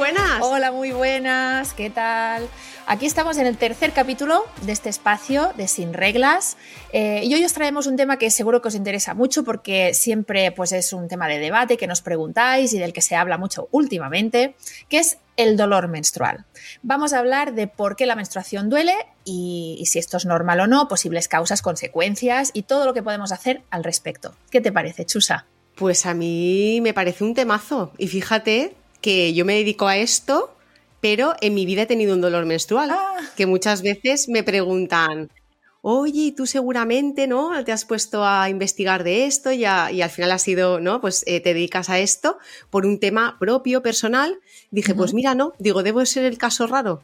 Buenas. 0.00 0.40
Hola, 0.40 0.72
muy 0.72 0.92
buenas. 0.92 1.74
¿Qué 1.74 1.90
tal? 1.90 2.48
Aquí 2.86 3.04
estamos 3.04 3.36
en 3.36 3.46
el 3.46 3.58
tercer 3.58 3.92
capítulo 3.92 4.46
de 4.62 4.72
este 4.72 4.88
espacio 4.88 5.52
de 5.58 5.68
Sin 5.68 5.92
Reglas 5.92 6.56
eh, 6.94 7.20
y 7.22 7.34
hoy 7.34 7.44
os 7.44 7.52
traemos 7.52 7.86
un 7.86 7.96
tema 7.96 8.16
que 8.16 8.30
seguro 8.30 8.62
que 8.62 8.68
os 8.68 8.74
interesa 8.74 9.12
mucho 9.12 9.44
porque 9.44 9.92
siempre 9.92 10.52
pues, 10.52 10.72
es 10.72 10.94
un 10.94 11.06
tema 11.06 11.28
de 11.28 11.38
debate 11.38 11.76
que 11.76 11.86
nos 11.86 12.00
preguntáis 12.00 12.72
y 12.72 12.78
del 12.78 12.94
que 12.94 13.02
se 13.02 13.14
habla 13.14 13.36
mucho 13.36 13.68
últimamente, 13.72 14.54
que 14.88 15.00
es 15.00 15.18
el 15.36 15.58
dolor 15.58 15.86
menstrual. 15.88 16.46
Vamos 16.82 17.12
a 17.12 17.18
hablar 17.18 17.52
de 17.52 17.66
por 17.66 17.94
qué 17.94 18.06
la 18.06 18.16
menstruación 18.16 18.70
duele 18.70 18.94
y, 19.26 19.76
y 19.78 19.84
si 19.84 19.98
esto 19.98 20.16
es 20.16 20.24
normal 20.24 20.60
o 20.60 20.66
no, 20.66 20.88
posibles 20.88 21.28
causas, 21.28 21.60
consecuencias 21.60 22.52
y 22.54 22.62
todo 22.62 22.86
lo 22.86 22.94
que 22.94 23.02
podemos 23.02 23.32
hacer 23.32 23.60
al 23.68 23.84
respecto. 23.84 24.34
¿Qué 24.50 24.62
te 24.62 24.72
parece, 24.72 25.04
Chusa? 25.04 25.44
Pues 25.74 26.06
a 26.06 26.14
mí 26.14 26.80
me 26.80 26.94
parece 26.94 27.22
un 27.22 27.34
temazo 27.34 27.92
y 27.98 28.08
fíjate 28.08 28.79
que 29.00 29.32
yo 29.34 29.44
me 29.44 29.54
dedico 29.54 29.86
a 29.88 29.96
esto, 29.96 30.54
pero 31.00 31.34
en 31.40 31.54
mi 31.54 31.64
vida 31.66 31.82
he 31.82 31.86
tenido 31.86 32.14
un 32.14 32.20
dolor 32.20 32.44
menstrual, 32.46 32.90
Ah. 32.90 33.20
que 33.36 33.46
muchas 33.46 33.82
veces 33.82 34.28
me 34.28 34.42
preguntan, 34.42 35.30
oye, 35.82 36.34
tú 36.36 36.46
seguramente, 36.46 37.26
¿no? 37.26 37.64
Te 37.64 37.72
has 37.72 37.86
puesto 37.86 38.22
a 38.24 38.50
investigar 38.50 39.02
de 39.02 39.24
esto 39.24 39.50
y, 39.50 39.64
a- 39.64 39.90
y 39.90 40.02
al 40.02 40.10
final 40.10 40.30
has 40.32 40.42
sido, 40.42 40.78
¿no? 40.78 41.00
Pues 41.00 41.24
eh, 41.26 41.40
te 41.40 41.54
dedicas 41.54 41.88
a 41.88 41.98
esto 41.98 42.36
por 42.68 42.84
un 42.84 43.00
tema 43.00 43.36
propio, 43.40 43.82
personal. 43.82 44.38
Dije, 44.70 44.94
pues 44.94 45.14
mira, 45.14 45.34
no, 45.34 45.54
digo, 45.58 45.82
debo 45.82 46.04
ser 46.04 46.24
el 46.24 46.36
caso 46.36 46.66
raro. 46.66 47.02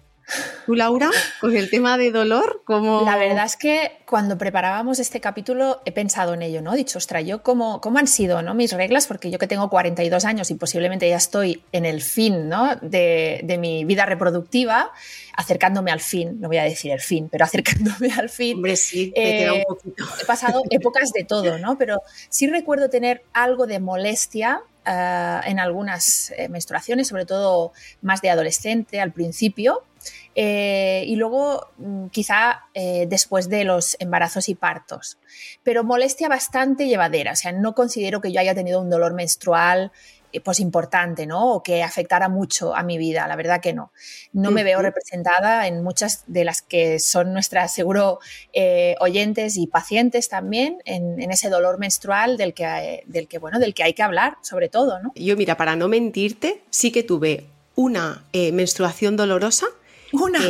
Tú, 0.67 0.75
Laura, 0.75 1.11
con 1.41 1.57
el 1.57 1.71
tema 1.71 1.97
de 1.97 2.11
dolor. 2.11 2.63
La 3.05 3.17
verdad 3.17 3.45
es 3.45 3.57
que 3.57 3.93
cuando 4.07 4.37
preparábamos 4.37 4.99
este 4.99 5.21
capítulo 5.21 5.81
he 5.85 5.93
pensado 5.93 6.35
en 6.35 6.43
ello, 6.43 6.61
¿no? 6.63 6.75
He 6.75 6.77
dicho, 6.77 6.99
ostras, 6.99 7.25
yo 7.25 7.43
cómo, 7.45 7.81
cómo 7.81 7.99
han 7.99 8.09
sido 8.09 8.43
¿no? 8.43 8.53
mis 8.55 8.73
reglas, 8.73 9.07
porque 9.07 9.31
yo 9.31 9.39
que 9.39 9.47
tengo 9.47 9.71
42 9.71 10.25
años 10.25 10.51
y 10.51 10.55
posiblemente 10.55 11.09
ya 11.09 11.17
estoy 11.17 11.63
en 11.71 11.85
el 11.85 12.03
fin 12.03 12.49
¿no? 12.49 12.75
de, 12.83 13.41
de 13.45 13.59
mi 13.59 13.85
vida 13.85 14.05
reproductiva, 14.07 14.91
acercándome 15.37 15.93
al 15.93 16.01
fin, 16.01 16.41
no 16.41 16.49
voy 16.49 16.57
a 16.59 16.65
decir 16.65 16.91
el 16.91 17.01
fin, 17.01 17.29
pero 17.31 17.45
acercándome 17.45 18.11
al 18.19 18.29
fin. 18.29 18.57
Hombre, 18.57 18.75
sí, 18.75 19.13
te 19.15 19.23
queda 19.23 19.55
Eh, 19.55 19.59
un 19.59 19.65
poquito. 19.77 20.05
He 20.21 20.25
pasado 20.25 20.63
épocas 20.71 21.13
de 21.13 21.23
todo, 21.25 21.59
¿no? 21.59 21.79
Pero 21.79 22.03
sí 22.29 22.49
recuerdo 22.49 22.91
tener 22.91 23.23
algo 23.33 23.69
de 23.69 23.79
molestia 23.79 24.63
eh, 24.87 25.41
en 25.45 25.59
algunas 25.59 26.33
eh, 26.37 26.49
menstruaciones, 26.49 27.09
sobre 27.09 27.27
todo 27.27 27.73
más 28.03 28.23
de 28.23 28.31
adolescente 28.31 29.01
al 29.01 29.13
principio. 29.13 29.83
eh, 30.37 31.03
y 31.07 31.17
luego 31.17 31.69
mm, 31.79 32.07
quizá 32.09 32.63
después 33.09 33.49
de 33.49 33.65
los 33.65 33.97
embarazos 33.99 34.49
y 34.49 34.55
partos. 34.55 35.19
Pero 35.65 35.83
molestia 35.83 36.29
bastante 36.29 36.87
llevadera, 36.87 37.33
o 37.33 37.37
sea, 37.37 37.53
no 37.53 37.75
considero 37.75 38.21
que 38.21 38.31
yo 38.31 38.41
haya 38.41 38.55
tenido 38.55 38.81
un 38.81 38.91
dolor 38.91 39.15
menstrual 39.15 39.91
pues 40.45 40.61
importante, 40.61 41.27
¿no? 41.27 41.55
O 41.55 41.63
que 41.63 41.83
afectara 41.83 42.29
mucho 42.29 42.75
a 42.75 42.83
mi 42.83 42.99
vida, 42.99 43.27
la 43.27 43.37
verdad 43.37 43.61
que 43.61 43.73
no. 43.73 43.93
No 44.33 44.51
me 44.51 44.65
veo 44.65 44.83
representada 44.83 45.67
en 45.67 45.83
muchas 45.83 46.25
de 46.27 46.45
las 46.45 46.63
que 46.63 46.99
son 46.99 47.33
nuestras, 47.33 47.73
seguro, 47.73 48.21
eh, 48.53 48.95
oyentes 49.01 49.57
y 49.57 49.67
pacientes 49.67 50.29
también 50.29 50.79
en, 50.85 51.21
en 51.21 51.31
ese 51.31 51.49
dolor 51.49 51.79
menstrual 51.79 52.37
del 52.37 52.55
que, 52.55 52.65
eh, 52.65 53.03
del 53.07 53.29
que, 53.29 53.39
bueno, 53.39 53.59
del 53.59 53.75
que 53.75 53.83
hay 53.83 53.95
que 53.95 54.03
hablar, 54.03 54.37
sobre 54.43 54.69
todo, 54.69 55.01
¿no? 55.01 55.13
Yo, 55.15 55.37
mira, 55.37 55.57
para 55.57 55.77
no 55.77 55.89
mentirte, 55.89 56.63
sí 56.71 56.91
que 56.91 57.03
tuve 57.03 57.47
una 57.77 58.25
eh, 58.33 58.51
menstruación 58.53 59.17
dolorosa 59.17 59.67
Una. 60.13 60.41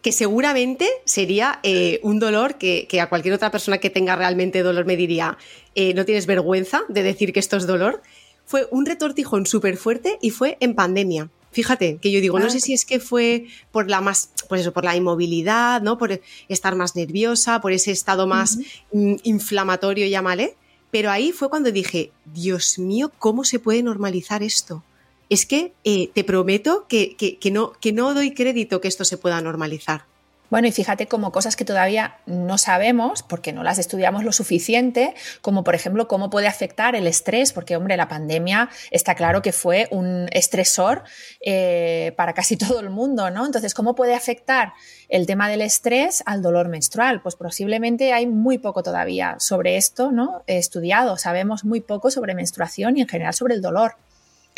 que 0.00 0.12
seguramente 0.12 0.88
sería 1.04 1.58
eh, 1.62 2.00
un 2.02 2.18
dolor 2.20 2.56
que, 2.56 2.86
que 2.88 3.00
a 3.00 3.08
cualquier 3.08 3.34
otra 3.34 3.50
persona 3.50 3.78
que 3.78 3.90
tenga 3.90 4.16
realmente 4.16 4.62
dolor 4.62 4.86
me 4.86 4.96
diría, 4.96 5.36
eh, 5.74 5.92
no 5.94 6.04
tienes 6.04 6.26
vergüenza 6.26 6.82
de 6.88 7.02
decir 7.02 7.32
que 7.32 7.40
esto 7.40 7.56
es 7.56 7.66
dolor. 7.66 8.02
Fue 8.48 8.66
un 8.70 8.84
retortijón 8.86 9.44
súper 9.46 9.76
fuerte 9.76 10.18
y 10.20 10.30
fue 10.30 10.56
en 10.60 10.74
pandemia. 10.74 11.28
Fíjate, 11.52 11.98
que 12.00 12.10
yo 12.10 12.20
digo, 12.20 12.38
no 12.38 12.50
sé 12.50 12.60
si 12.60 12.72
es 12.72 12.84
que 12.84 12.98
fue 12.98 13.46
por 13.72 13.88
la 13.90 14.00
más, 14.00 14.30
pues 14.48 14.62
eso, 14.62 14.72
por 14.72 14.84
la 14.84 14.96
inmovilidad, 14.96 15.80
¿no? 15.82 15.96
Por 15.98 16.20
estar 16.48 16.74
más 16.74 16.96
nerviosa, 16.96 17.60
por 17.60 17.72
ese 17.72 17.90
estado 17.90 18.26
más 18.26 18.58
mm, 18.92 19.14
inflamatorio, 19.22 20.06
llámale. 20.06 20.56
Pero 20.90 21.10
ahí 21.10 21.32
fue 21.32 21.50
cuando 21.50 21.70
dije, 21.70 22.10
Dios 22.34 22.78
mío, 22.78 23.12
¿cómo 23.18 23.44
se 23.44 23.58
puede 23.58 23.82
normalizar 23.82 24.42
esto? 24.42 24.82
Es 25.30 25.44
que 25.44 25.72
eh, 25.84 26.08
te 26.14 26.24
prometo 26.24 26.86
que, 26.88 27.14
que- 27.16 27.36
que 27.38 27.50
no, 27.50 27.72
que 27.80 27.92
no 27.92 28.14
doy 28.14 28.32
crédito 28.32 28.80
que 28.80 28.88
esto 28.88 29.04
se 29.04 29.18
pueda 29.18 29.40
normalizar. 29.42 30.04
Bueno, 30.50 30.66
y 30.66 30.72
fíjate 30.72 31.06
como 31.06 31.30
cosas 31.30 31.56
que 31.56 31.66
todavía 31.66 32.16
no 32.24 32.56
sabemos 32.56 33.22
porque 33.22 33.52
no 33.52 33.62
las 33.62 33.78
estudiamos 33.78 34.24
lo 34.24 34.32
suficiente, 34.32 35.14
como 35.42 35.62
por 35.62 35.74
ejemplo 35.74 36.08
cómo 36.08 36.30
puede 36.30 36.46
afectar 36.46 36.96
el 36.96 37.06
estrés, 37.06 37.52
porque 37.52 37.76
hombre, 37.76 37.98
la 37.98 38.08
pandemia 38.08 38.70
está 38.90 39.14
claro 39.14 39.42
que 39.42 39.52
fue 39.52 39.88
un 39.90 40.28
estresor 40.32 41.04
eh, 41.40 42.14
para 42.16 42.32
casi 42.32 42.56
todo 42.58 42.80
el 42.80 42.88
mundo, 42.88 43.30
¿no? 43.30 43.44
Entonces, 43.44 43.74
¿cómo 43.74 43.94
puede 43.94 44.14
afectar 44.14 44.72
el 45.10 45.26
tema 45.26 45.50
del 45.50 45.60
estrés 45.60 46.22
al 46.24 46.40
dolor 46.40 46.68
menstrual? 46.68 47.20
Pues 47.20 47.36
posiblemente 47.36 48.14
hay 48.14 48.26
muy 48.26 48.56
poco 48.56 48.82
todavía 48.82 49.36
sobre 49.40 49.76
esto, 49.76 50.12
¿no? 50.12 50.44
Estudiado, 50.46 51.18
sabemos 51.18 51.64
muy 51.64 51.80
poco 51.80 52.10
sobre 52.10 52.34
menstruación 52.34 52.96
y 52.96 53.02
en 53.02 53.08
general 53.08 53.34
sobre 53.34 53.54
el 53.54 53.60
dolor. 53.60 53.96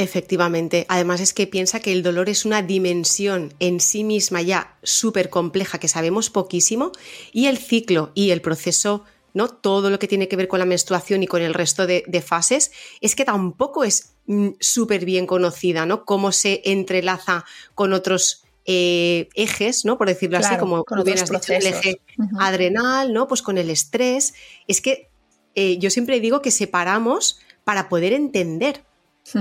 Efectivamente. 0.01 0.87
Además 0.89 1.21
es 1.21 1.35
que 1.35 1.47
piensa 1.47 1.81
que 1.81 1.93
el 1.93 2.03
dolor 2.03 2.31
es 2.31 2.47
una 2.47 2.63
dimensión 2.63 3.53
en 3.61 3.81
sí 3.81 4.03
misma 4.03 4.41
ya 4.41 4.79
súper 4.83 5.29
compleja 5.29 5.79
que 5.79 5.89
sabemos 5.89 6.31
poquísimo 6.31 6.91
y 7.35 7.49
el 7.49 7.59
ciclo 7.59 8.11
y 8.15 8.31
el 8.31 8.41
proceso, 8.41 9.05
¿no? 9.35 9.49
Todo 9.49 9.91
lo 9.91 9.99
que 9.99 10.09
tiene 10.09 10.27
que 10.27 10.37
ver 10.37 10.49
con 10.49 10.59
la 10.59 10.65
menstruación 10.65 11.23
y 11.23 11.27
con 11.27 11.43
el 11.43 11.53
resto 11.53 11.87
de, 11.87 12.03
de 12.07 12.23
fases 12.23 12.73
es 13.03 13.15
que 13.15 13.27
tampoco 13.27 13.85
es 13.85 14.15
mm, 14.25 14.53
súper 14.59 15.05
bien 15.05 15.27
conocida, 15.27 15.85
¿no? 15.85 16.07
Cómo 16.07 16.33
se 16.33 16.63
entrelaza 16.65 17.45
con 17.75 17.93
otros 17.93 18.45
eh, 18.65 19.29
ejes, 19.35 19.85
¿no? 19.85 19.99
Por 19.99 20.09
decirlo 20.09 20.39
así, 20.39 20.57
como 20.57 20.83
has 20.89 21.05
dicho, 21.05 21.25
el 21.49 21.67
eje 21.67 22.01
adrenal, 22.39 23.13
¿no? 23.13 23.29
Pues 23.29 23.43
con 23.43 23.59
el 23.59 23.69
estrés. 23.69 24.33
Es 24.67 24.81
que 24.81 25.11
eh, 25.55 25.77
yo 25.77 25.91
siempre 25.91 26.21
digo 26.21 26.41
que 26.41 26.51
separamos 26.51 27.39
para 27.65 27.91
poder 27.91 28.15
entender. 28.15 28.83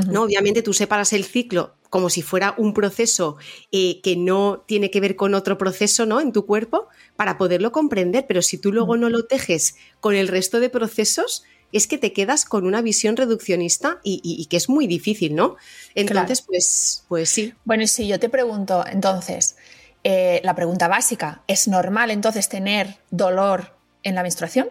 ¿No? 0.09 0.23
Obviamente 0.23 0.62
tú 0.62 0.73
separas 0.73 1.13
el 1.13 1.23
ciclo 1.23 1.75
como 1.90 2.09
si 2.12 2.22
fuera 2.22 2.53
un 2.57 2.73
proceso 2.75 3.38
eh, 3.72 4.00
que 4.01 4.16
no 4.16 4.63
tiene 4.67 4.91
que 4.91 5.00
ver 5.00 5.16
con 5.16 5.34
otro 5.34 5.57
proceso 5.57 6.06
¿no? 6.06 6.22
en 6.22 6.31
tu 6.31 6.45
cuerpo 6.45 6.88
para 7.16 7.38
poderlo 7.40 7.72
comprender, 7.72 8.25
pero 8.28 8.41
si 8.44 8.59
tú 8.59 8.72
luego 8.72 8.95
no 8.97 9.09
lo 9.09 9.25
tejes 9.25 9.75
con 10.00 10.13
el 10.16 10.28
resto 10.28 10.59
de 10.59 10.69
procesos, 10.69 11.44
es 11.72 11.88
que 11.88 11.97
te 11.97 12.13
quedas 12.13 12.45
con 12.45 12.66
una 12.67 12.81
visión 12.81 13.16
reduccionista 13.17 14.00
y, 14.03 14.22
y- 14.23 14.41
y 14.41 14.45
que 14.45 14.57
es 14.57 14.69
muy 14.69 14.85
difícil, 14.88 15.35
¿no? 15.35 15.56
Entonces, 15.96 16.41
pues, 16.41 17.03
pues 17.07 17.29
sí. 17.29 17.53
Bueno, 17.66 17.84
y 17.84 17.88
si 17.88 18.07
yo 18.07 18.19
te 18.19 18.29
pregunto, 18.29 18.84
entonces, 18.91 19.56
eh, 20.03 20.41
la 20.44 20.56
pregunta 20.56 20.88
básica, 20.88 21.41
¿es 21.47 21.67
normal 21.67 22.11
entonces 22.11 22.50
tener 22.50 22.97
dolor 23.11 23.73
en 24.03 24.16
la 24.16 24.23
menstruación? 24.23 24.69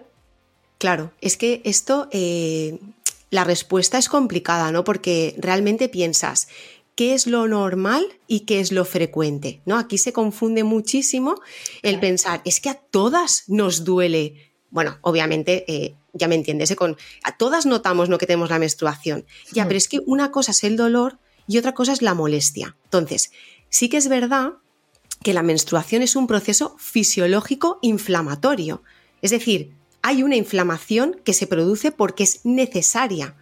Claro, 0.79 1.13
es 1.21 1.37
que 1.37 1.61
esto, 1.65 2.09
eh, 2.13 2.79
la 3.31 3.45
respuesta 3.45 3.99
es 3.99 4.09
complicada, 4.09 4.73
¿no? 4.73 4.85
Porque 4.85 5.35
realmente 5.39 5.89
piensas, 5.89 6.49
¿qué 6.95 7.15
es 7.15 7.27
lo 7.27 7.47
normal 7.47 8.05
y 8.27 8.41
qué 8.41 8.61
es 8.61 8.73
lo 8.73 8.85
frecuente? 8.85 9.61
¿No? 9.67 9.77
Aquí 9.79 9.99
se 9.99 10.13
confunde 10.13 10.65
muchísimo 10.65 11.41
el 11.83 12.01
pensar, 12.01 12.41
es 12.45 12.61
que 12.61 12.71
a 12.71 12.75
todas 12.75 13.45
nos 13.47 13.85
duele. 13.85 14.53
Bueno, 14.71 14.99
obviamente, 15.03 15.65
eh, 15.69 15.95
ya 16.13 16.29
me 16.29 16.35
entiendes, 16.35 16.71
¿eh? 16.71 16.77
Con, 16.77 16.97
a 17.23 17.37
todas 17.37 17.67
notamos 17.67 18.09
¿no? 18.09 18.19
que 18.19 18.27
tenemos 18.27 18.51
la 18.51 18.59
menstruación. 18.59 19.25
Ya, 19.53 19.65
Hmm. 19.65 19.69
pero 19.69 19.79
es 19.79 19.89
que 19.89 20.01
una 20.07 20.31
cosa 20.31 20.51
es 20.53 20.65
el 20.65 20.77
dolor 20.77 21.19
y 21.47 21.59
otra 21.59 21.73
cosa 21.75 21.93
es 21.93 22.03
la 22.03 22.15
molestia. 22.15 22.77
Entonces, 22.85 23.31
sí 23.69 23.89
que 23.89 23.97
es 23.97 24.09
verdad 24.09 24.55
que 25.23 25.35
la 25.35 25.43
menstruación 25.43 26.03
es 26.03 26.17
un 26.17 26.27
proceso 26.27 26.77
fisiológico 26.79 27.79
inflamatorio. 27.83 28.83
Es 29.23 29.31
decir, 29.31 29.75
hay 30.09 30.23
una 30.23 30.37
inflamación 30.37 31.21
que 31.23 31.35
se 31.35 31.47
produce 31.47 31.93
porque 31.93 32.25
es 32.25 32.41
necesaria. 32.45 33.35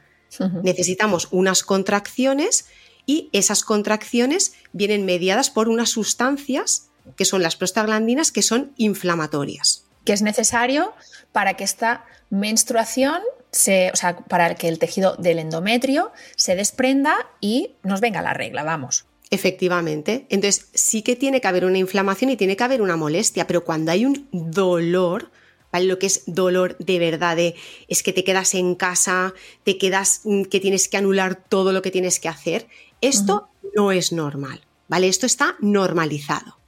Necesitamos 0.65 1.29
unas 1.31 1.63
contracciones 1.63 2.67
y 3.07 3.31
esas 3.33 3.63
contracciones 3.63 4.55
vienen 4.73 5.05
mediadas 5.05 5.49
por 5.49 5.69
unas 5.69 5.91
sustancias 5.91 6.89
que 7.15 7.25
son 7.25 7.41
las 7.41 7.55
prostaglandinas 7.55 8.33
que 8.33 8.43
son 8.43 8.73
inflamatorias. 8.77 9.85
Que 10.05 10.13
es 10.13 10.23
necesario 10.23 10.93
para 11.31 11.55
que 11.55 11.63
esta 11.63 12.05
menstruación 12.31 13.23
se, 13.53 13.93
o 13.93 13.97
sea, 13.97 14.17
para 14.17 14.57
que 14.57 14.67
el 14.67 14.81
tejido 14.81 15.15
del 15.17 15.39
endometrio 15.39 16.11
se 16.35 16.57
desprenda 16.57 17.15
y 17.41 17.77
nos 17.85 18.01
venga 18.01 18.23
la 18.23 18.35
regla, 18.35 18.65
vamos. 18.65 19.07
Efectivamente. 19.31 20.27
Entonces, 20.31 20.67
sí 20.75 21.03
que 21.03 21.15
tiene 21.15 21.41
que 21.41 21.47
haber 21.47 21.65
una 21.65 21.79
inflamación 21.79 22.31
y 22.31 22.37
tiene 22.37 22.57
que 22.57 22.65
haber 22.65 22.83
una 22.83 22.97
molestia, 22.97 23.47
pero 23.47 23.65
cuando 23.65 23.93
hay 23.93 24.05
un 24.05 24.29
dolor, 24.33 25.31
¿vale? 25.77 25.87
Lo 25.87 25.99
que 25.99 26.07
es 26.07 26.23
dolor 26.25 26.79
de 26.79 26.99
verdad, 26.99 27.37
es 27.39 28.03
que 28.03 28.15
te 28.15 28.25
quedas 28.25 28.55
en 28.55 28.75
casa, 28.75 29.35
te 29.63 29.77
quedas 29.77 30.23
mm, 30.25 30.45
que 30.45 30.59
tienes 30.59 30.89
que 30.89 30.97
anular 30.97 31.37
todo 31.37 31.73
lo 31.73 31.83
que 31.83 31.91
tienes 31.91 32.19
que 32.19 32.29
hacer, 32.29 32.67
esto 33.03 33.51
no 33.75 33.93
es 33.93 34.11
normal, 34.11 34.63
¿vale? 34.89 35.09
Esto 35.09 35.27
está 35.27 35.57
normalizado. 35.61 36.59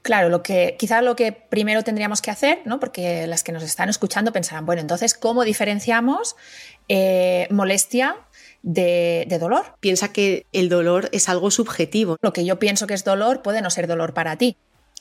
Claro, 0.00 0.30
lo 0.30 0.42
que 0.42 0.76
quizás 0.78 1.02
lo 1.02 1.16
que 1.16 1.32
primero 1.32 1.82
tendríamos 1.82 2.22
que 2.22 2.30
hacer, 2.30 2.60
¿no? 2.64 2.80
Porque 2.80 3.26
las 3.26 3.42
que 3.42 3.52
nos 3.52 3.62
están 3.62 3.90
escuchando 3.90 4.32
pensarán, 4.32 4.64
bueno, 4.64 4.80
entonces, 4.80 5.14
¿cómo 5.14 5.44
diferenciamos 5.44 6.36
eh, 6.88 7.46
molestia 7.50 8.16
de, 8.62 9.26
dolor? 9.38 9.74
Piensa 9.80 10.12
que 10.12 10.46
el 10.52 10.68
dolor 10.70 11.10
es 11.12 11.28
algo 11.28 11.50
subjetivo. 11.50 12.16
Lo 12.22 12.32
que 12.32 12.44
yo 12.44 12.58
pienso 12.58 12.86
que 12.86 12.94
es 12.94 13.04
dolor 13.04 13.42
puede 13.42 13.60
no 13.60 13.70
ser 13.70 13.86
dolor 13.86 14.14
para 14.14 14.36
ti. 14.36 14.56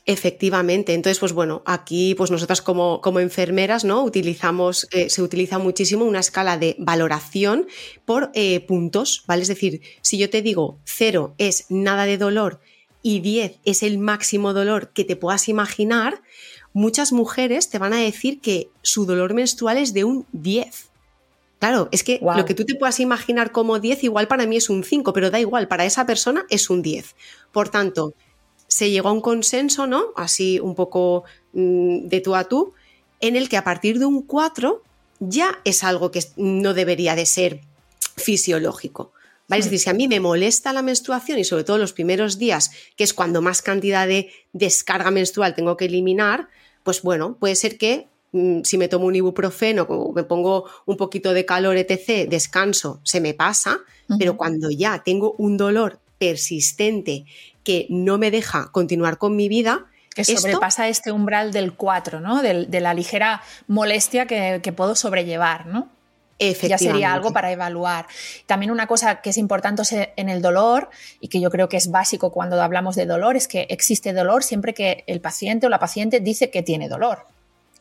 Efectivamente, 0.08 0.94
entonces, 0.94 1.18
pues 1.18 1.34
bueno, 1.34 1.64
aquí, 1.66 2.14
pues 2.14 2.30
nosotras 2.30 2.62
como, 2.62 3.02
como 3.02 3.20
enfermeras, 3.20 3.84
¿no? 3.84 4.04
Utilizamos, 4.04 4.88
eh, 4.92 5.10
se 5.10 5.24
utiliza 5.24 5.58
muchísimo 5.58 6.06
una 6.06 6.20
escala 6.20 6.60
de 6.60 6.76
valoración 6.78 7.68
por 8.06 8.30
eh, 8.36 8.60
puntos, 8.60 9.24
¿vale? 9.26 9.42
Es 9.42 9.48
decir, 9.48 9.82
si 10.02 10.20
yo 10.20 10.30
te 10.30 10.44
digo 10.44 10.78
cero 10.84 11.34
es 11.40 11.66
nada 11.70 12.06
de 12.06 12.20
dolor 12.20 12.60
y 13.02 13.20
10 13.22 13.60
es 13.66 13.82
el 13.82 13.98
máximo 13.98 14.54
dolor 14.54 14.90
que 14.90 15.06
te 15.06 15.16
puedas 15.16 15.50
imaginar, 15.50 16.22
muchas 16.74 17.12
mujeres 17.12 17.70
te 17.70 17.80
van 17.80 17.94
a 17.94 18.00
decir 18.00 18.42
que 18.42 18.70
su 18.84 19.08
dolor 19.08 19.34
menstrual 19.34 19.78
es 19.80 19.92
de 19.94 20.04
un 20.04 20.28
10. 20.34 20.92
Claro, 21.58 21.90
es 21.92 22.04
que 22.04 22.20
lo 22.22 22.46
que 22.46 22.54
tú 22.54 22.64
te 22.64 22.76
puedas 22.76 23.00
imaginar 23.00 23.52
como 23.52 23.80
10 23.80 24.04
igual 24.04 24.28
para 24.28 24.46
mí 24.46 24.58
es 24.58 24.70
un 24.70 24.84
5, 24.84 25.14
pero 25.14 25.32
da 25.32 25.40
igual, 25.40 25.68
para 25.68 25.86
esa 25.86 26.06
persona 26.06 26.46
es 26.52 26.70
un 26.70 26.84
10. 26.84 27.16
Por 27.52 27.70
tanto, 27.70 28.14
se 28.76 28.92
llegó 28.92 29.08
a 29.08 29.14
un 29.14 29.22
consenso, 29.22 29.88
¿no? 29.88 30.08
Así 30.18 30.60
un 30.60 30.76
poco 30.76 31.24
mm, 31.54 32.10
de 32.10 32.20
tú 32.20 32.36
a 32.36 32.44
tú, 32.44 32.74
en 33.22 33.38
el 33.38 33.48
que 33.48 33.56
a 33.56 33.64
partir 33.64 34.00
de 34.00 34.06
un 34.06 34.22
4 34.22 34.84
ya 35.22 35.62
es 35.64 35.86
algo 35.86 36.12
que 36.12 36.22
no 36.36 36.74
debería 36.74 37.16
de 37.16 37.26
ser 37.26 37.62
fisiológico. 38.18 39.14
Es 39.50 39.64
decir, 39.64 39.80
si 39.80 39.90
a 39.90 39.94
mí 39.94 40.10
me 40.10 40.20
molesta 40.20 40.74
la 40.74 40.82
menstruación 40.82 41.40
y 41.40 41.46
sobre 41.46 41.64
todo 41.64 41.78
los 41.78 41.94
primeros 41.94 42.38
días, 42.38 42.72
que 42.98 43.06
es 43.06 43.14
cuando 43.14 43.42
más 43.42 43.62
cantidad 43.62 44.08
de 44.08 44.30
descarga 44.52 45.10
menstrual 45.10 45.56
tengo 45.56 45.78
que 45.78 45.86
eliminar, 45.86 46.50
pues 46.84 47.02
bueno, 47.02 47.38
puede 47.40 47.56
ser 47.56 47.78
que 47.78 48.10
mm, 48.34 48.64
si 48.64 48.78
me 48.78 48.90
tomo 48.90 49.06
un 49.06 49.16
ibuprofeno 49.16 49.84
o 49.84 50.12
me 50.12 50.26
pongo 50.26 50.66
un 50.86 50.98
poquito 50.98 51.32
de 51.32 51.46
calor, 51.46 51.78
etc., 51.78 52.28
descanso, 52.28 53.00
se 53.04 53.22
me 53.22 53.34
pasa, 53.34 53.80
pero 54.20 54.36
cuando 54.36 54.70
ya 54.70 55.02
tengo 55.02 55.34
un 55.38 55.56
dolor 55.56 56.00
persistente 56.18 57.26
que 57.66 57.88
no 57.90 58.18
me 58.18 58.32
deja 58.32 58.70
continuar 58.72 59.18
con 59.18 59.36
mi 59.36 59.50
vida, 59.50 59.88
que 60.16 60.24
sobrepasa 60.24 60.88
este 60.88 61.12
umbral 61.12 61.52
del 61.52 61.74
4, 61.74 62.22
¿no? 62.22 62.42
De, 62.42 62.80
la 62.80 62.94
ligera 62.94 63.42
molestia 63.68 64.26
que, 64.26 64.62
que 64.64 64.72
puedo 64.72 64.96
sobrellevar, 64.96 65.66
¿no? 65.66 65.90
Ya 66.40 66.78
sería 66.78 67.14
algo 67.14 67.32
para 67.32 67.52
evaluar. 67.52 68.08
También 68.46 68.72
una 68.72 68.88
cosa 68.88 69.22
que 69.22 69.30
es 69.30 69.38
importante 69.38 69.84
en 70.18 70.30
el 70.30 70.42
dolor 70.42 70.90
y 71.22 71.30
que 71.30 71.40
yo 71.40 71.50
creo 71.50 71.70
que 71.70 71.78
es 71.78 71.92
básico 71.92 72.32
cuando 72.32 72.62
hablamos 72.62 72.96
de 72.96 73.06
dolor 73.06 73.38
es 73.38 73.48
que 73.48 73.68
existe 73.70 74.12
dolor 74.12 74.44
siempre 74.44 74.74
que 74.74 75.04
el 75.08 75.22
paciente 75.22 75.68
o 75.68 75.70
la 75.70 75.80
paciente 75.80 76.20
dice 76.20 76.50
que 76.50 76.62
tiene 76.62 76.90
dolor. 76.90 77.26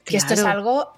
Que 0.04 0.18
esto 0.18 0.34
es 0.34 0.44
algo 0.44 0.92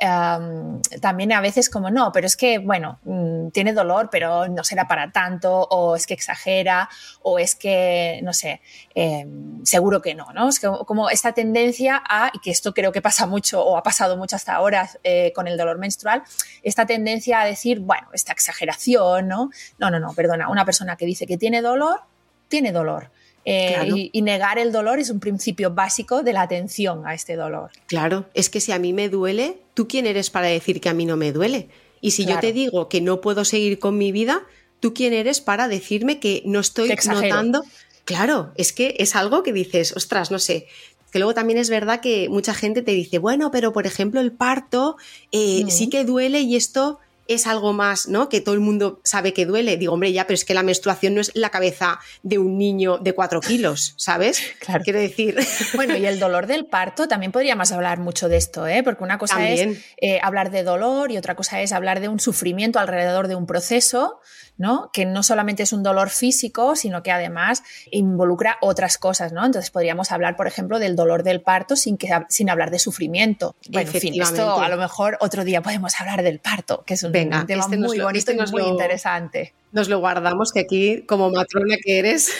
también 1.00 1.32
a 1.32 1.40
veces 1.40 1.70
como 1.70 1.90
no, 1.90 2.10
pero 2.12 2.26
es 2.26 2.36
que, 2.36 2.58
bueno, 2.58 2.98
mm, 3.04 3.50
tiene 3.50 3.72
dolor, 3.72 4.08
pero 4.10 4.48
no 4.48 4.64
será 4.64 4.88
para 4.88 5.12
tanto, 5.12 5.62
o 5.70 5.94
es 5.94 6.06
que 6.06 6.14
exagera, 6.14 6.88
o 7.22 7.38
es 7.38 7.54
que, 7.54 8.20
no 8.24 8.32
sé, 8.32 8.60
em, 8.94 9.64
seguro 9.64 10.02
que 10.02 10.14
no, 10.14 10.32
¿no? 10.34 10.48
Es 10.48 10.58
que, 10.58 10.68
como 10.86 11.08
esta 11.08 11.32
tendencia 11.32 12.02
a, 12.08 12.30
y 12.34 12.40
que 12.40 12.50
esto 12.50 12.74
creo 12.74 12.90
que 12.90 13.00
pasa 13.00 13.26
mucho, 13.26 13.64
o 13.64 13.76
ha 13.76 13.82
pasado 13.82 14.16
mucho 14.16 14.34
hasta 14.34 14.54
ahora 14.54 14.90
eh, 15.04 15.32
con 15.34 15.46
el 15.46 15.56
dolor 15.56 15.78
menstrual, 15.78 16.24
esta 16.64 16.84
tendencia 16.84 17.40
a 17.40 17.46
decir, 17.46 17.80
bueno, 17.80 18.08
esta 18.12 18.32
exageración, 18.32 19.28
¿no? 19.28 19.50
No, 19.78 19.90
no, 19.90 20.00
no, 20.00 20.14
perdona, 20.14 20.48
una 20.48 20.64
persona 20.64 20.96
que 20.96 21.06
dice 21.06 21.26
que 21.26 21.38
tiene 21.38 21.62
dolor, 21.62 22.00
tiene 22.48 22.72
dolor. 22.72 23.10
Eh, 23.48 24.10
y, 24.12 24.22
negar 24.22 24.58
el 24.58 24.72
dolor 24.72 24.98
es 24.98 25.08
un 25.08 25.20
principio 25.20 25.70
básico 25.70 26.25
de 26.25 26.32
la 26.32 26.43
atención 26.43 27.06
a 27.06 27.14
este 27.14 27.37
dolor. 27.37 27.70
Claro, 27.87 28.26
es 28.34 28.50
que 28.50 28.60
si 28.60 28.72
a 28.72 28.81
mí 28.81 28.93
me 28.93 29.08
duele, 29.08 29.58
¿tú 29.72 29.87
quién 29.87 30.04
eres 30.04 30.31
para 30.31 30.48
decir 30.48 30.81
que 30.81 30.88
a 30.88 30.94
mí 30.94 31.06
no 31.06 31.16
me 31.16 31.31
duele? 31.31 31.69
Y 32.00 32.10
si 32.10 32.26
yo 32.26 32.40
te 32.40 32.52
digo 32.52 32.88
que 32.88 33.00
no 33.00 33.20
puedo 33.20 33.44
seguir 33.44 33.78
con 33.78 33.96
mi 33.98 34.10
vida, 34.10 34.43
¿tú 34.81 34.94
quién 34.94 35.12
eres 35.12 35.40
para 35.40 35.69
decirme 35.69 36.19
que 36.19 36.43
no 36.44 36.58
estoy 36.58 36.93
notando? 37.06 37.62
Claro, 38.04 38.52
es 38.56 38.72
que 38.72 38.96
es 38.98 39.14
algo 39.14 39.44
que 39.44 39.52
dices, 39.52 39.96
ostras, 39.96 40.32
no 40.32 40.40
sé, 40.40 40.66
que 41.12 41.20
luego 41.20 41.34
también 41.34 41.58
es 41.58 41.70
verdad 41.70 42.00
que 42.00 42.28
mucha 42.28 42.52
gente 42.52 42.82
te 42.82 42.92
dice, 42.92 43.19
bueno, 43.19 43.52
pero 43.52 43.72
por 43.72 43.87
ejemplo 43.87 44.20
el 44.20 44.32
parto 44.32 44.96
eh, 45.31 45.64
sí 45.69 45.88
que 45.88 46.04
duele 46.04 46.40
y 46.40 46.56
esto 46.56 46.99
es 47.28 47.46
algo 47.46 47.73
más, 47.73 48.08
¿no? 48.08 48.28
Que 48.28 48.40
todo 48.40 48.55
el 48.55 48.61
mundo 48.61 49.00
sabe 49.05 49.32
que 49.32 49.46
duele. 49.46 49.76
Digo, 49.76 49.93
hombre, 49.93 50.12
ya, 50.12 50.26
pero 50.26 50.34
es 50.34 50.44
que 50.44 50.55
la 50.55 50.62
menstruación 50.62 51.14
no 51.14 51.20
es 51.20 51.32
la 51.34 51.50
cabeza 51.50 51.99
de 52.23 52.38
un 52.38 52.58
niño 52.58 52.99
de 52.99 53.14
cuatro 53.14 53.40
kilos, 53.40 53.94
¿sabes? 53.96 54.40
Claro. 54.67 54.82
Quiero 54.84 54.99
decir. 54.99 55.37
Bueno, 55.75 55.96
y 55.96 56.06
el 56.06 56.19
dolor 56.19 56.46
del 56.46 56.67
parto, 56.67 57.08
también 57.08 57.32
podríamos 57.32 57.70
hablar 57.70 57.99
mucho 57.99 58.28
de 58.28 58.37
esto, 58.37 58.67
¿eh? 58.67 58.82
Porque 58.82 59.05
una 59.05 59.19
cosa 59.19 59.49
es 59.49 59.78
eh, 59.99 60.19
hablar 60.23 60.50
de 60.50 60.62
dolor 60.62 61.11
y 61.11 61.19
otra 61.19 61.34
cosa 61.34 61.61
es 61.61 61.73
hablar 61.73 62.00
de 62.00 62.08
un 62.08 62.19
sufrimiento 62.19 62.78
alrededor 62.78 63.28
de 63.28 63.34
un 63.34 63.46
proceso, 63.46 64.20
¿no? 64.58 64.90
Que 64.92 65.04
no 65.04 65.22
solamente 65.22 65.62
es 65.62 65.72
un 65.72 65.82
dolor 65.82 66.10
físico, 66.10 66.76
sino 66.76 67.02
que 67.02 67.12
además 67.12 67.62
involucra 67.90 68.58
otras 68.60 68.98
cosas, 68.98 69.32
¿no? 69.32 69.44
Entonces 69.44 69.70
podríamos 69.70 70.12
hablar, 70.12 70.36
por 70.36 70.46
ejemplo, 70.46 70.78
del 70.78 70.96
dolor 70.96 71.22
del 71.22 71.40
parto 71.40 71.76
sin, 71.76 71.96
que, 71.96 72.08
sin 72.28 72.50
hablar 72.50 72.70
de 72.70 72.78
sufrimiento. 72.78 73.56
Bueno, 73.70 73.90
en 73.92 74.00
fin, 74.00 74.20
esto 74.20 74.60
a 74.60 74.68
lo 74.68 74.76
mejor 74.76 75.18
otro 75.20 75.44
día 75.44 75.62
podemos 75.62 76.00
hablar 76.00 76.22
del 76.22 76.38
parto, 76.38 76.84
que 76.84 76.94
es 76.94 77.02
un 77.02 77.12
tema 77.12 77.46
este 77.48 77.76
muy 77.76 78.00
bonito 78.00 78.32
y 78.32 78.50
muy 78.50 78.62
interesante. 78.62 79.54
Nos 79.72 79.88
lo 79.88 79.98
guardamos, 79.98 80.52
que 80.52 80.60
aquí, 80.60 81.02
como 81.02 81.30
matrona 81.30 81.76
que 81.82 81.98
eres... 81.98 82.30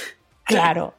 Claro, 0.45 0.95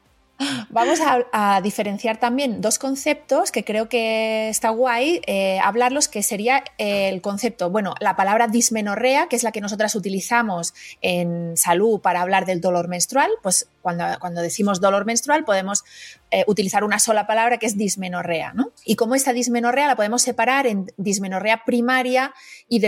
Vamos 0.69 0.99
a, 1.01 1.61
diferenciar 1.61 2.19
también 2.19 2.61
dos 2.61 2.77
conceptos 2.77 3.51
que 3.51 3.63
creo 3.63 3.89
que 3.89 4.49
está 4.49 4.69
guay 4.69 5.21
eh, 5.25 5.59
hablarlos, 5.63 6.07
que 6.07 6.21
sería 6.23 6.63
el 6.77 7.21
concepto, 7.21 7.69
bueno, 7.69 7.95
la 7.99 8.15
palabra 8.15 8.47
dismenorrea, 8.47 9.27
que 9.27 9.35
es 9.35 9.43
la 9.43 9.51
que 9.51 9.61
nosotras 9.61 9.95
utilizamos 9.95 10.73
en 11.01 11.57
salud 11.57 11.99
para 11.99 12.21
hablar 12.21 12.45
del 12.45 12.61
dolor 12.61 12.87
menstrual, 12.87 13.31
pues 13.41 13.67
cuando, 13.81 14.05
cuando 14.19 14.41
decimos 14.41 14.81
dolor 14.81 15.05
menstrual 15.05 15.45
podemos 15.45 15.83
eh, 16.29 16.43
utilizar 16.47 16.83
una 16.83 16.99
sola 16.99 17.25
palabra 17.25 17.57
que 17.57 17.65
es 17.65 17.77
dismenorrea, 17.77 18.53
¿no? 18.53 18.71
Y 18.85 18.95
como 18.95 19.15
esta 19.15 19.33
dismenorrea 19.33 19.87
la 19.87 19.95
podemos 19.95 20.21
separar 20.21 20.67
en 20.67 20.91
dismenorrea 20.97 21.63
primaria 21.65 22.33
y, 22.67 22.81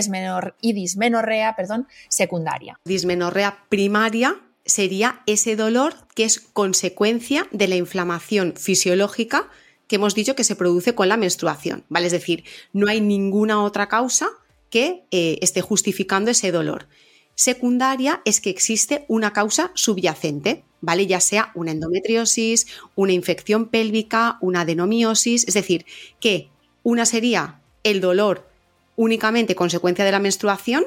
y 0.61 0.73
dismenorrea, 0.73 1.55
perdón, 1.55 1.87
secundaria. 2.09 2.79
Dismenorrea 2.83 3.63
primaria 3.69 4.41
sería 4.69 5.21
ese 5.25 5.55
dolor 5.55 5.95
que 6.15 6.23
es 6.23 6.39
consecuencia 6.39 7.47
de 7.51 7.67
la 7.67 7.75
inflamación 7.75 8.53
fisiológica 8.55 9.49
que 9.87 9.95
hemos 9.95 10.13
dicho 10.13 10.35
que 10.35 10.43
se 10.43 10.55
produce 10.55 10.93
con 10.93 11.09
la 11.09 11.17
menstruación, 11.17 11.83
¿vale? 11.89 12.05
Es 12.05 12.11
decir, 12.11 12.43
no 12.71 12.87
hay 12.87 13.01
ninguna 13.01 13.63
otra 13.63 13.89
causa 13.89 14.29
que 14.69 15.03
eh, 15.09 15.39
esté 15.41 15.61
justificando 15.61 16.29
ese 16.29 16.51
dolor. 16.51 16.87
Secundaria 17.33 18.21
es 18.25 18.39
que 18.39 18.51
existe 18.51 19.05
una 19.07 19.33
causa 19.33 19.71
subyacente, 19.73 20.63
¿vale? 20.81 21.07
Ya 21.07 21.19
sea 21.19 21.51
una 21.55 21.71
endometriosis, 21.71 22.67
una 22.95 23.13
infección 23.13 23.67
pélvica, 23.67 24.37
una 24.41 24.61
adenomiosis, 24.61 25.47
es 25.47 25.53
decir, 25.55 25.85
que 26.19 26.49
una 26.83 27.05
sería 27.05 27.61
el 27.83 27.99
dolor 27.99 28.47
únicamente 28.95 29.55
consecuencia 29.55 30.05
de 30.05 30.11
la 30.11 30.19
menstruación 30.19 30.85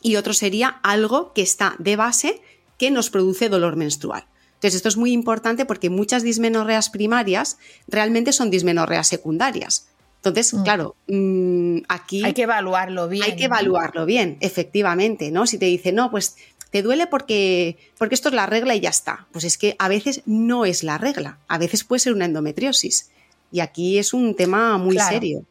y 0.00 0.16
otro 0.16 0.32
sería 0.32 0.68
algo 0.82 1.32
que 1.32 1.42
está 1.42 1.74
de 1.78 1.96
base 1.96 2.40
que 2.82 2.90
nos 2.90 3.10
produce 3.10 3.48
dolor 3.48 3.76
menstrual. 3.76 4.24
Entonces, 4.54 4.74
esto 4.74 4.88
es 4.88 4.96
muy 4.96 5.12
importante 5.12 5.64
porque 5.64 5.88
muchas 5.88 6.24
dismenorreas 6.24 6.90
primarias 6.90 7.56
realmente 7.86 8.32
son 8.32 8.50
dismenorreas 8.50 9.06
secundarias. 9.06 9.86
Entonces, 10.16 10.52
mm. 10.52 10.62
claro, 10.64 10.96
mm, 11.06 11.82
aquí... 11.88 12.24
Hay 12.24 12.34
que 12.34 12.42
evaluarlo 12.42 13.06
bien. 13.06 13.22
Hay 13.22 13.36
que 13.36 13.44
evaluarlo 13.44 14.04
bien, 14.04 14.36
efectivamente, 14.40 15.30
¿no? 15.30 15.46
Si 15.46 15.58
te 15.58 15.66
dice, 15.66 15.92
no, 15.92 16.10
pues 16.10 16.34
te 16.70 16.82
duele 16.82 17.06
porque, 17.06 17.78
porque 17.98 18.16
esto 18.16 18.30
es 18.30 18.34
la 18.34 18.46
regla 18.46 18.74
y 18.74 18.80
ya 18.80 18.90
está. 18.90 19.28
Pues 19.30 19.44
es 19.44 19.56
que 19.58 19.76
a 19.78 19.86
veces 19.86 20.22
no 20.26 20.64
es 20.64 20.82
la 20.82 20.98
regla, 20.98 21.38
a 21.46 21.58
veces 21.58 21.84
puede 21.84 22.00
ser 22.00 22.14
una 22.14 22.24
endometriosis. 22.24 23.12
Y 23.52 23.60
aquí 23.60 23.96
es 23.96 24.12
un 24.12 24.34
tema 24.34 24.76
muy 24.76 24.98
serio. 24.98 25.44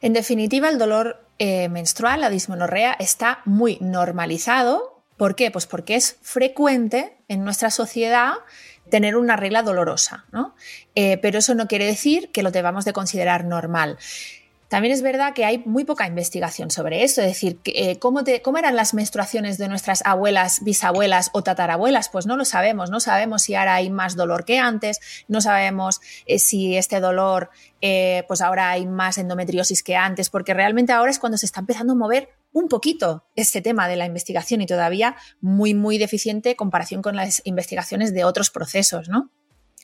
En 0.00 0.12
definitiva, 0.12 0.70
el 0.70 0.78
dolor 0.78 1.24
eh, 1.38 1.68
menstrual, 1.68 2.20
la 2.20 2.30
dismenorrea, 2.30 2.96
está 2.98 3.42
muy 3.44 3.78
normalizado 3.80 4.95
¿Por 5.16 5.34
qué? 5.34 5.50
Pues 5.50 5.66
porque 5.66 5.96
es 5.96 6.18
frecuente 6.22 7.16
en 7.28 7.44
nuestra 7.44 7.70
sociedad 7.70 8.34
tener 8.90 9.16
una 9.16 9.36
regla 9.36 9.62
dolorosa, 9.62 10.26
¿no? 10.30 10.54
Eh, 10.94 11.18
pero 11.18 11.38
eso 11.38 11.54
no 11.54 11.66
quiere 11.66 11.86
decir 11.86 12.30
que 12.32 12.42
lo 12.42 12.50
debamos 12.50 12.84
de 12.84 12.92
considerar 12.92 13.44
normal. 13.44 13.98
También 14.68 14.92
es 14.92 15.00
verdad 15.00 15.32
que 15.32 15.44
hay 15.44 15.58
muy 15.58 15.84
poca 15.84 16.08
investigación 16.08 16.72
sobre 16.72 17.04
eso, 17.04 17.20
es 17.20 17.28
decir, 17.28 17.60
eh, 17.66 18.00
¿cómo, 18.00 18.24
¿cómo, 18.42 18.58
eran 18.58 18.74
las 18.74 18.94
menstruaciones 18.94 19.58
de 19.58 19.68
nuestras 19.68 20.02
abuelas, 20.04 20.64
bisabuelas 20.64 21.30
o 21.32 21.42
tatarabuelas? 21.42 22.08
Pues 22.08 22.26
no 22.26 22.36
lo 22.36 22.44
sabemos, 22.44 22.90
no 22.90 22.98
sabemos 22.98 23.42
si 23.42 23.54
ahora 23.54 23.76
hay 23.76 23.90
más 23.90 24.16
dolor 24.16 24.44
que 24.44 24.58
antes, 24.58 24.98
no 25.28 25.40
sabemos 25.40 26.00
eh, 26.26 26.40
si 26.40 26.76
este 26.76 26.98
dolor, 26.98 27.50
pues 28.26 28.40
ahora 28.40 28.70
hay 28.70 28.86
más 28.86 29.18
endometriosis 29.18 29.84
que 29.84 29.94
antes, 29.94 30.30
porque 30.30 30.52
realmente 30.52 30.92
ahora 30.92 31.12
es 31.12 31.20
cuando 31.20 31.38
se 31.38 31.46
está 31.46 31.60
empezando 31.60 31.92
a 31.92 31.96
mover 31.96 32.30
un 32.52 32.68
poquito 32.68 33.26
este 33.36 33.60
tema 33.60 33.88
de 33.88 33.96
la 33.96 34.06
investigación 34.06 34.60
y 34.60 34.66
todavía 34.66 35.16
muy, 35.40 35.74
muy 35.74 35.98
deficiente 35.98 36.50
en 36.50 36.56
comparación 36.56 37.02
con 37.02 37.16
las 37.16 37.42
investigaciones 37.44 38.14
de 38.14 38.24
otros 38.24 38.50
procesos, 38.50 39.08
¿no? 39.08 39.30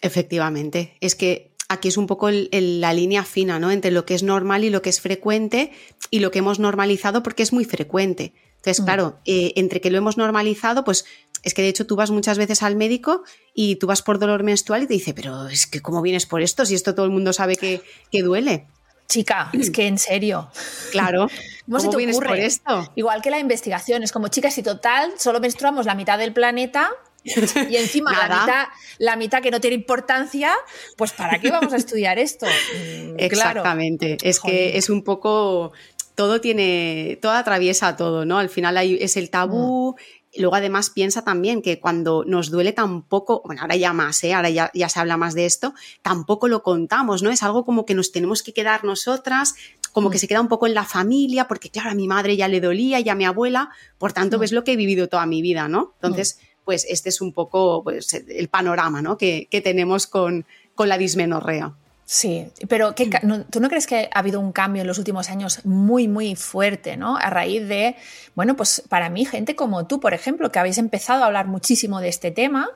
Efectivamente, 0.01 0.97
es 1.01 1.15
que 1.15 1.55
aquí 1.69 1.89
es 1.89 1.97
un 1.97 2.07
poco 2.07 2.31
la 2.31 2.93
línea 2.93 3.25
fina, 3.25 3.59
¿no? 3.59 3.71
Entre 3.71 3.91
lo 3.91 4.05
que 4.05 4.15
es 4.15 4.23
normal 4.23 4.65
y 4.65 4.71
lo 4.71 4.83
que 4.83 4.91
es 4.91 5.01
frecuente 5.01 5.73
y 6.11 6.21
lo 6.21 6.31
que 6.31 6.41
hemos 6.41 6.59
normalizado 6.59 7.23
porque 7.23 7.43
es 7.43 7.53
muy 7.53 7.65
frecuente. 7.65 8.35
Entonces, 8.57 8.81
mm. 8.81 8.85
claro, 8.85 9.21
eh, 9.25 9.53
entre 9.57 9.81
que 9.81 9.91
lo 9.91 9.99
hemos 9.99 10.17
normalizado, 10.17 10.85
pues 10.85 11.05
es 11.43 11.55
que 11.55 11.63
de 11.63 11.69
hecho 11.69 11.87
tú 11.87 11.97
vas 11.97 12.11
muchas 12.11 12.39
veces 12.39 12.63
al 12.63 12.77
médico 12.77 13.25
y 13.55 13.77
tú 13.77 13.87
vas 13.87 14.03
por 14.03 14.19
dolor 14.19 14.45
menstrual 14.45 14.85
y 14.85 14.87
te 14.87 14.95
dice, 14.95 15.15
pero 15.15 15.49
es 15.49 15.67
que 15.67 15.81
¿cómo 15.81 16.03
vienes 16.03 16.27
por 16.27 16.43
esto? 16.43 16.65
Si 16.65 16.75
esto 16.75 16.95
todo 16.95 17.07
el 17.07 17.13
mundo 17.13 17.33
sabe 17.33 17.57
que, 17.57 17.83
que 18.11 18.23
duele. 18.23 18.69
Chica, 19.09 19.51
es 19.53 19.71
que 19.71 19.87
en 19.87 19.99
serio. 19.99 20.51
Claro. 20.91 21.29
¿Cómo, 21.71 21.97
vienes 21.97 22.17
por 22.17 22.37
esto? 22.37 22.91
Igual 22.97 23.23
que 23.23 23.31
la 23.31 23.39
investigación, 23.39 24.03
es 24.03 24.13
como, 24.13 24.29
chicas, 24.29 24.55
si 24.55 24.63
total 24.63 25.13
solo 25.19 25.41
menstruamos 25.41 25.87
la 25.87 25.95
mitad 25.95 26.19
del 26.19 26.33
planeta, 26.33 26.91
y 27.25 27.77
encima 27.77 28.13
la 28.13 28.41
mitad, 28.41 28.67
la 28.99 29.17
mitad 29.17 29.43
que 29.43 29.51
no 29.51 29.61
tiene 29.61 29.77
importancia, 29.77 30.53
pues 30.97 31.13
¿para 31.13 31.39
qué 31.41 31.51
vamos 31.51 31.73
a 31.73 31.77
estudiar 31.77 32.19
esto? 32.19 32.47
Mm, 32.73 33.17
Exactamente. 33.19 34.17
Es 34.23 34.41
que 34.41 34.77
es 34.77 34.89
un 34.89 35.03
poco. 35.03 35.73
Todo 36.15 36.41
tiene. 36.41 37.19
Todo 37.21 37.33
atraviesa 37.33 37.97
todo, 37.97 38.25
¿no? 38.25 38.39
Al 38.39 38.49
final 38.49 38.77
hay, 38.77 38.97
es 39.01 39.17
el 39.17 39.31
tabú. 39.31 39.97
Mm. 40.37 40.41
Luego, 40.41 40.57
además, 40.57 40.91
piensa 40.91 41.23
también 41.23 41.63
que 41.63 41.81
cuando 41.81 42.25
nos 42.27 42.51
duele 42.51 42.73
tampoco, 42.73 43.43
bueno, 43.45 43.63
ahora 43.63 43.77
ya 43.77 43.93
más, 43.93 44.23
¿eh? 44.25 44.35
ahora 44.35 44.51
ya, 44.51 44.71
ya, 44.75 44.89
se 44.89 45.01
habla 45.01 45.17
más 45.17 45.35
de 45.35 45.47
esto, 45.47 45.75
tampoco 46.03 46.49
lo 46.49 46.63
contamos, 46.63 47.23
¿no? 47.23 47.31
Es 47.31 47.43
algo 47.43 47.65
como 47.65 47.85
que 47.85 47.95
nos 47.95 48.13
tenemos 48.13 48.43
que 48.43 48.53
quedar 48.53 48.85
nosotras, 48.85 49.55
como 49.93 50.11
que 50.11 50.17
mm. 50.17 50.21
se 50.21 50.29
queda 50.29 50.41
un 50.41 50.49
poco 50.49 50.67
en 50.67 50.75
la 50.75 50.85
familia, 50.85 51.49
porque 51.49 51.71
claro, 51.71 51.91
a 51.91 51.95
mi 51.95 52.09
madre 52.09 52.37
ya 52.37 52.49
le 52.49 52.61
dolía 52.61 53.01
y 53.01 53.09
a 53.09 53.15
mi 53.15 53.25
abuela, 53.25 53.71
por 53.99 54.13
tanto, 54.13 54.39
ves 54.39 54.53
lo 54.53 54.65
que 54.65 54.73
he 54.73 54.77
vivido 54.77 55.09
toda 55.09 55.27
mi 55.27 55.43
vida, 55.43 55.69
¿no? 55.69 55.95
Entonces, 56.01 56.39
pues 56.65 56.87
este 56.89 57.09
es 57.09 57.21
un 57.21 57.33
poco 57.33 57.83
pues, 57.83 58.15
el 58.15 58.49
panorama 58.49 59.03
¿no? 59.03 59.17
que, 59.17 59.49
tenemos 59.63 60.07
con, 60.07 60.47
con 60.75 60.89
la 60.89 60.99
dismenorrea. 60.99 61.75
Sí, 62.15 62.47
pero 62.69 62.95
¿tú 63.51 63.61
no 63.61 63.71
crees 63.71 63.87
que 63.87 64.11
ha 64.13 64.19
habido 64.19 64.39
un 64.39 64.53
cambio 64.53 64.83
en 64.83 64.87
los 64.87 64.99
últimos 64.99 65.31
años 65.31 65.65
muy, 65.65 66.09
muy 66.09 66.37
fuerte, 66.37 66.99
¿no? 66.99 67.17
A 67.17 67.31
raíz 67.31 67.67
de, 67.67 67.97
bueno, 68.35 68.55
pues 68.55 68.83
para 68.87 69.09
mí, 69.09 69.25
gente 69.25 69.57
como 69.57 69.87
tú, 69.87 69.99
por 69.99 70.13
ejemplo, 70.13 70.53
que 70.53 70.59
habéis 70.59 70.77
empezado 70.77 71.23
a 71.23 71.27
hablar 71.29 71.47
muchísimo 71.47 72.03
de 72.03 72.09
este 72.11 72.31
tema, 72.31 72.69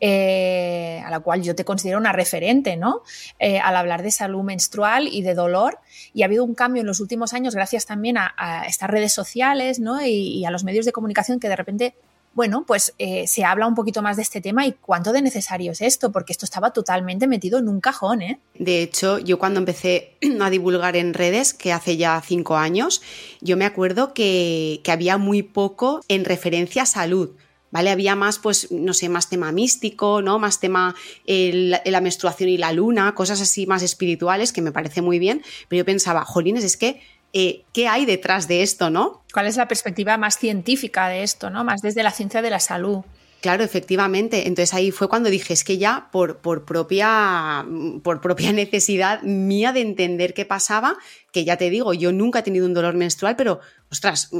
eh, 0.00 1.02
a 1.04 1.10
la 1.10 1.20
cual 1.20 1.42
yo 1.42 1.54
te 1.54 1.66
considero 1.66 1.98
una 1.98 2.12
referente, 2.12 2.78
¿no? 2.78 3.02
Eh, 3.38 3.58
al 3.58 3.76
hablar 3.76 4.02
de 4.02 4.10
salud 4.10 4.42
menstrual 4.42 5.06
y 5.06 5.20
de 5.20 5.34
dolor. 5.34 5.80
Y 6.14 6.22
ha 6.22 6.24
habido 6.24 6.42
un 6.42 6.54
cambio 6.54 6.80
en 6.80 6.86
los 6.86 7.00
últimos 7.00 7.34
años 7.34 7.54
gracias 7.54 7.84
también 7.84 8.16
a, 8.16 8.64
estas 8.66 8.88
redes 8.88 9.12
sociales, 9.12 9.80
¿no? 9.80 10.00
y, 10.00 10.46
a 10.46 10.50
los 10.50 10.64
medios 10.64 10.86
de 10.86 10.92
comunicación 10.92 11.40
que 11.40 11.50
de 11.50 11.56
repente 11.56 11.94
bueno, 12.34 12.64
pues 12.66 12.94
eh, 12.98 13.26
se 13.26 13.44
habla 13.44 13.66
un 13.66 13.74
poquito 13.74 14.02
más 14.02 14.16
de 14.16 14.22
este 14.22 14.40
tema 14.40 14.66
y 14.66 14.72
cuánto 14.72 15.12
de 15.12 15.22
necesario 15.22 15.72
es 15.72 15.80
esto, 15.80 16.12
porque 16.12 16.32
esto 16.32 16.44
estaba 16.44 16.72
totalmente 16.72 17.26
metido 17.26 17.58
en 17.58 17.68
un 17.68 17.80
cajón. 17.80 18.22
¿eh? 18.22 18.38
De 18.54 18.82
hecho, 18.82 19.18
yo 19.18 19.38
cuando 19.38 19.58
empecé 19.58 20.16
a 20.40 20.50
divulgar 20.50 20.96
en 20.96 21.14
redes, 21.14 21.52
que 21.52 21.72
hace 21.72 21.96
ya 21.96 22.22
cinco 22.24 22.56
años, 22.56 23.02
yo 23.40 23.56
me 23.56 23.64
acuerdo 23.64 24.14
que, 24.14 24.80
había 24.88 25.18
muy 25.18 25.42
poco 25.42 26.00
en 26.08 26.24
referencia 26.24 26.82
a 26.82 26.86
salud. 26.86 27.30
¿Vale? 27.70 27.90
Había 27.90 28.16
más, 28.16 28.38
pues, 28.38 28.72
no 28.72 28.94
sé, 28.94 29.10
más 29.10 29.28
tema 29.28 29.52
místico, 29.52 30.22
¿no? 30.22 30.38
Más 30.38 30.58
tema 30.58 30.94
la 31.26 32.00
menstruación 32.00 32.48
y 32.48 32.56
la 32.56 32.72
luna, 32.72 33.14
cosas 33.14 33.42
así 33.42 33.66
más 33.66 33.82
espirituales, 33.82 34.54
que 34.54 34.62
me 34.62 34.72
parece 34.72 35.02
muy 35.02 35.18
bien. 35.18 35.42
Pero 35.68 35.80
yo 35.80 35.84
pensaba, 35.84 36.24
jolines, 36.24 36.64
es 36.64 36.78
que 36.78 37.02
eh, 37.32 37.64
qué 37.72 37.88
hay 37.88 38.06
detrás 38.06 38.48
de 38.48 38.62
esto, 38.62 38.90
¿no? 38.90 39.22
¿Cuál 39.32 39.46
es 39.46 39.56
la 39.56 39.68
perspectiva 39.68 40.16
más 40.16 40.38
científica 40.38 41.08
de 41.08 41.22
esto, 41.22 41.50
¿no? 41.50 41.62
Más 41.64 41.82
desde 41.82 42.02
la 42.02 42.10
ciencia 42.10 42.42
de 42.42 42.50
la 42.50 42.60
salud. 42.60 43.04
Claro, 43.40 43.62
efectivamente. 43.62 44.48
Entonces 44.48 44.74
ahí 44.74 44.90
fue 44.90 45.08
cuando 45.08 45.30
dije, 45.30 45.52
es 45.52 45.62
que 45.62 45.78
ya 45.78 46.08
por, 46.10 46.38
por, 46.38 46.64
propia, 46.64 47.64
por 48.02 48.20
propia 48.20 48.52
necesidad 48.54 49.22
mía 49.22 49.72
de 49.72 49.82
entender 49.82 50.34
qué 50.34 50.44
pasaba, 50.44 50.96
que 51.32 51.44
ya 51.44 51.56
te 51.56 51.70
digo, 51.70 51.94
yo 51.94 52.12
nunca 52.12 52.40
he 52.40 52.42
tenido 52.42 52.66
un 52.66 52.74
dolor 52.74 52.94
menstrual, 52.94 53.36
pero, 53.36 53.60
ostras, 53.90 54.30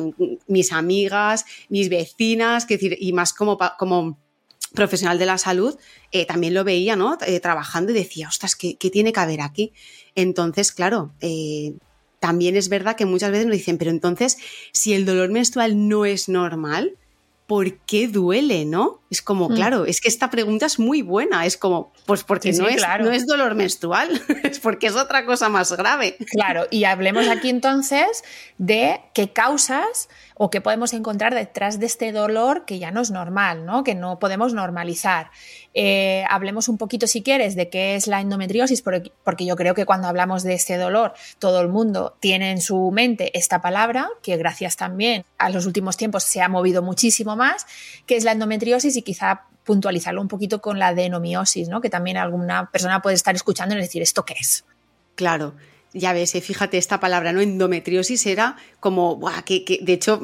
mis 0.47 0.73
amigas, 0.73 1.45
mis 1.69 1.89
vecinas, 1.89 2.67
que 2.67 2.75
decir, 2.75 2.97
y 2.99 3.13
más 3.13 3.33
como, 3.33 3.59
como 3.79 4.19
profesional 4.75 5.19
de 5.19 5.27
la 5.27 5.39
salud, 5.39 5.77
eh, 6.11 6.27
también 6.27 6.55
lo 6.55 6.65
veía, 6.65 6.97
¿no? 6.97 7.19
Eh, 7.25 7.39
trabajando 7.39 7.93
y 7.93 7.95
decía, 7.95 8.29
ostras, 8.29 8.57
¿qué, 8.57 8.77
¿qué, 8.77 8.91
tiene 8.91 9.13
que 9.13 9.21
haber 9.21 9.43
aquí? 9.43 9.73
Entonces, 10.17 10.73
claro, 10.73 11.13
también 12.21 12.57
es 12.57 12.69
verdad 12.69 12.97
que 12.97 13.07
muchas 13.07 13.31
veces 13.31 13.47
nos 13.47 13.57
dicen, 13.57 13.79
pero 13.79 13.91
entonces, 13.91 14.39
si 14.73 14.93
el 14.95 15.05
dolor 15.05 15.31
menstrual 15.31 15.89
no 15.89 16.05
es 16.05 16.29
normal, 16.29 16.97
¿por 17.49 17.79
qué 17.79 18.09
duele, 18.09 18.67
no? 18.67 19.01
Es 19.11 19.23
como, 19.23 19.49
mm. 19.49 19.55
claro, 19.55 19.87
es 19.87 20.03
que 20.03 20.09
esta 20.09 20.29
pregunta 20.29 20.67
es 20.67 20.79
muy 20.79 21.01
buena. 21.01 21.47
Es 21.47 21.57
como, 21.57 21.95
pues 22.05 22.23
porque 22.23 22.53
no, 22.53 22.69
es, 22.69 22.83
no 23.01 23.11
es 23.11 23.27
dolor 23.27 23.55
menstrual, 23.55 24.23
es 24.45 24.61
porque 24.61 24.89
es 24.89 24.97
otra 24.97 25.25
cosa 25.25 25.49
más 25.49 25.73
grave. 25.73 26.19
Claro, 26.31 26.67
y 26.71 26.85
hablemos 26.85 27.27
aquí 27.27 27.49
entonces 27.49 28.23
de 28.59 29.01
qué 29.15 29.33
causas 29.33 30.11
o 30.39 30.51
qué 30.51 30.61
podemos 30.61 30.95
encontrar 30.95 31.35
detrás 31.35 31.79
de 31.79 31.87
este 31.87 32.13
dolor 32.13 32.65
que 32.65 32.79
ya 32.79 32.91
no 32.91 33.01
es 33.01 33.11
normal, 33.11 33.67
¿no? 33.67 33.85
Que 33.85 33.95
no 33.95 34.19
podemos 34.19 34.55
normalizar. 34.55 35.31
Eh, 35.75 36.25
hablemos 36.31 36.69
un 36.69 36.79
poquito, 36.79 37.07
si 37.07 37.23
quieres, 37.23 37.57
de 37.57 37.69
qué 37.69 37.97
es 37.97 38.07
la 38.07 38.21
endometriosis, 38.21 38.83
porque 38.83 39.45
yo 39.45 39.57
creo 39.57 39.75
que 39.75 39.85
cuando 39.85 40.09
hablamos 40.09 40.45
de 40.45 40.55
este 40.55 40.77
dolor, 40.77 41.13
todo 41.39 41.61
el 41.61 41.69
mundo 41.69 42.17
tiene 42.21 42.53
en 42.53 42.61
su 42.61 42.91
mente 42.93 43.37
esta 43.37 43.61
palabra, 43.61 44.09
que 44.23 44.37
gracias 44.37 44.77
también 44.77 45.25
a 45.39 45.51
los 45.51 45.67
últimos 45.67 45.97
tiempos 45.97 46.23
se 46.23 46.41
ha 46.41 46.49
movido 46.49 46.83
muchísimo 46.83 47.37
más, 47.37 47.67
que 48.07 48.17
es 48.17 48.25
la 48.25 48.33
endometriosis 48.33 48.97
y 48.97 49.03
quizá 49.03 49.43
puntualizarlo 49.65 50.23
un 50.23 50.29
poquito 50.29 50.63
con 50.63 50.79
la 50.79 50.95
denomiosis, 50.95 51.69
¿no? 51.69 51.81
Que 51.81 51.91
también 51.91 52.17
alguna 52.17 52.71
persona 52.71 53.03
puede 53.03 53.17
estar 53.17 53.35
escuchando 53.35 53.75
y 53.75 53.79
decir, 53.79 54.01
¿esto 54.01 54.25
qué 54.25 54.35
es? 54.41 54.65
Claro. 55.15 55.55
Ya 55.95 56.13
ves, 56.13 56.35
eh, 56.35 56.41
fíjate, 56.43 56.77
esta 56.77 57.01
palabra, 57.01 57.33
¿no? 57.33 57.41
Endometriosis 57.41 58.27
era 58.27 58.57
como, 58.79 59.19
que, 59.47 59.79
de 59.81 59.93
hecho, 59.95 60.21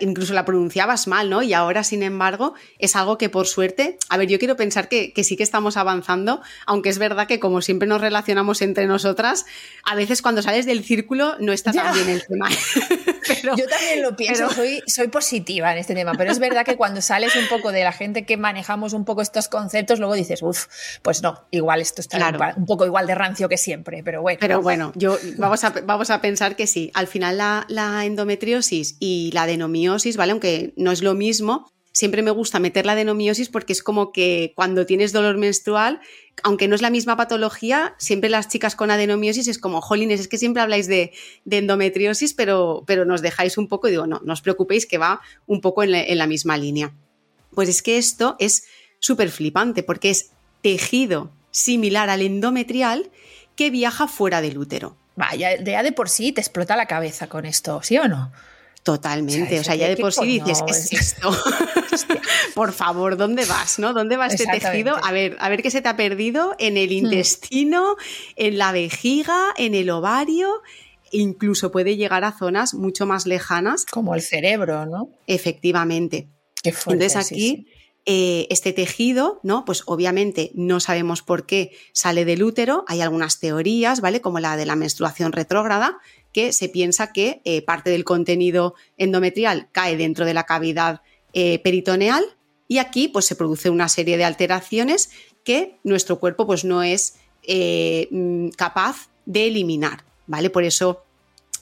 incluso 0.00 0.34
la 0.34 0.44
pronunciabas 0.44 1.06
mal, 1.06 1.30
¿no? 1.30 1.42
Y 1.42 1.52
ahora, 1.52 1.84
sin 1.84 2.02
embargo, 2.02 2.54
es 2.78 2.96
algo 2.96 3.16
que 3.16 3.28
por 3.28 3.46
suerte, 3.46 3.96
a 4.08 4.16
ver, 4.16 4.28
yo 4.28 4.38
quiero 4.38 4.56
pensar 4.56 4.88
que, 4.88 5.12
sí 5.22 5.36
que 5.36 5.44
estamos 5.44 5.76
avanzando, 5.76 6.42
aunque 6.66 6.88
es 6.88 6.98
verdad 6.98 7.28
que 7.28 7.38
como 7.38 7.62
siempre 7.62 7.86
nos 7.86 8.00
relacionamos 8.00 8.60
entre 8.60 8.86
nosotras, 8.86 9.46
a 9.84 9.94
veces 9.94 10.20
cuando 10.20 10.42
sales 10.42 10.66
del 10.66 10.84
círculo 10.84 11.36
no 11.38 11.52
está 11.52 11.72
tan 11.72 11.94
bien 11.94 12.08
el 12.08 12.26
tema. 12.26 12.48
yo 13.56 13.66
también 13.68 14.02
lo 14.02 14.16
pienso, 14.16 14.50
soy, 14.50 14.82
soy 14.86 15.08
positiva 15.08 15.72
en 15.72 15.78
este 15.78 15.94
tema, 15.94 16.12
pero 16.16 16.30
es 16.30 16.38
verdad 16.38 16.64
que 16.64 16.76
cuando 16.76 17.00
sales 17.00 17.34
un 17.36 17.48
poco 17.48 17.72
de 17.72 17.82
la 17.82 17.92
gente 17.92 18.24
que 18.24 18.36
manejamos 18.36 18.92
un 18.92 19.04
poco 19.04 19.22
estos 19.22 19.48
conceptos, 19.48 19.98
luego 19.98 20.14
dices, 20.14 20.42
uff, 20.42 20.66
pues 21.02 21.22
no, 21.22 21.46
igual 21.50 21.80
esto 21.80 22.00
está 22.00 22.54
un 22.56 22.66
poco 22.66 22.86
igual 22.86 23.06
de 23.06 23.14
rancio 23.14 23.48
que 23.48 23.58
siempre, 23.58 24.02
pero 24.02 24.22
bueno. 24.22 24.38
Pero 24.40 24.62
bueno, 24.62 24.92
vamos 25.36 25.64
a, 25.64 25.70
vamos 25.70 26.10
a 26.10 26.20
pensar 26.20 26.56
que 26.56 26.66
sí. 26.66 26.90
Al 26.94 27.06
final 27.06 27.38
la, 27.38 28.04
endometriosis 28.04 28.96
y 29.00 29.30
la 29.32 29.42
adenomiosis, 29.42 30.16
¿vale? 30.16 30.32
Aunque 30.32 30.72
no 30.76 30.92
es 30.92 31.02
lo 31.02 31.14
mismo, 31.14 31.70
siempre 31.94 32.22
me 32.22 32.32
gusta 32.32 32.58
meter 32.58 32.84
la 32.84 32.92
adenomiosis 32.92 33.48
porque 33.48 33.72
es 33.72 33.82
como 33.82 34.12
que 34.12 34.52
cuando 34.56 34.84
tienes 34.84 35.12
dolor 35.12 35.38
menstrual, 35.38 36.00
aunque 36.42 36.66
no 36.66 36.74
es 36.74 36.82
la 36.82 36.90
misma 36.90 37.16
patología, 37.16 37.94
siempre 37.98 38.28
las 38.28 38.48
chicas 38.48 38.74
con 38.74 38.90
adenomiosis 38.90 39.46
es 39.46 39.58
como, 39.58 39.80
jolines, 39.80 40.20
es 40.20 40.28
que 40.28 40.36
siempre 40.36 40.60
habláis 40.60 40.88
de, 40.88 41.12
endometriosis, 41.48 42.34
pero, 42.34 42.82
pero, 42.86 43.04
nos 43.04 43.22
dejáis 43.22 43.56
un 43.56 43.68
poco 43.68 43.86
y 43.86 43.92
digo, 43.92 44.08
no, 44.08 44.20
no 44.24 44.32
os 44.32 44.42
preocupéis 44.42 44.86
que 44.86 44.98
va 44.98 45.20
un 45.46 45.60
poco 45.60 45.84
en 45.84 45.92
la, 45.92 46.02
en 46.02 46.18
la 46.18 46.26
misma 46.26 46.58
línea. 46.58 46.92
Pues 47.54 47.68
es 47.68 47.80
que 47.80 47.96
esto 47.96 48.34
es 48.40 48.64
súper 48.98 49.30
flipante 49.30 49.84
porque 49.84 50.10
es 50.10 50.32
tejido 50.62 51.30
similar 51.52 52.10
al 52.10 52.22
endometrial 52.22 53.12
que 53.54 53.70
viaja 53.70 54.08
fuera 54.08 54.40
del 54.40 54.58
útero. 54.58 54.96
Vaya, 55.14 55.62
ya 55.62 55.84
de 55.84 55.92
por 55.92 56.08
sí 56.08 56.32
te 56.32 56.40
explota 56.40 56.74
la 56.74 56.86
cabeza 56.86 57.28
con 57.28 57.46
esto, 57.46 57.80
¿sí 57.84 57.96
o 57.98 58.08
no? 58.08 58.32
Totalmente, 58.84 59.58
o 59.58 59.64
sea, 59.64 59.74
ya 59.76 59.88
de 59.88 59.96
por 59.96 60.12
sí 60.12 60.26
dices, 60.26 60.62
¿qué 60.66 60.72
es 60.72 60.92
esto? 60.92 61.30
por 62.54 62.72
favor, 62.72 63.16
¿dónde 63.16 63.46
vas? 63.46 63.78
¿No? 63.78 63.94
¿Dónde 63.94 64.18
va 64.18 64.26
este 64.26 64.44
tejido? 64.46 64.94
A 65.02 65.10
ver, 65.10 65.38
a 65.40 65.48
ver 65.48 65.62
qué 65.62 65.70
se 65.70 65.80
te 65.80 65.88
ha 65.88 65.96
perdido 65.96 66.54
en 66.58 66.76
el 66.76 66.90
hmm. 66.90 67.06
intestino, 67.06 67.96
en 68.36 68.58
la 68.58 68.72
vejiga, 68.72 69.54
en 69.56 69.74
el 69.74 69.88
ovario, 69.88 70.60
incluso 71.12 71.72
puede 71.72 71.96
llegar 71.96 72.24
a 72.24 72.32
zonas 72.32 72.74
mucho 72.74 73.06
más 73.06 73.24
lejanas. 73.24 73.86
Como 73.86 74.14
el 74.14 74.20
cerebro, 74.20 74.84
¿no? 74.84 75.08
Efectivamente. 75.26 76.28
Qué 76.62 76.72
fuerte, 76.72 77.04
Entonces 77.04 77.32
aquí 77.32 77.66
eh, 78.04 78.46
este 78.50 78.74
tejido, 78.74 79.40
¿no? 79.42 79.64
Pues 79.64 79.82
obviamente 79.86 80.50
no 80.52 80.78
sabemos 80.80 81.22
por 81.22 81.46
qué 81.46 81.72
sale 81.94 82.26
del 82.26 82.42
útero, 82.42 82.84
hay 82.86 83.00
algunas 83.00 83.40
teorías, 83.40 84.02
¿vale? 84.02 84.20
Como 84.20 84.40
la 84.40 84.58
de 84.58 84.66
la 84.66 84.76
menstruación 84.76 85.32
retrógrada, 85.32 85.96
que 86.34 86.52
se 86.52 86.68
piensa 86.68 87.12
que 87.12 87.40
eh, 87.44 87.62
parte 87.62 87.88
del 87.88 88.04
contenido 88.04 88.74
endometrial 88.98 89.68
cae 89.72 89.96
dentro 89.96 90.26
de 90.26 90.34
la 90.34 90.44
cavidad 90.44 91.00
eh, 91.32 91.60
peritoneal 91.60 92.24
y 92.68 92.78
aquí 92.78 93.08
pues 93.08 93.24
se 93.24 93.36
produce 93.36 93.70
una 93.70 93.88
serie 93.88 94.18
de 94.18 94.24
alteraciones 94.24 95.10
que 95.44 95.78
nuestro 95.84 96.18
cuerpo 96.18 96.46
pues 96.46 96.64
no 96.64 96.82
es 96.82 97.16
eh, 97.44 98.08
mm, 98.10 98.48
capaz 98.50 99.08
de 99.26 99.46
eliminar, 99.46 100.04
¿vale? 100.26 100.50
Por 100.50 100.64
eso 100.64 101.04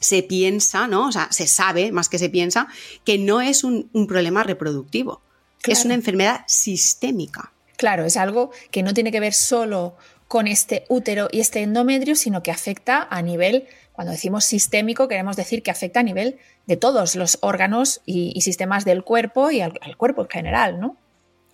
se 0.00 0.22
piensa, 0.22 0.88
¿no? 0.88 1.08
O 1.08 1.12
sea, 1.12 1.30
se 1.30 1.46
sabe, 1.46 1.92
más 1.92 2.08
que 2.08 2.18
se 2.18 2.30
piensa, 2.30 2.66
que 3.04 3.18
no 3.18 3.40
es 3.40 3.64
un, 3.64 3.90
problema 4.08 4.42
reproductivo, 4.42 5.20
es 5.64 5.84
una 5.84 5.94
enfermedad 5.94 6.44
sistémica. 6.48 7.52
Claro, 7.76 8.04
es 8.04 8.16
algo 8.16 8.50
que 8.70 8.82
no 8.82 8.94
tiene 8.94 9.12
que 9.12 9.20
ver 9.20 9.34
solo 9.34 9.96
con 10.28 10.46
este 10.46 10.86
útero 10.88 11.28
y 11.30 11.40
este 11.40 11.60
endometrio, 11.60 12.16
sino 12.16 12.42
que 12.42 12.50
afecta 12.50 13.06
a 13.10 13.20
nivel, 13.20 13.66
cuando 13.92 14.12
decimos 14.12 14.44
sistémico, 14.44 15.08
queremos 15.08 15.36
decir 15.36 15.62
que 15.62 15.70
afecta 15.70 16.00
a 16.00 16.02
nivel 16.02 16.38
de 16.66 16.76
todos 16.76 17.14
los 17.14 17.38
órganos 17.42 18.00
y, 18.06 18.40
sistemas 18.40 18.84
del 18.84 19.04
cuerpo 19.04 19.50
y 19.50 19.60
al, 19.60 19.96
cuerpo 19.96 20.22
en 20.22 20.28
general, 20.28 20.80
¿no? 20.80 20.96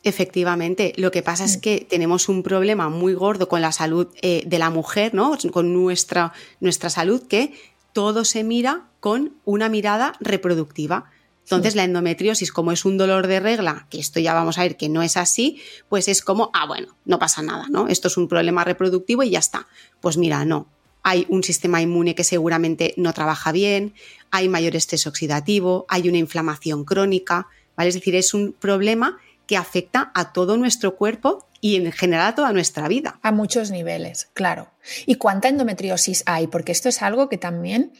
Efectivamente, 0.04 0.92
lo 0.96 1.10
que 1.10 1.22
pasa 1.22 1.44
es 1.44 1.58
mm. 1.58 1.60
que 1.60 1.86
tenemos 1.88 2.28
un 2.28 2.42
problema 2.42 2.88
muy 2.88 3.14
gordo 3.14 3.48
con 3.48 3.60
la 3.60 3.72
salud 3.72 4.08
eh, 4.22 4.42
de 4.46 4.58
la 4.58 4.70
mujer, 4.70 5.12
¿no? 5.12 5.36
Con 5.52 5.74
nuestra, 5.74 6.32
nuestra 6.60 6.88
salud, 6.88 7.26
que 7.26 7.52
todo 7.92 8.24
se 8.24 8.44
mira 8.44 8.88
con 9.00 9.34
una 9.44 9.68
mirada 9.68 10.14
reproductiva. 10.20 11.10
Entonces, 11.42 11.74
la 11.74 11.84
endometriosis, 11.84 12.52
como 12.52 12.72
es 12.72 12.84
un 12.84 12.98
dolor 12.98 13.26
de 13.26 13.40
regla, 13.40 13.86
que 13.90 13.98
esto 13.98 14.20
ya 14.20 14.34
vamos 14.34 14.58
a 14.58 14.62
ver 14.62 14.76
que 14.76 14.90
no 14.90 15.02
es 15.02 15.16
así, 15.16 15.60
pues 15.88 16.06
es 16.06 16.20
como, 16.20 16.50
ah, 16.52 16.66
bueno, 16.66 16.94
no 17.06 17.18
pasa 17.18 17.42
nada, 17.42 17.66
¿no? 17.70 17.88
Esto 17.88 18.08
es 18.08 18.18
un 18.18 18.28
problema 18.28 18.64
reproductivo 18.64 19.22
y 19.22 19.30
ya 19.30 19.38
está. 19.38 19.66
Pues 20.00 20.18
mira, 20.18 20.44
no. 20.44 20.68
Hay 21.08 21.24
un 21.30 21.42
sistema 21.42 21.80
inmune 21.80 22.14
que 22.14 22.22
seguramente 22.22 22.92
no 22.98 23.14
trabaja 23.14 23.50
bien, 23.50 23.94
hay 24.30 24.46
mayor 24.50 24.76
estrés 24.76 25.06
oxidativo, 25.06 25.86
hay 25.88 26.06
una 26.06 26.18
inflamación 26.18 26.84
crónica, 26.84 27.46
¿vale? 27.78 27.88
Es 27.88 27.94
decir, 27.94 28.14
es 28.14 28.34
un 28.34 28.52
problema 28.52 29.16
que 29.46 29.56
afecta 29.56 30.12
a 30.14 30.34
todo 30.34 30.58
nuestro 30.58 30.96
cuerpo 30.96 31.48
y 31.62 31.76
en 31.76 31.92
general 31.92 32.26
a 32.26 32.34
toda 32.34 32.52
nuestra 32.52 32.88
vida. 32.88 33.18
A 33.22 33.32
muchos 33.32 33.70
niveles, 33.70 34.28
claro. 34.34 34.68
¿Y 35.06 35.14
cuánta 35.14 35.48
endometriosis 35.48 36.24
hay? 36.26 36.46
Porque 36.46 36.72
esto 36.72 36.90
es 36.90 37.00
algo 37.00 37.30
que 37.30 37.38
también 37.38 37.92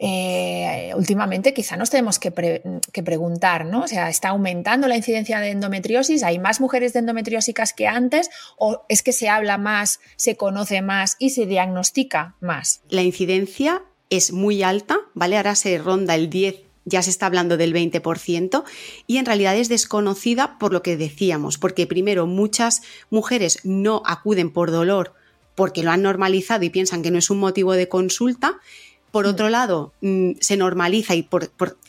eh, 0.00 0.92
últimamente 0.96 1.52
quizá 1.52 1.76
nos 1.76 1.90
tenemos 1.90 2.18
que, 2.18 2.30
preguntar, 2.30 3.64
¿no? 3.64 3.82
O 3.82 3.88
sea, 3.88 4.08
¿está 4.08 4.28
aumentando 4.28 4.86
la 4.86 4.96
incidencia 4.96 5.40
de 5.40 5.50
endometriosis? 5.50 6.22
¿Hay 6.22 6.38
más 6.38 6.60
mujeres 6.60 6.92
de 6.92 7.00
endometriósicas 7.00 7.72
que 7.72 7.88
antes? 7.88 8.30
¿O 8.56 8.84
es 8.88 9.02
que 9.02 9.12
se 9.12 9.28
habla 9.28 9.58
más, 9.58 10.00
se 10.16 10.36
conoce 10.36 10.82
más 10.82 11.16
y 11.18 11.30
se 11.30 11.46
diagnostica 11.46 12.36
más? 12.40 12.80
La 12.88 13.02
incidencia 13.02 13.82
es 14.10 14.32
muy 14.32 14.62
alta, 14.62 14.98
¿vale? 15.14 15.36
Ahora 15.36 15.54
se 15.54 15.78
ronda 15.78 16.14
el 16.14 16.30
10 16.30 16.68
ya 16.88 17.02
se 17.02 17.10
está 17.10 17.26
hablando 17.26 17.58
del 17.58 17.74
20% 17.74 18.64
y 19.06 19.18
en 19.18 19.26
realidad 19.26 19.54
es 19.56 19.68
desconocida 19.68 20.58
por 20.58 20.72
lo 20.72 20.82
que 20.82 20.96
decíamos, 20.96 21.58
porque 21.58 21.86
primero 21.86 22.26
muchas 22.26 22.80
mujeres 23.10 23.58
no 23.62 24.02
acuden 24.06 24.50
por 24.50 24.70
dolor 24.70 25.12
porque 25.54 25.82
lo 25.82 25.90
han 25.90 26.02
normalizado 26.02 26.64
y 26.64 26.70
piensan 26.70 27.02
que 27.02 27.10
no 27.10 27.18
es 27.18 27.30
un 27.30 27.40
motivo 27.40 27.72
de 27.72 27.88
consulta 27.88 28.58
por 29.10 29.26
mm. 29.26 29.28
otro 29.28 29.48
lado, 29.48 29.92
mm, 30.00 30.32
se 30.40 30.56
normaliza 30.56 31.14
y 31.14 31.28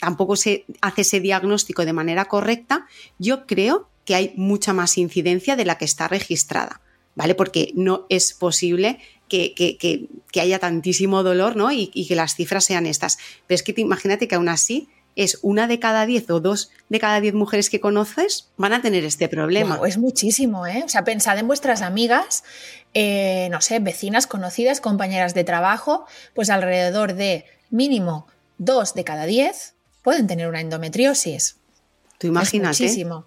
tampoco 0.00 0.36
se 0.36 0.64
hace 0.80 1.02
ese 1.02 1.20
diagnóstico 1.20 1.84
de 1.84 1.92
manera 1.92 2.26
correcta, 2.26 2.86
yo 3.18 3.46
creo 3.46 3.88
que 4.04 4.14
hay 4.14 4.32
mucha 4.36 4.72
más 4.72 4.98
incidencia 4.98 5.56
de 5.56 5.64
la 5.64 5.78
que 5.78 5.84
está 5.84 6.08
registrada, 6.08 6.80
¿vale? 7.14 7.34
Porque 7.34 7.72
no 7.74 8.06
es 8.08 8.32
posible 8.32 8.98
que, 9.28 10.08
haya 10.40 10.58
tantísimo 10.58 11.22
dolor, 11.22 11.56
¿no? 11.56 11.70
Y, 11.70 11.88
que 11.88 12.16
las 12.16 12.34
cifras 12.34 12.64
sean 12.64 12.86
estas. 12.86 13.18
Pero 13.46 13.54
es 13.56 13.62
que 13.62 13.74
imagínate 13.76 14.26
que 14.26 14.34
aún 14.34 14.48
así 14.48 14.88
es 15.16 15.38
una 15.42 15.66
de 15.66 15.78
cada 15.78 16.06
diez 16.06 16.28
o 16.30 16.40
dos 16.40 16.70
de 16.88 16.98
cada 16.98 17.20
diez 17.20 17.34
mujeres 17.34 17.70
que 17.70 17.80
conoces 17.80 18.48
van 18.56 18.72
a 18.72 18.82
tener 18.82 19.04
este 19.04 19.28
problema. 19.28 19.80
es 19.86 19.98
muchísimo, 19.98 20.66
¿eh? 20.66 20.82
O 20.84 20.88
sea, 20.88 21.04
pensad 21.04 21.38
en 21.38 21.46
vuestras 21.46 21.82
amigas 21.82 22.44
eh, 22.92 23.48
no 23.50 23.60
sé, 23.60 23.78
vecinas, 23.78 24.26
conocidas, 24.26 24.80
compañeras 24.80 25.32
de 25.32 25.44
trabajo, 25.44 26.06
pues 26.34 26.50
alrededor 26.50 27.14
de 27.14 27.44
mínimo 27.70 28.26
dos 28.58 28.94
de 28.94 29.04
cada 29.04 29.26
diez 29.26 29.74
pueden 30.02 30.26
tener 30.26 30.48
una 30.48 30.60
endometriosis. 30.60 31.56
Tú 32.18 32.26
imagínate. 32.26 32.72
Es 32.72 32.80
muchísimo. 32.80 33.26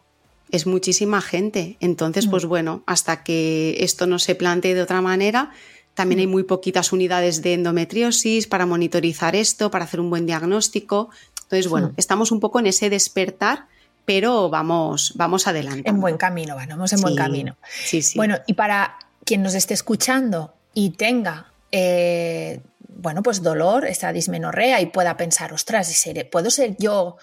Es 0.52 0.67
muchísima 0.67 1.22
gente. 1.22 1.78
Entonces, 1.80 2.28
pues 2.28 2.46
mm. 2.46 2.50
bueno, 2.50 2.84
hasta 2.86 3.24
que 3.24 3.78
esto 3.80 4.06
no 4.06 4.19
se 4.19 4.36
plantee 4.36 4.76
de 4.76 4.82
otra 4.82 5.02
manera, 5.02 5.52
también 5.93 6.19
hay 6.19 6.28
mm. 6.28 6.32
muy 6.32 6.43
poquitas 6.43 6.91
unidades 6.91 7.41
de 7.41 7.54
endometriosis 7.54 8.48
para 8.48 8.65
monitorizar 8.65 9.36
esto, 9.36 9.72
para 9.72 9.86
hacer 9.86 10.02
un 10.02 10.10
buen 10.10 10.26
diagnóstico. 10.26 11.10
Entonces, 11.56 11.70
bueno, 11.70 11.89
mm. 11.89 11.96
estamos 11.98 12.32
un 12.32 12.39
poco 12.39 12.60
en 12.60 12.68
ese 12.68 12.89
despertar, 12.89 13.68
pero 14.06 14.50
vamos, 14.50 15.13
vamos 15.16 15.48
adelante. 15.48 15.89
En 15.89 16.00
buen 16.00 16.18
camino, 16.18 16.56
vamos 16.56 16.94
en 16.94 17.02
buen 17.02 17.16
camino. 17.16 17.58
Sí, 17.86 18.02
sí. 18.02 18.18
Bueno, 18.18 18.38
y 18.48 18.54
para 18.54 18.98
quien 19.24 19.44
nos 19.44 19.54
esté 19.54 19.74
escuchando 19.74 20.54
y 20.74 20.92
tenga, 20.92 21.54
eh, 21.72 22.62
bueno, 22.89 23.24
pues 23.24 23.42
dolor, 23.42 23.86
esta 23.86 24.12
dismenorrea 24.12 24.82
y 24.82 24.88
pueda 24.88 25.16
pensar, 25.16 25.54
ostras, 25.54 26.06
¿puedo 26.32 26.50
ser 26.50 26.76
yo 26.78 27.18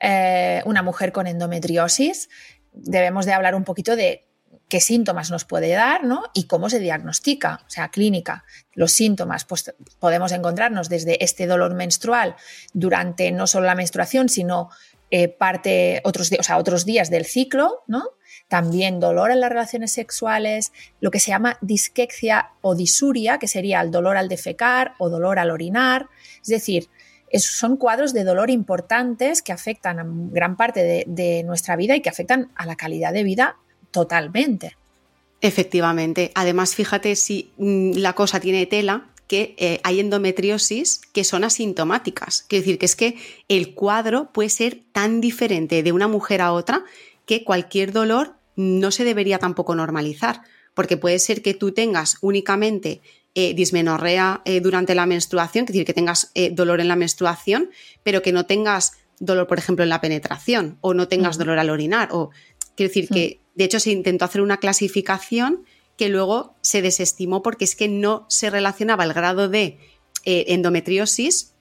eh, 0.00 0.62
una 0.66 0.82
mujer 0.82 1.12
con 1.12 1.26
endometriosis? 1.26 2.28
Debemos 2.72 3.26
de 3.26 3.32
hablar 3.32 3.54
un 3.54 3.64
poquito 3.64 3.96
de 3.96 4.27
qué 4.68 4.80
síntomas 4.80 5.30
nos 5.30 5.44
puede 5.44 5.70
dar 5.70 6.04
¿no? 6.04 6.24
y 6.34 6.44
cómo 6.44 6.68
se 6.70 6.78
diagnostica, 6.78 7.62
o 7.66 7.70
sea, 7.70 7.88
clínica. 7.90 8.44
Los 8.74 8.92
síntomas, 8.92 9.44
pues 9.44 9.74
podemos 9.98 10.32
encontrarnos 10.32 10.88
desde 10.88 11.22
este 11.24 11.46
dolor 11.46 11.74
menstrual 11.74 12.36
durante 12.72 13.32
no 13.32 13.46
solo 13.46 13.66
la 13.66 13.74
menstruación, 13.74 14.28
sino 14.28 14.70
eh, 15.10 15.28
parte 15.28 16.00
otros, 16.04 16.30
o 16.38 16.42
sea, 16.42 16.58
otros 16.58 16.84
días 16.84 17.10
del 17.10 17.24
ciclo, 17.24 17.82
¿no? 17.86 18.04
también 18.48 18.98
dolor 18.98 19.30
en 19.30 19.40
las 19.40 19.50
relaciones 19.50 19.92
sexuales, 19.92 20.72
lo 21.00 21.10
que 21.10 21.20
se 21.20 21.30
llama 21.30 21.58
disquexia 21.60 22.52
o 22.62 22.74
disuria, 22.74 23.38
que 23.38 23.46
sería 23.46 23.80
el 23.80 23.90
dolor 23.90 24.16
al 24.16 24.28
defecar 24.28 24.94
o 24.98 25.10
dolor 25.10 25.38
al 25.38 25.50
orinar. 25.50 26.08
Es 26.40 26.48
decir, 26.48 26.88
son 27.38 27.76
cuadros 27.76 28.14
de 28.14 28.24
dolor 28.24 28.50
importantes 28.50 29.42
que 29.42 29.52
afectan 29.52 29.98
a 29.98 30.04
gran 30.06 30.56
parte 30.56 31.04
de, 31.06 31.42
nuestra 31.44 31.76
vida 31.76 31.94
y 31.94 32.00
que 32.00 32.08
afectan 32.08 32.50
a 32.56 32.64
la 32.66 32.76
calidad 32.76 33.12
de 33.12 33.22
vida 33.22 33.56
totalmente. 33.90 34.76
Efectivamente. 35.40 36.32
Además, 36.34 36.74
fíjate 36.74 37.14
si 37.16 37.52
mm, 37.58 37.92
la 37.96 38.14
cosa 38.14 38.40
tiene 38.40 38.66
tela, 38.66 39.08
que 39.28 39.54
eh, 39.58 39.78
hay 39.84 40.00
endometriosis 40.00 41.02
que 41.12 41.22
son 41.22 41.44
asintomáticas. 41.44 42.46
Quiere 42.48 42.62
decir 42.62 42.78
que 42.78 42.86
es 42.86 42.96
que 42.96 43.16
el 43.48 43.74
cuadro 43.74 44.32
puede 44.32 44.48
ser 44.48 44.80
tan 44.92 45.20
diferente 45.20 45.82
de 45.82 45.92
una 45.92 46.08
mujer 46.08 46.40
a 46.40 46.52
otra 46.52 46.84
que 47.26 47.44
cualquier 47.44 47.92
dolor 47.92 48.36
no 48.56 48.90
se 48.90 49.04
debería 49.04 49.38
tampoco 49.38 49.74
normalizar, 49.74 50.40
porque 50.74 50.96
puede 50.96 51.18
ser 51.18 51.42
que 51.42 51.52
tú 51.52 51.72
tengas 51.72 52.16
únicamente 52.22 53.02
eh, 53.34 53.52
dismenorrea 53.52 54.40
eh, 54.46 54.60
durante 54.60 54.94
la 54.94 55.04
menstruación, 55.04 55.64
es 55.64 55.68
decir, 55.68 55.84
que 55.84 55.94
tengas 55.94 56.32
dolor 56.52 56.80
en 56.80 56.88
la 56.88 56.96
menstruación, 56.96 57.70
pero 58.02 58.22
que 58.22 58.32
no 58.32 58.46
tengas 58.46 58.94
dolor, 59.20 59.46
por 59.46 59.58
ejemplo, 59.58 59.82
en 59.82 59.90
la 59.90 60.00
penetración, 60.00 60.78
o 60.80 60.94
no 60.94 61.06
tengas 61.06 61.36
dolor 61.36 61.58
al 61.58 61.70
orinar, 61.70 62.08
o 62.12 62.30
quiero 62.74 62.88
decir 62.88 63.08
que, 63.08 63.40
de 63.58 63.64
hecho, 63.64 63.80
se 63.80 63.90
intentó 63.90 64.24
hacer 64.24 64.40
una 64.40 64.58
clasificación 64.58 65.64
que 65.96 66.08
luego 66.08 66.54
se 66.60 66.80
desestimó 66.80 67.42
porque 67.42 67.64
es 67.64 67.74
que 67.74 67.88
no 67.88 68.24
se 68.28 68.50
relacionaba 68.50 69.02
el 69.02 69.12
grado 69.12 69.48
de 69.48 69.78
endometriosis 70.24 71.54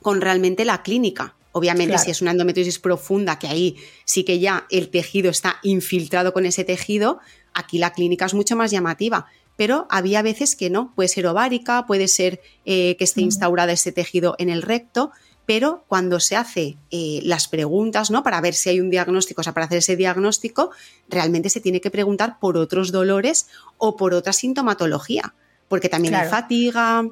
con 0.00 0.22
realmente 0.22 0.64
la 0.64 0.82
clínica. 0.82 1.36
Obviamente, 1.52 1.98
si 1.98 2.10
es 2.10 2.22
una 2.22 2.30
endometriosis 2.30 2.78
profunda, 2.78 3.38
que 3.38 3.48
ahí 3.48 3.76
sí 4.06 4.24
que 4.24 4.40
ya 4.40 4.66
el 4.70 4.88
tejido 4.88 5.30
está 5.30 5.58
infiltrado 5.62 6.32
con 6.32 6.46
ese 6.46 6.64
tejido, 6.64 7.20
aquí 7.52 7.76
la 7.76 7.92
clínica 7.92 8.24
es 8.24 8.32
mucho 8.32 8.56
más 8.56 8.70
llamativa. 8.70 9.26
Pero 9.54 9.86
había 9.90 10.22
veces 10.22 10.56
que 10.56 10.70
no, 10.70 10.94
puede 10.94 11.10
ser 11.10 11.26
ovárica, 11.26 11.84
puede 11.86 12.08
ser 12.08 12.40
eh, 12.64 12.96
que 12.96 13.04
esté 13.04 13.20
instaurada 13.20 13.72
ese 13.72 13.92
tejido 13.92 14.36
en 14.38 14.48
el 14.48 14.62
recto, 14.62 15.12
pero 15.46 15.84
cuando 15.88 16.20
se 16.20 16.36
hace 16.36 16.76
eh, 16.90 17.20
las 17.24 17.48
preguntas, 17.48 18.10
¿no? 18.10 18.22
Para 18.22 18.40
ver 18.40 18.54
si 18.54 18.70
hay 18.70 18.80
un 18.80 18.90
diagnóstico, 18.90 19.40
o 19.40 19.44
sea, 19.44 19.52
para 19.52 19.66
hacer 19.66 19.78
ese 19.78 19.96
diagnóstico, 19.96 20.70
realmente 21.08 21.50
se 21.50 21.60
tiene 21.60 21.80
que 21.80 21.90
preguntar 21.90 22.38
por 22.38 22.56
otros 22.56 22.92
dolores 22.92 23.48
o 23.78 23.96
por 23.96 24.14
otra 24.14 24.32
sintomatología, 24.32 25.34
porque 25.68 25.88
también 25.88 26.14
hay 26.14 26.28
fatiga, 26.28 27.04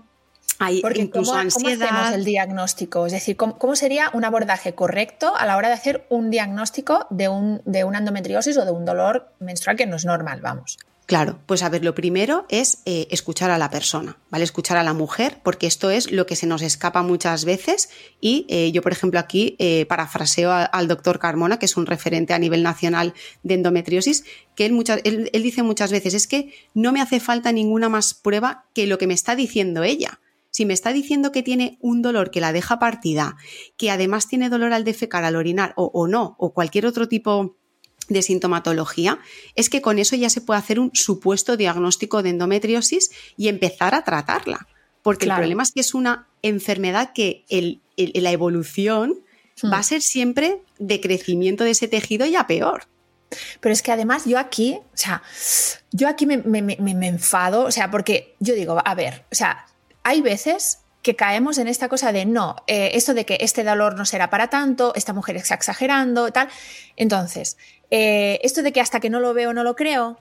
hay 0.59 0.83
incluso 0.95 1.33
¿cómo, 1.33 1.41
ansiedad. 1.41 1.89
¿cómo 1.89 1.99
hacemos 2.01 2.15
el 2.19 2.25
diagnóstico? 2.25 3.07
Es 3.07 3.13
decir, 3.13 3.37
¿cómo, 3.37 3.77
sería 3.77 4.11
un 4.13 4.25
abordaje 4.25 4.75
correcto 4.75 5.35
a 5.35 5.47
la 5.47 5.57
hora 5.57 5.69
de 5.69 5.75
hacer 5.75 6.07
un 6.11 6.31
diagnóstico 6.31 7.07
de, 7.11 7.29
un, 7.29 7.63
de 7.65 7.85
una 7.85 7.99
endometriosis 7.99 8.57
o 8.59 8.65
de 8.65 8.71
un 8.71 8.85
dolor 8.85 9.33
menstrual 9.41 9.77
que 9.77 9.87
no 9.87 9.97
es 9.97 10.05
normal, 10.05 10.41
vamos? 10.41 10.79
Claro, 11.11 11.41
pues 11.47 11.65
a 11.65 11.69
ver, 11.69 11.85
lo 11.85 11.93
primero 11.93 12.47
es 12.51 12.83
eh, 12.85 13.09
escuchar 13.11 13.51
a 13.51 13.59
la 13.59 13.69
persona, 13.69 14.21
¿vale? 14.31 14.45
Escuchar 14.45 14.77
a 14.77 14.85
la 14.85 14.95
mujer, 14.95 15.41
porque 15.43 15.67
esto 15.67 15.91
es 15.91 16.13
lo 16.13 16.25
que 16.25 16.37
se 16.37 16.47
nos 16.47 16.63
escapa 16.63 17.03
muchas 17.03 17.45
veces. 17.45 17.91
Y 18.21 18.47
eh, 18.49 18.71
yo, 18.71 18.81
por 18.81 18.93
ejemplo, 18.93 19.19
aquí 19.19 19.57
eh, 19.59 19.87
parafraseo 19.87 20.53
al 20.53 20.87
doctor 20.87 21.19
Carmona, 21.19 21.59
que 21.59 21.67
es 21.67 21.77
un 21.77 21.87
referente 21.87 22.33
a 22.33 22.39
nivel 22.39 22.63
nacional 22.63 23.13
de 23.43 23.55
endometriosis, 23.55 24.23
que 24.55 24.67
él, 24.67 25.31
él 25.33 25.43
dice 25.43 25.65
muchas 25.65 25.91
veces, 25.91 26.15
es 26.15 26.29
que 26.29 26.55
no 26.75 26.93
me 26.93 27.01
hace 27.01 27.19
falta 27.19 27.51
ninguna 27.51 27.89
más 27.89 28.15
prueba 28.15 28.67
que 28.73 28.87
lo 28.87 28.97
que 28.97 29.09
me 29.09 29.15
está 29.15 29.35
diciendo 29.35 29.83
ella. 29.83 30.21
Si 30.53 30.65
me 30.65 30.75
está 30.75 30.93
diciendo 30.93 31.33
que 31.33 31.43
tiene 31.43 31.77
un 31.81 32.03
dolor 32.03 32.31
que 32.31 32.41
la 32.41 32.53
deja 32.53 32.79
partida, 32.79 33.37
que 33.77 33.91
además 33.91 34.29
tiene 34.29 34.49
dolor 34.49 34.73
al 34.73 34.85
defecar, 34.85 35.25
al 35.25 35.35
orinar 35.35 35.73
o, 35.75 35.91
o 35.93 36.07
no, 36.07 36.37
o 36.39 36.55
cualquier 36.55 36.87
otro 36.87 37.09
tipo 37.09 37.57
de 38.11 38.21
sintomatología, 38.23 39.19
es 39.55 39.71
que 39.71 39.81
con 39.81 39.99
eso 39.99 40.15
ya 40.17 40.29
se 40.29 40.43
puede 40.43 40.59
hacer 40.59 40.79
un 40.79 40.91
supuesto 40.93 41.57
diagnóstico 41.57 42.23
de 42.23 42.31
endometriosis 42.31 43.11
y 43.39 43.49
empezar 43.49 43.95
a 43.95 44.05
tratarla. 44.05 44.67
Porque 45.03 45.25
Claro. 45.25 45.39
el 45.39 45.45
problema 45.45 45.63
es 45.63 45.73
que 45.73 45.81
es 45.81 45.95
una 45.95 46.29
enfermedad 46.43 47.13
que 47.15 47.45
el- 47.49 47.81
el- 47.97 48.13
la 48.23 48.31
evolución 48.33 49.21
Hmm. 49.63 49.73
va 49.73 49.79
a 49.79 49.83
ser 49.83 50.03
siempre 50.03 50.61
de 50.79 51.01
crecimiento 51.01 51.65
de 51.65 51.71
ese 51.71 51.89
tejido 51.89 52.27
y 52.27 52.37
a 52.37 52.47
peor. 52.47 52.85
Pero 53.61 53.73
es 53.73 53.81
que 53.83 53.93
además 53.93 54.25
yo 54.27 54.39
aquí, 54.39 54.75
o 54.93 54.97
sea, 54.97 55.23
yo 55.93 56.09
aquí 56.09 56.27
me, 56.27 56.39
me- 56.39 56.63
me- 56.63 56.77
me 56.79 57.07
enfado, 57.07 57.65
o 57.65 57.71
sea, 57.71 57.91
porque 57.91 58.35
yo 58.41 58.55
digo, 58.55 58.83
a 58.85 58.95
ver, 58.95 59.25
o 59.31 59.35
sea, 59.35 59.67
hay 60.03 60.21
veces 60.21 60.79
que 61.03 61.17
caemos 61.17 61.57
en 61.59 61.67
esta 61.69 61.89
cosa 61.89 62.13
de 62.13 62.27
no, 62.27 62.57
eh, 62.67 62.91
esto 62.95 63.15
de 63.15 63.25
que 63.25 63.39
este 63.41 63.65
dolor 63.65 63.97
no 63.97 64.05
será 64.05 64.29
para 64.29 64.51
tanto, 64.51 64.93
esta 64.97 65.13
mujer 65.15 65.37
está 65.37 65.55
exagerando, 65.55 66.31
tal. 66.31 66.49
Entonces, 66.97 67.57
eh, 67.91 68.39
esto 68.43 68.63
de 68.63 68.73
que 68.73 68.81
hasta 68.81 69.01
que 69.01 69.11
no 69.11 69.21
lo 69.21 69.35
veo 69.35 69.53
no 69.53 69.63
lo 69.65 69.75
creo, 69.77 70.19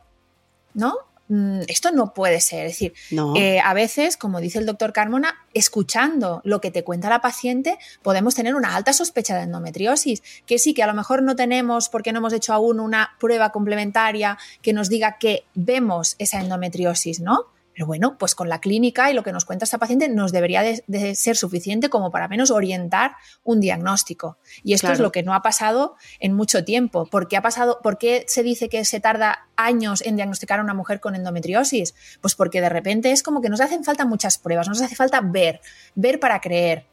¿no? 0.73 0.95
Mm, 1.31 1.61
Esto 1.67 1.91
no 1.91 2.15
puede 2.15 2.41
ser. 2.41 2.65
Es 2.65 2.71
decir, 2.73 2.93
No. 3.11 3.35
eh, 3.35 3.59
a 3.63 3.75
veces, 3.75 4.17
como 4.17 4.41
dice 4.41 4.57
el 4.57 4.65
doctor 4.65 4.93
Carmona, 4.93 5.35
escuchando 5.53 6.41
lo 6.43 6.59
que 6.59 6.71
te 6.71 6.83
cuenta 6.83 7.07
la 7.07 7.21
paciente, 7.21 7.77
podemos 8.01 8.33
tener 8.33 8.55
una 8.55 8.75
alta 8.75 8.93
sospecha 8.93 9.37
de 9.37 9.43
endometriosis, 9.43 10.23
que 10.47 10.57
sí, 10.57 10.73
que 10.73 10.81
a 10.81 10.87
lo 10.87 10.95
mejor 10.95 11.21
no 11.21 11.35
tenemos 11.35 11.87
porque 11.89 12.11
no 12.11 12.17
hemos 12.17 12.33
hecho 12.33 12.51
aún 12.53 12.79
una 12.79 13.11
prueba 13.19 13.51
complementaria 13.51 14.39
que 14.63 14.73
nos 14.73 14.89
diga 14.89 15.17
que 15.19 15.43
vemos 15.53 16.15
esa 16.17 16.39
endometriosis, 16.41 17.19
¿no? 17.19 17.45
Pero 17.79 17.87
bueno, 17.87 18.17
pues 18.17 18.35
con 18.35 18.49
la 18.49 18.59
clínica 18.59 19.09
y 19.09 19.13
lo 19.13 19.23
que 19.23 19.31
nos 19.31 19.45
cuenta 19.45 19.63
esta 19.63 19.77
paciente 19.77 20.09
nos 20.09 20.33
debería 20.33 20.63
de, 20.63 20.83
de 20.87 21.15
ser 21.15 21.37
suficiente 21.37 21.87
como 21.87 22.11
para 22.11 22.27
menos 22.27 22.51
orientar 22.51 23.13
un 23.45 23.61
diagnóstico. 23.61 24.37
Y 24.65 24.73
esto 24.73 24.91
es 24.91 24.99
lo 24.99 25.13
que 25.13 25.23
no 25.23 25.33
ha 25.33 25.41
pasado 25.41 25.95
en 26.19 26.33
mucho 26.33 26.65
tiempo. 26.65 27.05
¿Por 27.05 27.29
qué, 27.29 27.37
ha 27.37 27.41
pasado, 27.41 27.79
¿Por 27.81 27.97
qué 27.97 28.25
se 28.27 28.43
dice 28.43 28.67
que 28.67 28.83
se 28.83 28.99
tarda 28.99 29.47
años 29.55 30.01
en 30.01 30.17
diagnosticar 30.17 30.59
a 30.59 30.63
una 30.63 30.73
mujer 30.73 30.99
con 30.99 31.15
endometriosis? 31.15 31.95
Pues 32.19 32.35
porque 32.35 32.59
de 32.59 32.67
repente 32.67 33.11
es 33.11 33.23
como 33.23 33.41
que 33.41 33.47
nos 33.47 33.61
hacen 33.61 33.85
falta 33.85 34.03
muchas 34.03 34.37
pruebas, 34.39 34.67
nos 34.67 34.81
hace 34.81 34.97
falta 34.97 35.21
ver, 35.21 35.61
ver 35.95 36.19
para 36.19 36.41
creer. 36.41 36.85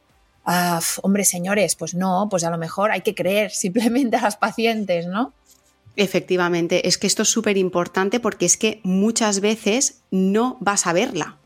Ah, 0.45 0.79
hombre, 1.01 1.25
señores, 1.25 1.75
pues 1.75 1.95
no, 1.95 2.29
pues 2.29 2.45
a 2.45 2.49
lo 2.49 2.57
mejor 2.57 2.91
hay 2.91 3.01
que 3.01 3.13
creer 3.13 3.51
simplemente 3.51 4.15
a 4.15 4.21
las 4.21 4.37
pacientes, 4.37 5.05
¿no? 5.05 5.33
Efectivamente, 5.97 6.87
es 6.87 6.97
que 6.99 7.07
esto 7.07 7.23
es 7.23 7.29
súper 7.29 7.57
importante 7.57 8.19
porque 8.19 8.45
es 8.45 8.55
que 8.55 8.79
muchas 8.83 9.41
veces 9.41 10.03
no 10.11 10.57
vas 10.61 10.85
a 10.85 10.93
verla. 10.93 11.37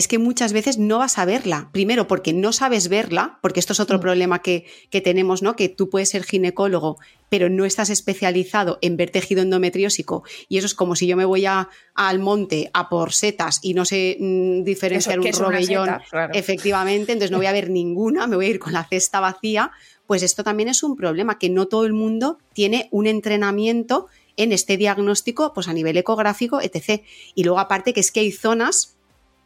Es 0.00 0.08
que 0.08 0.16
muchas 0.18 0.54
veces 0.54 0.78
no 0.78 0.96
vas 0.96 1.18
a 1.18 1.26
verla. 1.26 1.68
Primero, 1.72 2.06
porque 2.08 2.32
no 2.32 2.54
sabes 2.54 2.88
verla, 2.88 3.38
porque 3.42 3.60
esto 3.60 3.74
es 3.74 3.80
otro 3.80 3.98
Mm. 3.98 4.00
problema 4.00 4.38
que, 4.40 4.64
que 4.88 5.02
tenemos, 5.02 5.42
¿no? 5.42 5.56
Que 5.56 5.68
tú 5.68 5.90
puedes 5.90 6.08
ser 6.08 6.24
ginecólogo, 6.24 6.96
pero 7.28 7.50
no 7.50 7.66
estás 7.66 7.90
especializado 7.90 8.78
en 8.80 8.96
ver 8.96 9.10
tejido 9.10 9.42
endometriósico. 9.42 10.22
Y 10.48 10.56
eso 10.56 10.64
es 10.64 10.74
como 10.74 10.96
si 10.96 11.06
yo 11.06 11.18
me 11.18 11.26
voy 11.26 11.44
a, 11.44 11.68
al 11.94 12.18
monte 12.18 12.70
a 12.72 12.88
por 12.88 13.12
setas 13.12 13.58
y 13.62 13.74
no 13.74 13.84
sé 13.84 14.16
mm, 14.18 14.62
diferenciar 14.64 15.18
Eso, 15.18 15.22
¿qué 15.22 15.36
un 15.36 15.44
robellón. 15.52 15.84
seta? 15.84 16.02
Claro. 16.08 16.32
Efectivamente, 16.34 17.12
entonces 17.12 17.30
no 17.30 17.36
voy 17.36 17.46
a 17.46 17.52
ver 17.52 17.68
ninguna, 17.68 18.26
me 18.26 18.36
voy 18.36 18.46
a 18.46 18.48
ir 18.48 18.58
con 18.58 18.72
la 18.72 18.84
cesta 18.84 19.20
vacía. 19.20 19.70
Pues 20.06 20.22
esto 20.22 20.42
también 20.42 20.70
es 20.70 20.82
un 20.82 20.96
problema, 20.96 21.38
que 21.38 21.50
no 21.50 21.66
todo 21.66 21.84
el 21.84 21.92
mundo 21.92 22.38
tiene 22.54 22.88
un 22.90 23.06
entrenamiento 23.06 24.06
en 24.38 24.52
este 24.52 24.78
diagnóstico, 24.78 25.52
pues 25.52 25.68
a 25.68 25.74
nivel 25.74 25.98
ecográfico, 25.98 26.62
etc. 26.62 27.02
Y 27.34 27.44
luego 27.44 27.58
aparte 27.58 27.92
que 27.92 28.00
es 28.00 28.10
que 28.10 28.20
hay 28.20 28.32
zonas 28.32 28.96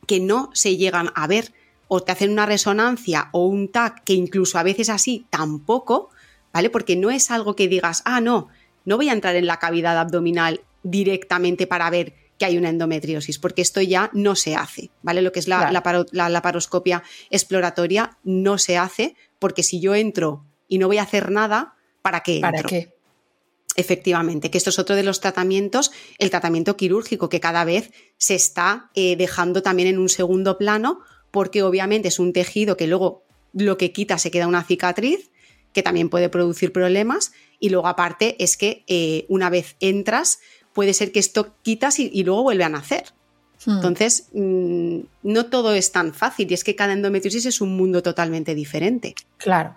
que 0.06 0.20
no 0.20 0.50
se 0.54 0.76
llegan 0.76 1.10
a 1.14 1.26
ver 1.26 1.52
o 1.88 2.00
te 2.02 2.12
hacen 2.12 2.30
una 2.32 2.46
resonancia 2.46 3.28
o 3.32 3.46
un 3.46 3.68
TAC 3.68 4.04
que 4.04 4.14
incluso 4.14 4.58
a 4.58 4.62
veces 4.62 4.88
así 4.88 5.26
tampoco, 5.30 6.10
¿vale? 6.52 6.70
Porque 6.70 6.96
no 6.96 7.10
es 7.10 7.30
algo 7.30 7.54
que 7.56 7.68
digas, 7.68 8.02
ah, 8.04 8.20
no, 8.20 8.48
no 8.84 8.96
voy 8.96 9.08
a 9.08 9.12
entrar 9.12 9.36
en 9.36 9.46
la 9.46 9.58
cavidad 9.58 9.98
abdominal 9.98 10.60
directamente 10.82 11.66
para 11.66 11.90
ver 11.90 12.14
que 12.38 12.44
hay 12.46 12.56
una 12.58 12.68
endometriosis, 12.68 13.38
porque 13.38 13.62
esto 13.62 13.80
ya 13.80 14.10
no 14.12 14.34
se 14.34 14.56
hace, 14.56 14.90
¿vale? 15.02 15.22
Lo 15.22 15.30
que 15.30 15.38
es 15.38 15.46
la, 15.48 15.58
Claro. 15.58 15.72
la 15.72 15.82
paro- 15.82 16.06
la 16.10 16.28
laparoscopia 16.28 17.02
exploratoria 17.30 18.16
no 18.24 18.58
se 18.58 18.76
hace, 18.78 19.14
porque 19.38 19.62
si 19.62 19.80
yo 19.80 19.94
entro 19.94 20.44
y 20.66 20.78
no 20.78 20.86
voy 20.88 20.98
a 20.98 21.02
hacer 21.02 21.30
nada, 21.30 21.74
¿para 22.02 22.20
qué 22.22 22.36
entro? 22.36 22.50
¿Para 22.50 22.62
qué? 22.68 22.93
Efectivamente, 23.76 24.50
que 24.50 24.58
esto 24.58 24.70
es 24.70 24.78
otro 24.78 24.94
de 24.94 25.02
los 25.02 25.20
tratamientos, 25.20 25.90
el 26.18 26.30
tratamiento 26.30 26.76
quirúrgico, 26.76 27.28
que 27.28 27.40
cada 27.40 27.64
vez 27.64 27.90
se 28.16 28.34
está 28.34 28.90
eh, 28.94 29.16
dejando 29.16 29.62
también 29.62 29.88
en 29.88 29.98
un 29.98 30.08
segundo 30.08 30.58
plano, 30.58 31.00
porque 31.30 31.62
obviamente 31.62 32.08
es 32.08 32.18
un 32.18 32.32
tejido 32.32 32.76
que 32.76 32.86
luego 32.86 33.24
lo 33.52 33.76
que 33.76 33.92
quita 33.92 34.18
se 34.18 34.30
queda 34.30 34.46
una 34.46 34.62
cicatriz, 34.62 35.30
que 35.72 35.82
también 35.82 36.08
puede 36.08 36.28
producir 36.28 36.72
problemas, 36.72 37.32
y 37.58 37.70
luego 37.70 37.88
aparte 37.88 38.36
es 38.42 38.56
que 38.56 38.84
eh, 38.86 39.26
una 39.28 39.50
vez 39.50 39.76
entras, 39.80 40.38
puede 40.72 40.94
ser 40.94 41.10
que 41.10 41.18
esto 41.18 41.56
quitas 41.62 41.98
y, 41.98 42.10
y 42.12 42.22
luego 42.22 42.44
vuelve 42.44 42.64
a 42.64 42.68
nacer. 42.68 43.04
Hmm. 43.66 43.76
Entonces, 43.76 44.28
mm, 44.32 44.98
no 45.24 45.46
todo 45.46 45.74
es 45.74 45.90
tan 45.90 46.14
fácil, 46.14 46.50
y 46.50 46.54
es 46.54 46.62
que 46.62 46.76
cada 46.76 46.92
endometriosis 46.92 47.46
es 47.46 47.60
un 47.60 47.76
mundo 47.76 48.02
totalmente 48.02 48.54
diferente. 48.54 49.14
Claro. 49.38 49.76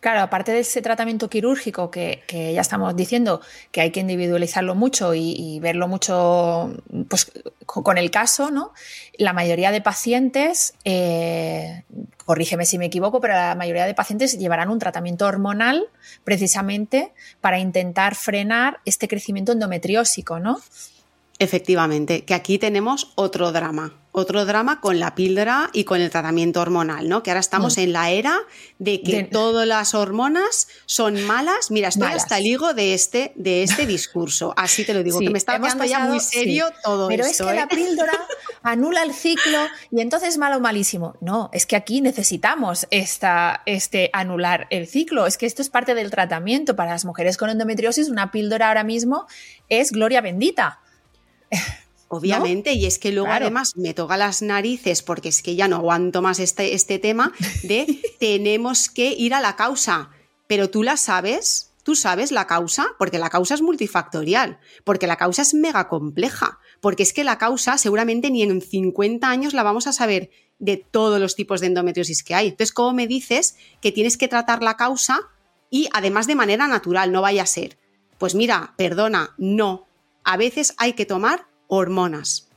Claro, 0.00 0.20
aparte 0.20 0.52
de 0.52 0.60
ese 0.60 0.82
tratamiento 0.82 1.28
quirúrgico 1.28 1.90
que, 1.90 2.22
ya 2.54 2.60
estamos 2.60 2.94
diciendo 2.96 3.40
que 3.72 3.80
hay 3.80 3.90
que 3.90 4.00
individualizarlo 4.00 4.74
mucho 4.74 5.14
y, 5.14 5.58
verlo 5.60 5.88
mucho 5.88 6.72
pues, 7.08 7.30
co- 7.66 7.82
con 7.82 7.98
el 7.98 8.10
caso, 8.10 8.50
¿no? 8.50 8.72
La 9.16 9.32
mayoría 9.32 9.70
de 9.70 9.80
pacientes, 9.80 10.74
eh, 10.84 11.82
corrígeme 12.24 12.66
si 12.66 12.78
me 12.78 12.86
equivoco, 12.86 13.20
pero 13.20 13.34
la 13.34 13.54
mayoría 13.54 13.86
de 13.86 13.94
pacientes 13.94 14.38
llevarán 14.38 14.70
un 14.70 14.78
tratamiento 14.78 15.26
hormonal 15.26 15.88
precisamente 16.24 17.12
para 17.40 17.58
intentar 17.58 18.14
frenar 18.14 18.80
este 18.84 19.08
crecimiento 19.08 19.52
endometriósico, 19.52 20.38
¿no? 20.38 20.60
Efectivamente, 21.40 22.24
que 22.24 22.34
aquí 22.34 22.58
tenemos 22.58 23.12
otro 23.14 23.52
drama, 23.52 23.94
otro 24.18 24.44
drama 24.44 24.80
con 24.80 25.00
la 25.00 25.14
píldora 25.14 25.70
y 25.72 25.84
con 25.84 26.00
el 26.00 26.10
tratamiento 26.10 26.60
hormonal, 26.60 27.08
¿no? 27.08 27.22
Que 27.22 27.30
ahora 27.30 27.40
estamos 27.40 27.76
Mm. 27.76 27.80
en 27.80 27.92
la 27.92 28.10
era 28.10 28.38
de 28.78 29.02
que 29.02 29.16
De- 29.18 29.22
todas 29.24 29.66
las 29.66 29.94
hormonas 29.94 30.68
son 30.86 31.22
malas. 31.24 31.70
Mira, 31.70 31.88
estoy 31.88 32.02
Malas. 32.08 32.22
hasta 32.24 32.38
el 32.38 32.46
higo 32.46 32.74
de 32.74 32.94
este, 32.94 33.32
de 33.36 33.62
este 33.62 33.86
discurso, 33.86 34.52
así 34.56 34.84
te 34.84 34.94
lo 34.94 35.02
digo, 35.02 35.18
Sí, 35.18 35.26
que 35.26 35.30
me 35.30 35.38
está 35.38 35.58
quedando 35.58 35.84
ya 35.84 35.96
pasado- 35.98 36.10
muy 36.12 36.20
serio 36.20 36.66
sí. 36.68 36.74
todo 36.84 37.08
Pero 37.08 37.24
esto. 37.24 37.44
es 37.44 37.48
que 37.50 37.54
¿eh? 37.56 37.60
la 37.60 37.68
píldora 37.68 38.12
anula 38.62 39.02
el 39.02 39.14
ciclo 39.14 39.58
y 39.90 40.00
entonces 40.00 40.30
es 40.30 40.38
malo 40.38 40.56
o 40.56 40.60
malísimo. 40.60 41.16
No, 41.20 41.50
es 41.52 41.66
que 41.66 41.76
aquí 41.76 42.00
necesitamos 42.00 42.86
esta, 42.90 43.62
este 43.66 44.10
anular 44.12 44.66
el 44.70 44.86
ciclo. 44.86 45.26
Es 45.26 45.38
que 45.38 45.46
esto 45.46 45.62
es 45.62 45.70
parte 45.70 45.94
del 45.94 46.10
tratamiento. 46.10 46.76
Para 46.76 46.90
las 46.92 47.04
mujeres 47.04 47.36
con 47.36 47.50
endometriosis, 47.50 48.08
una 48.08 48.30
píldora 48.30 48.68
ahora 48.68 48.84
mismo 48.84 49.26
es 49.68 49.92
gloria 49.92 50.20
bendita. 50.20 50.80
Obviamente, 52.08 52.72
y 52.72 52.86
es 52.86 52.98
que 52.98 53.12
luego 53.12 53.26
Claro. 53.26 53.44
además 53.46 53.76
me 53.76 53.92
toca 53.94 54.16
las 54.16 54.40
narices 54.42 55.02
porque 55.02 55.28
es 55.28 55.42
que 55.42 55.54
ya 55.56 55.68
no 55.68 55.76
aguanto 55.76 56.22
más 56.22 56.38
este, 56.40 56.74
este 56.74 56.98
tema 56.98 57.32
de 57.62 58.00
tenemos 58.18 58.88
que 58.88 59.10
ir 59.12 59.34
a 59.34 59.40
la 59.40 59.56
causa. 59.56 60.10
Pero 60.46 60.70
tú 60.70 60.82
la 60.82 60.96
sabes, 60.96 61.72
tú 61.82 61.94
sabes 61.94 62.32
la 62.32 62.46
causa, 62.46 62.86
porque 62.98 63.18
la 63.18 63.28
causa 63.28 63.54
es 63.54 63.60
multifactorial, 63.62 64.58
porque 64.84 65.06
la 65.06 65.16
causa 65.16 65.42
es 65.42 65.52
mega 65.52 65.88
compleja, 65.88 66.58
porque 66.80 67.02
es 67.02 67.12
que 67.12 67.24
la 67.24 67.36
causa 67.36 67.76
seguramente 67.76 68.30
ni 68.30 68.42
en 68.42 68.62
50 68.62 69.28
años 69.28 69.52
la 69.52 69.62
vamos 69.62 69.86
a 69.86 69.92
saber 69.92 70.30
de 70.58 70.78
todos 70.78 71.20
los 71.20 71.36
tipos 71.36 71.60
de 71.60 71.66
endometriosis 71.66 72.22
que 72.22 72.34
hay. 72.34 72.48
Entonces, 72.48 72.72
¿cómo 72.72 72.94
me 72.94 73.06
dices 73.06 73.56
que 73.82 73.92
tienes 73.92 74.16
que 74.16 74.28
tratar 74.28 74.62
la 74.62 74.76
causa 74.78 75.20
y 75.70 75.88
además 75.92 76.26
de 76.26 76.34
manera 76.34 76.66
natural, 76.66 77.12
no 77.12 77.20
vaya 77.20 77.42
a 77.42 77.46
ser? 77.46 77.76
Pues 78.16 78.34
mira, 78.34 78.72
perdona, 78.78 79.34
no. 79.36 79.86
A 80.24 80.36
veces 80.38 80.74
hay 80.78 80.94
que 80.94 81.06
tomar 81.06 81.46
hormonas 81.68 82.48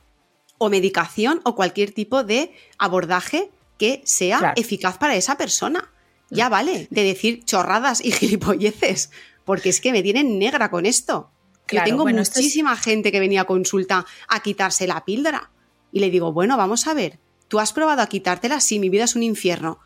o 0.58 0.68
medicación 0.68 1.40
o 1.44 1.54
cualquier 1.54 1.92
tipo 1.92 2.24
de 2.24 2.52
abordaje 2.78 3.50
que 3.78 4.02
sea 4.04 4.38
Claro. 4.38 4.54
eficaz 4.56 4.98
para 4.98 5.14
esa 5.16 5.36
persona. 5.36 5.90
Ya 6.30 6.48
vale 6.48 6.88
de 6.90 7.02
decir 7.02 7.44
chorradas 7.44 8.04
y 8.04 8.10
gilipolleces, 8.12 9.10
porque 9.44 9.68
es 9.68 9.80
que 9.80 9.92
me 9.92 10.02
tienen 10.02 10.38
negra 10.38 10.70
con 10.70 10.86
esto. 10.86 11.30
Claro, 11.66 11.86
Yo 11.86 11.90
tengo 11.92 12.02
bueno, 12.04 12.22
esto 12.22 12.38
es- 12.38 12.44
muchísima 12.46 12.76
gente 12.76 13.12
que 13.12 13.20
venía 13.20 13.42
a 13.42 13.44
consulta 13.44 14.04
a 14.28 14.40
quitarse 14.40 14.86
la 14.86 15.04
píldora 15.04 15.50
y 15.92 16.00
le 16.00 16.10
digo, 16.10 16.32
bueno, 16.32 16.56
vamos 16.56 16.86
a 16.86 16.94
ver, 16.94 17.18
¿tú 17.48 17.60
has 17.60 17.72
probado 17.72 18.02
a 18.02 18.06
quitártela? 18.06 18.60
Sí, 18.60 18.78
mi 18.78 18.88
vida 18.88 19.04
es 19.04 19.14
un 19.16 19.22
infierno. 19.22 19.78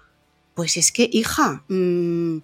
Pues 0.54 0.76
es 0.76 0.92
que, 0.92 1.08
hija, 1.12 1.64
mm, 1.68 2.38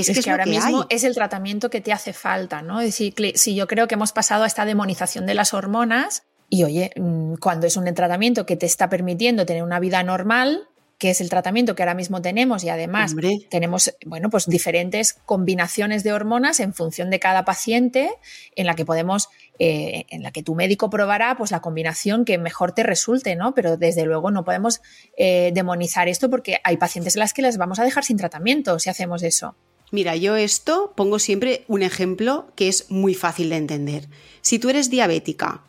es, 0.00 0.08
Es, 0.08 0.24
que, 0.24 0.30
ahora 0.30 0.44
que 0.44 0.50
mismo 0.50 0.82
hay. 0.82 0.86
es 0.90 1.04
el 1.04 1.14
tratamiento 1.14 1.70
que 1.70 1.80
te 1.80 1.92
hace 1.92 2.12
falta, 2.12 2.62
¿no? 2.62 2.80
Es 2.80 2.86
decir, 2.86 3.14
si 3.34 3.54
yo 3.54 3.66
creo 3.66 3.88
que 3.88 3.94
hemos 3.94 4.12
pasado 4.12 4.44
a 4.44 4.46
esta 4.46 4.64
demonización 4.64 5.26
de 5.26 5.34
las 5.34 5.54
hormonas 5.54 6.24
y 6.50 6.64
oye, 6.64 6.92
mm, 6.96 7.34
cuando 7.34 7.66
es 7.66 7.76
un 7.76 7.92
tratamiento 7.94 8.46
que 8.46 8.56
te 8.56 8.66
está 8.66 8.88
permitiendo 8.88 9.44
tener 9.44 9.62
una 9.62 9.80
vida 9.80 10.02
normal, 10.02 10.68
que 10.98 11.10
es 11.10 11.20
el 11.20 11.28
tratamiento 11.28 11.76
que 11.76 11.82
ahora 11.82 11.94
mismo 11.94 12.20
tenemos 12.20 12.64
y 12.64 12.70
además 12.70 13.12
Hombre. 13.12 13.38
tenemos, 13.50 13.94
bueno, 14.04 14.30
pues 14.30 14.46
diferentes 14.46 15.12
combinaciones 15.12 16.02
de 16.02 16.12
hormonas 16.12 16.58
en 16.58 16.74
función 16.74 17.08
de 17.10 17.20
cada 17.20 17.44
paciente 17.44 18.10
en 18.56 18.66
la 18.66 18.74
que 18.74 18.84
podemos, 18.84 19.28
eh, 19.60 20.06
en 20.08 20.24
la 20.24 20.32
que 20.32 20.42
tu 20.42 20.56
médico 20.56 20.90
probará 20.90 21.36
pues 21.36 21.52
la 21.52 21.60
combinación 21.60 22.24
que 22.24 22.36
mejor 22.36 22.72
te 22.72 22.82
resulte, 22.82 23.36
¿no? 23.36 23.54
Pero 23.54 23.76
desde 23.76 24.04
luego 24.04 24.32
no 24.32 24.44
podemos 24.44 24.80
eh, 25.16 25.52
demonizar 25.54 26.08
esto 26.08 26.28
porque 26.30 26.58
hay 26.64 26.78
pacientes 26.78 27.14
a 27.14 27.20
las 27.20 27.32
que 27.32 27.42
les 27.42 27.58
vamos 27.58 27.78
a 27.78 27.84
dejar 27.84 28.04
sin 28.04 28.16
tratamiento 28.16 28.80
si 28.80 28.90
hacemos 28.90 29.22
eso. 29.22 29.54
Mira, 29.90 30.16
yo 30.16 30.36
esto 30.36 30.92
pongo 30.96 31.18
siempre 31.18 31.64
un 31.66 31.82
ejemplo 31.82 32.46
que 32.56 32.68
es 32.68 32.90
muy 32.90 33.14
fácil 33.14 33.48
de 33.50 33.56
entender. 33.56 34.08
Si 34.42 34.58
tú 34.58 34.68
eres 34.68 34.90
diabética 34.90 35.62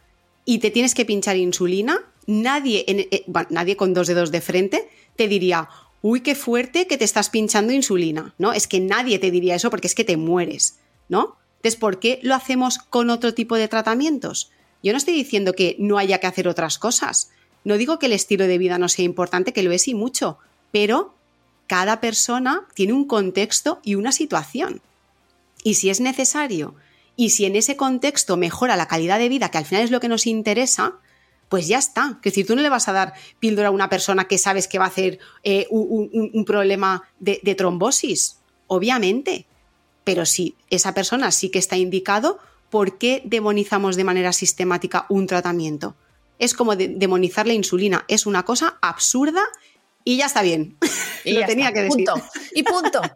y 0.45 0.59
te 0.59 0.71
tienes 0.71 0.93
que 0.93 1.05
pinchar 1.05 1.37
insulina, 1.37 1.99
nadie, 2.27 2.83
en- 2.87 2.99
eh, 3.11 3.23
nadie 3.49 3.77
con 3.77 3.93
dos 3.93 4.07
dedos 4.07 4.31
de 4.31 4.41
frente 4.41 4.89
te 5.15 5.27
diría, 5.27 5.69
uy, 6.01 6.21
qué 6.21 6.35
fuerte 6.35 6.85
que 6.87 6.97
te 6.97 7.05
estás 7.05 7.29
pinchando 7.29 7.71
insulina, 7.73 8.33
¿no? 8.37 8.51
Es 8.53 8.67
que 8.67 8.79
nadie 8.79 9.19
te 9.19 9.31
diría 9.31 9.55
eso 9.55 9.69
porque 9.69 9.87
es 9.87 9.95
que 9.95 10.03
te 10.05 10.17
mueres, 10.17 10.79
¿no? 11.07 11.37
Entonces, 11.57 11.79
¿por 11.79 11.99
qué 11.99 12.19
lo 12.21 12.35
hacemos 12.35 12.77
con 12.77 13.09
otro 13.09 13.33
tipo 13.33 13.55
de 13.55 13.67
tratamientos? 13.67 14.51
Yo 14.83 14.91
no 14.93 14.97
estoy 14.97 15.13
diciendo 15.13 15.53
que 15.53 15.75
no 15.79 15.97
haya 15.97 16.19
que 16.19 16.27
hacer 16.27 16.47
otras 16.47 16.77
cosas. 16.77 17.31
No 17.65 17.77
digo 17.77 17.99
que 17.99 18.05
el 18.05 18.13
estilo 18.13 18.47
de 18.47 18.57
vida 18.57 18.77
no 18.77 18.87
sea 18.87 19.03
importante, 19.03 19.51
que 19.51 19.63
lo 19.63 19.73
es 19.73 19.87
y 19.89 19.93
mucho, 19.93 20.37
pero 20.71 21.13
cada 21.69 22.01
persona 22.01 22.65
tiene 22.73 22.93
un 22.93 23.05
contexto 23.05 23.79
y 23.83 23.93
una 23.93 24.11
situación. 24.11 24.81
Y 25.63 25.75
si 25.75 25.91
es 25.91 25.99
necesario, 25.99 26.73
y 27.15 27.29
si 27.29 27.45
en 27.45 27.55
ese 27.55 27.77
contexto 27.77 28.37
mejora 28.37 28.75
la 28.75 28.87
calidad 28.87 29.19
de 29.19 29.29
vida, 29.29 29.51
que 29.51 29.59
al 29.59 29.65
final 29.65 29.83
es 29.83 29.91
lo 29.91 29.99
que 29.99 30.07
nos 30.07 30.25
interesa, 30.25 30.95
pues 31.47 31.67
ya 31.67 31.77
está. 31.77 32.17
Es 32.17 32.31
decir, 32.31 32.47
tú 32.47 32.55
no 32.55 32.63
le 32.63 32.69
vas 32.69 32.87
a 32.87 32.93
dar 32.93 33.13
píldora 33.39 33.67
a 33.67 33.71
una 33.71 33.87
persona 33.87 34.25
que 34.25 34.39
sabes 34.39 34.67
que 34.67 34.79
va 34.79 34.85
a 34.85 34.87
hacer 34.87 35.19
eh, 35.43 35.67
un, 35.69 36.43
problema 36.43 37.03
de, 37.19 37.37
trombosis, 37.55 38.39
obviamente. 38.65 39.45
Pero 40.03 40.25
si 40.25 40.55
esa 40.71 40.95
persona 40.95 41.29
sí 41.29 41.51
que 41.51 41.59
está 41.59 41.77
indicado, 41.77 42.39
¿por 42.71 42.97
qué 42.97 43.21
demonizamos 43.25 43.95
de 43.95 44.05
manera 44.05 44.33
sistemática 44.33 45.05
un 45.07 45.27
tratamiento? 45.27 45.95
Es 46.39 46.55
como 46.55 46.75
de- 46.75 46.87
demonizar 46.87 47.45
la 47.45 47.53
insulina. 47.53 48.05
Es 48.07 48.25
una 48.25 48.43
cosa 48.43 48.79
absurda 48.81 49.43
y 50.03 50.17
ya 50.17 50.25
está 50.25 50.41
bien. 50.41 50.77
Y 51.25 51.33
Lo 51.33 51.45
tenía 51.45 51.67
está, 51.67 51.73
que 51.73 51.83
decir. 51.83 52.05
Punto. 52.05 52.29
Y 52.53 52.63
punto. 52.63 53.01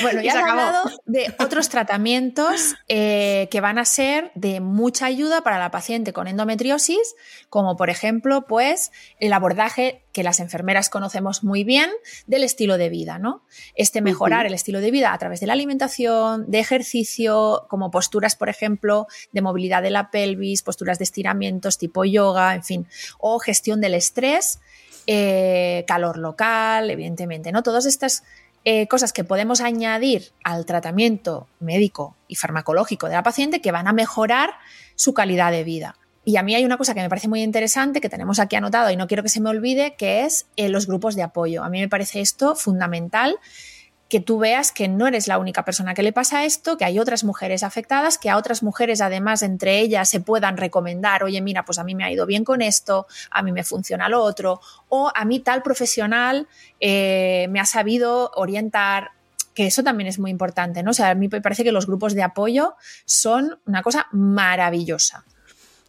Bueno, 0.00 0.22
ya 0.22 0.32
acabó. 0.32 0.60
hablado 0.62 0.90
de 1.04 1.34
otros 1.38 1.68
tratamientos 1.68 2.74
eh, 2.88 3.46
que 3.50 3.60
van 3.60 3.78
a 3.78 3.84
ser 3.84 4.32
de 4.34 4.60
mucha 4.60 5.04
ayuda 5.06 5.42
para 5.42 5.58
la 5.58 5.70
paciente 5.70 6.14
con 6.14 6.28
endometriosis, 6.28 7.14
como 7.50 7.76
por 7.76 7.90
ejemplo, 7.90 8.46
pues 8.46 8.90
el 9.20 9.32
abordaje 9.34 10.06
que 10.12 10.22
las 10.22 10.40
enfermeras 10.40 10.88
conocemos 10.88 11.44
muy 11.44 11.62
bien 11.62 11.90
del 12.26 12.42
estilo 12.42 12.78
de 12.78 12.88
vida, 12.88 13.18
¿no? 13.18 13.44
Este 13.74 14.00
mejorar 14.00 14.46
el 14.46 14.54
estilo 14.54 14.80
de 14.80 14.90
vida 14.90 15.12
a 15.12 15.18
través 15.18 15.40
de 15.40 15.46
la 15.46 15.52
alimentación, 15.52 16.50
de 16.50 16.58
ejercicio, 16.58 17.66
como 17.68 17.90
posturas, 17.90 18.34
por 18.34 18.48
ejemplo, 18.48 19.06
de 19.32 19.42
movilidad 19.42 19.82
de 19.82 19.90
la 19.90 20.10
pelvis, 20.10 20.62
posturas 20.62 20.98
de 20.98 21.04
estiramientos 21.04 21.76
tipo 21.76 22.04
yoga, 22.06 22.54
en 22.54 22.64
fin, 22.64 22.88
o 23.18 23.38
gestión 23.38 23.82
del 23.82 23.92
estrés, 23.92 24.58
eh, 25.06 25.84
calor 25.86 26.18
local, 26.18 26.90
evidentemente, 26.90 27.52
¿no? 27.52 27.62
Todas 27.62 27.86
estas 27.86 28.24
eh, 28.64 28.88
cosas 28.88 29.12
que 29.12 29.22
podemos 29.22 29.60
añadir 29.60 30.32
al 30.42 30.66
tratamiento 30.66 31.46
médico 31.60 32.16
y 32.26 32.34
farmacológico 32.34 33.06
de 33.06 33.14
la 33.14 33.22
paciente 33.22 33.60
que 33.60 33.70
van 33.70 33.86
a 33.86 33.92
mejorar 33.92 34.50
su 34.96 35.14
calidad 35.14 35.52
de 35.52 35.62
vida. 35.62 35.96
Y 36.24 36.38
a 36.38 36.42
mí 36.42 36.56
hay 36.56 36.64
una 36.64 36.76
cosa 36.76 36.92
que 36.92 37.00
me 37.00 37.08
parece 37.08 37.28
muy 37.28 37.44
interesante 37.44 38.00
que 38.00 38.08
tenemos 38.08 38.40
aquí 38.40 38.56
anotado 38.56 38.90
y 38.90 38.96
no 38.96 39.06
quiero 39.06 39.22
que 39.22 39.28
se 39.28 39.40
me 39.40 39.50
olvide, 39.50 39.94
que 39.94 40.24
es 40.24 40.46
eh, 40.56 40.68
los 40.68 40.88
grupos 40.88 41.14
de 41.14 41.22
apoyo. 41.22 41.62
A 41.62 41.68
mí 41.68 41.78
me 41.78 41.88
parece 41.88 42.20
esto 42.20 42.56
fundamental 42.56 43.38
que 44.08 44.20
tú 44.20 44.38
veas 44.38 44.70
que 44.70 44.88
no 44.88 45.06
eres 45.06 45.26
la 45.26 45.38
única 45.38 45.64
persona 45.64 45.94
que 45.94 46.02
le 46.02 46.12
pasa 46.12 46.44
esto, 46.44 46.76
que 46.76 46.84
hay 46.84 46.98
otras 46.98 47.24
mujeres 47.24 47.62
afectadas, 47.62 48.18
que 48.18 48.30
a 48.30 48.36
otras 48.36 48.62
mujeres 48.62 49.00
además 49.00 49.42
entre 49.42 49.80
ellas 49.80 50.08
se 50.08 50.20
puedan 50.20 50.56
recomendar, 50.56 51.24
oye, 51.24 51.40
mira, 51.40 51.64
pues 51.64 51.78
a 51.78 51.84
mí 51.84 51.94
me 51.94 52.04
ha 52.04 52.12
ido 52.12 52.26
bien 52.26 52.44
con 52.44 52.62
esto, 52.62 53.06
a 53.30 53.42
mí 53.42 53.50
me 53.50 53.64
funciona 53.64 54.08
lo 54.08 54.22
otro, 54.22 54.60
o 54.88 55.10
a 55.14 55.24
mí 55.24 55.40
tal 55.40 55.62
profesional 55.62 56.46
eh, 56.80 57.46
me 57.50 57.58
ha 57.58 57.66
sabido 57.66 58.30
orientar, 58.36 59.10
que 59.54 59.66
eso 59.66 59.82
también 59.82 60.06
es 60.06 60.18
muy 60.18 60.30
importante, 60.30 60.82
¿no? 60.82 60.90
O 60.90 60.94
sea, 60.94 61.10
a 61.10 61.14
mí 61.14 61.28
me 61.28 61.40
parece 61.40 61.64
que 61.64 61.72
los 61.72 61.86
grupos 61.86 62.14
de 62.14 62.22
apoyo 62.22 62.76
son 63.06 63.58
una 63.64 63.82
cosa 63.82 64.06
maravillosa. 64.12 65.24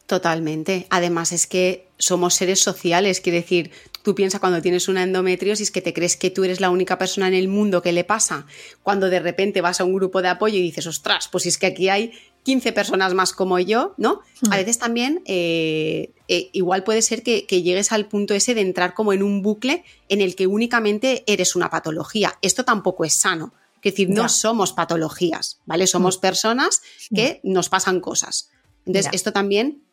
Totalmente. 0.07 0.87
Además 0.89 1.33
es 1.33 1.47
que 1.47 1.89
somos 1.97 2.33
seres 2.33 2.61
sociales, 2.61 3.19
quiere 3.19 3.41
decir, 3.41 3.71
tú 4.07 4.15
piensas 4.15 4.39
cuando 4.39 4.61
tienes 4.61 4.87
una 4.87 5.03
endometriosis 5.03 5.69
que 5.69 5.81
te 5.81 5.93
crees 5.93 6.15
que 6.15 6.29
tú 6.29 6.45
eres 6.45 6.61
la 6.61 6.69
única 6.69 6.97
persona 6.97 7.27
en 7.27 7.33
el 7.33 7.49
mundo 7.49 7.81
que 7.81 7.91
le 7.91 8.05
pasa, 8.05 8.45
cuando 8.81 9.09
de 9.09 9.19
repente 9.19 9.59
vas 9.59 9.81
a 9.81 9.83
un 9.83 9.93
grupo 9.93 10.21
de 10.21 10.29
apoyo 10.29 10.57
y 10.57 10.61
dices, 10.61 10.87
ostras, 10.87 11.27
pues 11.29 11.45
es 11.45 11.57
que 11.57 11.65
aquí 11.65 11.89
hay 11.89 12.13
15 12.43 12.71
personas 12.71 13.13
más 13.13 13.33
como 13.33 13.59
yo, 13.59 13.95
¿no? 13.97 14.21
Hmm. 14.39 14.53
A 14.53 14.55
veces 14.55 14.79
también 14.79 15.23
eh, 15.25 16.11
eh, 16.29 16.49
igual 16.53 16.85
puede 16.85 17.01
ser 17.01 17.21
que, 17.21 17.45
que 17.45 17.63
llegues 17.63 17.91
al 17.91 18.07
punto 18.07 18.33
ese 18.33 18.55
de 18.55 18.61
entrar 18.61 18.93
como 18.93 19.11
en 19.11 19.23
un 19.23 19.41
bucle 19.41 19.83
en 20.07 20.21
el 20.21 20.37
que 20.37 20.47
únicamente 20.47 21.25
eres 21.27 21.57
una 21.57 21.69
patología. 21.69 22.39
Esto 22.41 22.63
tampoco 22.63 23.03
es 23.03 23.11
sano. 23.11 23.51
Es 23.83 23.91
decir, 23.91 24.09
no 24.09 24.21
Ya. 24.21 24.29
somos 24.29 24.71
patologías, 24.71 25.59
¿vale? 25.65 25.85
Somos 25.85 26.17
personas 26.17 26.81
que 27.13 27.41
nos 27.43 27.67
pasan 27.67 27.99
cosas. 27.99 28.51
Entonces, 28.85 29.11
Ya. 29.11 29.15
esto 29.15 29.33
también 29.33 29.83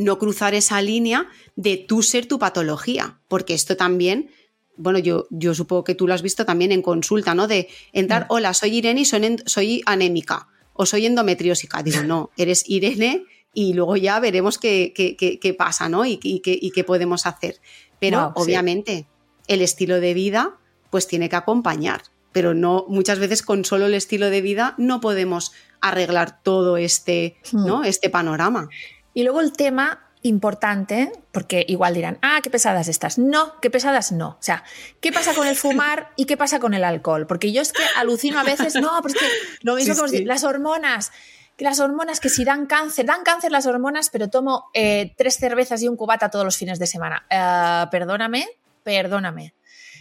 no 0.00 0.18
cruzar 0.18 0.54
esa 0.54 0.80
línea 0.80 1.28
de 1.56 1.76
tú 1.76 2.02
ser 2.02 2.24
tu 2.26 2.38
patología, 2.38 3.20
porque 3.28 3.52
esto 3.54 3.76
también, 3.76 4.30
bueno, 4.76 4.98
yo, 4.98 5.26
yo 5.30 5.54
supongo 5.54 5.84
que 5.84 5.94
tú 5.94 6.06
lo 6.08 6.14
has 6.14 6.22
visto 6.22 6.46
también 6.46 6.72
en 6.72 6.80
consulta, 6.80 7.34
¿no? 7.34 7.46
De 7.46 7.68
entrar, 7.92 8.22
Mm. 8.22 8.26
hola, 8.30 8.54
soy 8.54 8.76
Irene 8.78 9.02
y 9.02 9.04
soy, 9.04 9.82
anémica 9.84 10.48
o 10.72 10.86
soy 10.86 11.04
endometriósica. 11.04 11.82
Digo, 11.82 12.02
no, 12.02 12.30
eres 12.38 12.64
Irene 12.66 13.24
y 13.52 13.74
luego 13.74 13.96
ya 13.96 14.18
veremos 14.20 14.56
qué, 14.58 14.92
qué- 14.96 15.16
qué- 15.16 15.38
qué 15.38 15.52
pasa, 15.52 15.88
¿no? 15.90 16.06
Y, 16.06 16.18
y 16.22 16.40
qué, 16.40 16.58
y 16.60 16.70
qué 16.70 16.82
podemos 16.82 17.26
hacer. 17.26 17.60
Pero 17.98 18.18
Wow, 18.20 18.32
sí. 18.36 18.42
obviamente 18.42 19.06
el 19.48 19.60
estilo 19.60 20.00
de 20.00 20.14
vida 20.14 20.56
pues 20.90 21.06
tiene 21.08 21.28
que 21.28 21.36
acompañar, 21.36 22.02
pero 22.32 22.54
no 22.54 22.86
muchas 22.88 23.18
veces 23.18 23.42
con 23.42 23.64
solo 23.66 23.84
el 23.86 23.94
estilo 23.94 24.30
de 24.30 24.40
vida 24.40 24.74
no 24.78 25.00
podemos 25.02 25.52
arreglar 25.82 26.42
todo 26.42 26.78
este, 26.78 27.36
Hmm. 27.52 27.66
¿no? 27.66 27.84
este 27.84 28.08
panorama. 28.08 28.68
Y 29.14 29.22
luego 29.22 29.40
el 29.40 29.52
tema 29.52 30.10
importante, 30.22 31.12
porque 31.32 31.64
igual 31.66 31.94
dirán, 31.94 32.18
ah, 32.22 32.40
qué 32.42 32.50
pesadas 32.50 32.88
estas. 32.88 33.18
No, 33.18 33.58
qué 33.60 33.70
pesadas 33.70 34.12
no. 34.12 34.28
O 34.30 34.42
sea, 34.42 34.64
¿qué 35.00 35.12
pasa 35.12 35.34
con 35.34 35.46
el 35.46 35.56
fumar 35.56 36.10
y 36.16 36.26
qué 36.26 36.36
pasa 36.36 36.60
con 36.60 36.74
el 36.74 36.84
alcohol? 36.84 37.26
Porque 37.26 37.52
yo 37.52 37.62
es 37.62 37.72
que 37.72 37.82
alucino 37.96 38.38
a 38.38 38.44
veces, 38.44 38.74
no, 38.74 38.90
pero 39.02 39.14
es 39.14 39.20
que 39.20 39.28
lo 39.62 39.76
mismo 39.76 39.94
Sí, 39.94 40.00
que 40.00 40.04
os 40.04 40.10
sí. 40.10 40.24
las 40.24 40.44
hormonas, 40.44 41.12
que 41.56 41.64
las 41.64 41.80
hormonas 41.80 42.20
que 42.20 42.28
si 42.28 42.44
dan 42.44 42.66
cáncer, 42.66 43.06
dan 43.06 43.22
cáncer 43.22 43.50
las 43.50 43.66
hormonas, 43.66 44.10
pero 44.10 44.28
tomo 44.28 44.66
eh, 44.74 45.14
tres 45.16 45.36
cervezas 45.36 45.82
y 45.82 45.88
un 45.88 45.96
cubata 45.96 46.30
todos 46.30 46.44
los 46.44 46.56
fines 46.56 46.78
de 46.78 46.86
semana. 46.86 47.26
Eh, 47.30 47.86
perdóname, 47.90 48.46
perdóname. 48.82 49.54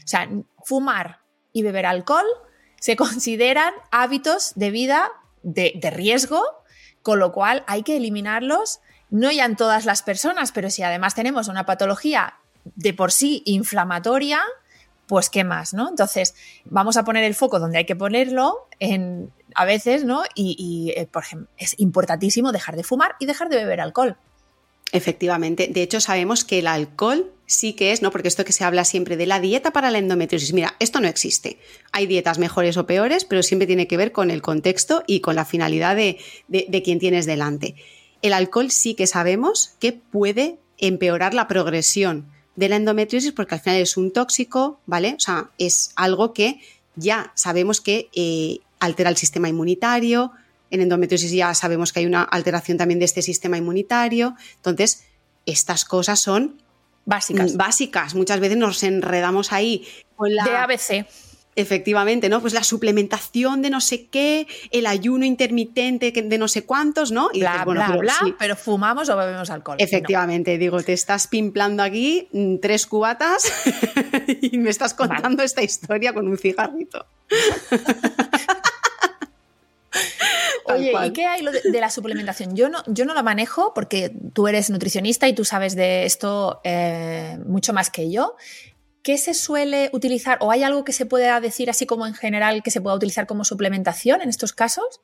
O 0.04 0.08
sea, 0.08 0.28
fumar 0.66 1.20
y 1.54 1.64
beber 1.64 1.86
alcohol 1.86 2.26
se 2.80 2.96
consideran 2.96 3.74
hábitos 3.92 4.54
de 4.56 4.72
vida 4.72 5.10
de, 5.44 5.74
de 5.76 5.90
riesgo, 5.92 6.44
con 7.02 7.20
lo 7.20 7.32
cual 7.32 7.64
hay 7.68 7.84
que 7.84 7.96
eliminarlos, 7.98 8.82
no 9.10 9.32
ya 9.32 9.46
en 9.46 9.56
todas 9.56 9.86
las 9.86 10.02
personas, 10.04 10.52
pero 10.52 10.70
si 10.70 10.84
además 10.84 11.16
tenemos 11.16 11.48
una 11.48 11.66
patología 11.66 12.36
de 12.76 12.94
por 12.94 13.12
sí 13.12 13.42
inflamatoria, 13.46 14.42
pues 15.08 15.30
qué 15.30 15.44
más, 15.44 15.74
¿no? 15.74 15.90
Entonces, 15.90 16.36
vamos 16.66 16.96
a 16.98 17.04
poner 17.04 17.24
el 17.24 17.34
foco 17.34 17.60
donde 17.60 17.80
hay 17.80 17.86
que 17.86 17.96
ponerlo 17.96 18.68
en, 18.80 19.32
a 19.56 19.66
veces, 19.66 20.04
¿no? 20.04 20.22
Y, 20.36 20.94
eh, 20.96 21.08
por 21.12 21.24
ejemplo, 21.24 21.48
es 21.58 21.74
importantísimo 21.80 22.52
dejar 22.52 22.76
de 22.76 22.84
fumar 22.84 23.16
y 23.20 23.26
dejar 23.26 23.50
de 23.50 23.58
beber 23.58 23.82
alcohol. 23.82 24.18
Efectivamente. 24.92 25.68
De 25.68 25.82
hecho, 25.84 26.02
sabemos 26.02 26.44
que 26.44 26.60
el 26.60 26.68
alcohol 26.68 27.32
sí 27.46 27.74
que 27.74 27.92
es, 27.92 28.02
¿no? 28.02 28.12
Porque 28.12 28.28
esto 28.28 28.44
que 28.46 28.54
se 28.54 28.64
habla 28.64 28.86
siempre 28.86 29.18
de 29.18 29.26
la 29.28 29.40
dieta 29.40 29.72
para 29.72 29.92
la 29.92 29.98
endometriosis. 30.00 30.54
Mira, 30.54 30.76
esto 30.80 31.00
no 31.00 31.08
existe. 31.08 31.60
Hay 31.92 32.08
dietas 32.08 32.40
mejores 32.40 32.76
o 32.78 32.86
peores, 32.88 33.26
pero 33.26 33.44
siempre 33.44 33.68
tiene 33.68 33.88
que 33.88 33.98
ver 33.98 34.12
con 34.12 34.32
el 34.32 34.42
contexto 34.42 35.04
y 35.08 35.20
con 35.22 35.36
la 35.36 35.46
finalidad 35.46 35.96
de, 35.96 36.18
de- 36.48 36.66
de 36.70 36.84
quien 36.84 37.00
tienes 37.00 37.26
delante. 37.26 37.76
El 38.22 38.34
alcohol 38.34 38.72
sí 38.72 38.96
que 38.96 39.08
sabemos 39.08 39.76
que 39.80 39.94
puede 39.94 40.60
empeorar 40.78 41.34
la 41.34 41.48
progresión 41.48 42.26
de 42.56 42.70
la 42.70 42.76
endometriosis 42.76 43.32
porque 43.32 43.56
al 43.56 43.62
final 43.62 43.80
es 43.80 43.98
un 43.98 44.12
tóxico, 44.12 44.80
¿vale? 44.86 45.16
O 45.18 45.20
sea, 45.20 45.50
es 45.58 45.92
algo 45.96 46.34
que 46.34 46.60
ya 46.96 47.32
sabemos 47.36 47.80
que 47.80 48.10
eh, 48.14 48.60
altera 48.80 49.10
el 49.10 49.18
sistema 49.18 49.48
inmunitario. 49.48 50.32
En 50.70 50.82
endometriosis 50.82 51.32
ya 51.32 51.54
sabemos 51.54 51.94
que 51.94 52.02
hay 52.02 52.06
una 52.06 52.24
alteración 52.24 52.78
también 52.78 53.00
de 53.00 53.06
este 53.06 53.22
sistema 53.22 53.58
inmunitario. 53.58 54.36
Entonces, 54.58 55.04
estas 55.46 55.86
cosas 55.86 56.20
son 56.20 56.62
Básicas. 57.06 57.56
básicas. 57.56 58.14
Muchas 58.14 58.40
veces 58.40 58.58
nos 58.58 58.84
enredamos 58.84 59.52
ahí 59.52 59.88
con 60.16 60.36
la... 60.36 60.44
De 60.44 60.56
ABC. 60.56 61.08
Efectivamente, 61.60 62.30
¿no? 62.30 62.42
Pues 62.42 62.54
la 62.54 62.64
suplementación 62.64 63.62
de 63.62 63.70
no 63.70 63.82
sé 63.82 64.08
qué, 64.08 64.48
el 64.72 64.86
ayuno 64.86 65.26
intermitente 65.26 66.12
de 66.12 66.38
no 66.38 66.48
sé 66.48 66.66
cuántos, 66.66 67.12
¿no? 67.12 67.30
Y 67.34 67.42
bla, 67.42 67.52
dices, 67.52 67.66
bueno, 67.66 67.82
bla, 67.82 67.88
pero, 67.88 68.00
bla, 68.00 68.16
sí. 68.24 68.36
pero 68.40 68.56
fumamos 68.56 69.10
o 69.10 69.18
bebemos 69.18 69.50
alcohol. 69.50 69.78
Efectivamente, 69.80 70.54
no. 70.54 70.60
digo, 70.60 70.82
te 70.84 70.94
estás 70.94 71.28
pimplando 71.28 71.84
aquí 71.84 72.28
mm, 72.32 72.58
tres 72.58 72.86
cubatas 72.86 73.52
y 74.42 74.58
me 74.58 74.70
estás 74.70 74.94
contando 74.94 75.38
vale. 75.38 75.46
esta 75.46 75.62
historia 75.62 76.14
con 76.14 76.28
un 76.28 76.38
cigarrito. 76.38 77.06
Oye, 80.66 80.94
¿y 81.06 81.14
qué 81.14 81.26
hay 81.26 81.44
de, 81.44 81.80
la 81.82 81.90
suplementación? 81.90 82.56
Yo 82.56 82.70
no, 82.70 82.84
yo 82.88 83.06
no 83.06 83.14
la 83.14 83.24
manejo 83.24 83.74
porque 83.74 84.12
tú 84.34 84.48
eres 84.48 84.70
nutricionista 84.70 85.28
y 85.28 85.34
tú 85.34 85.46
sabes 85.46 85.76
de 85.76 86.06
esto 86.06 86.62
eh, 86.64 87.40
mucho 87.46 87.74
más 87.74 87.90
que 87.90 88.12
yo. 88.12 88.36
¿Qué 89.04 89.18
se 89.18 89.34
suele 89.34 89.90
utilizar 89.94 90.38
o 90.42 90.52
hay 90.52 90.64
algo 90.64 90.84
que 90.84 90.94
se 90.94 91.06
pueda 91.06 91.40
decir 91.40 91.70
así 91.70 91.86
como 91.86 92.06
en 92.06 92.14
general 92.14 92.64
que 92.64 92.72
se 92.72 92.82
pueda 92.82 92.96
utilizar 92.96 93.28
como 93.28 93.46
suplementación 93.46 94.22
en 94.22 94.30
estos 94.30 94.54
casos? 94.54 95.02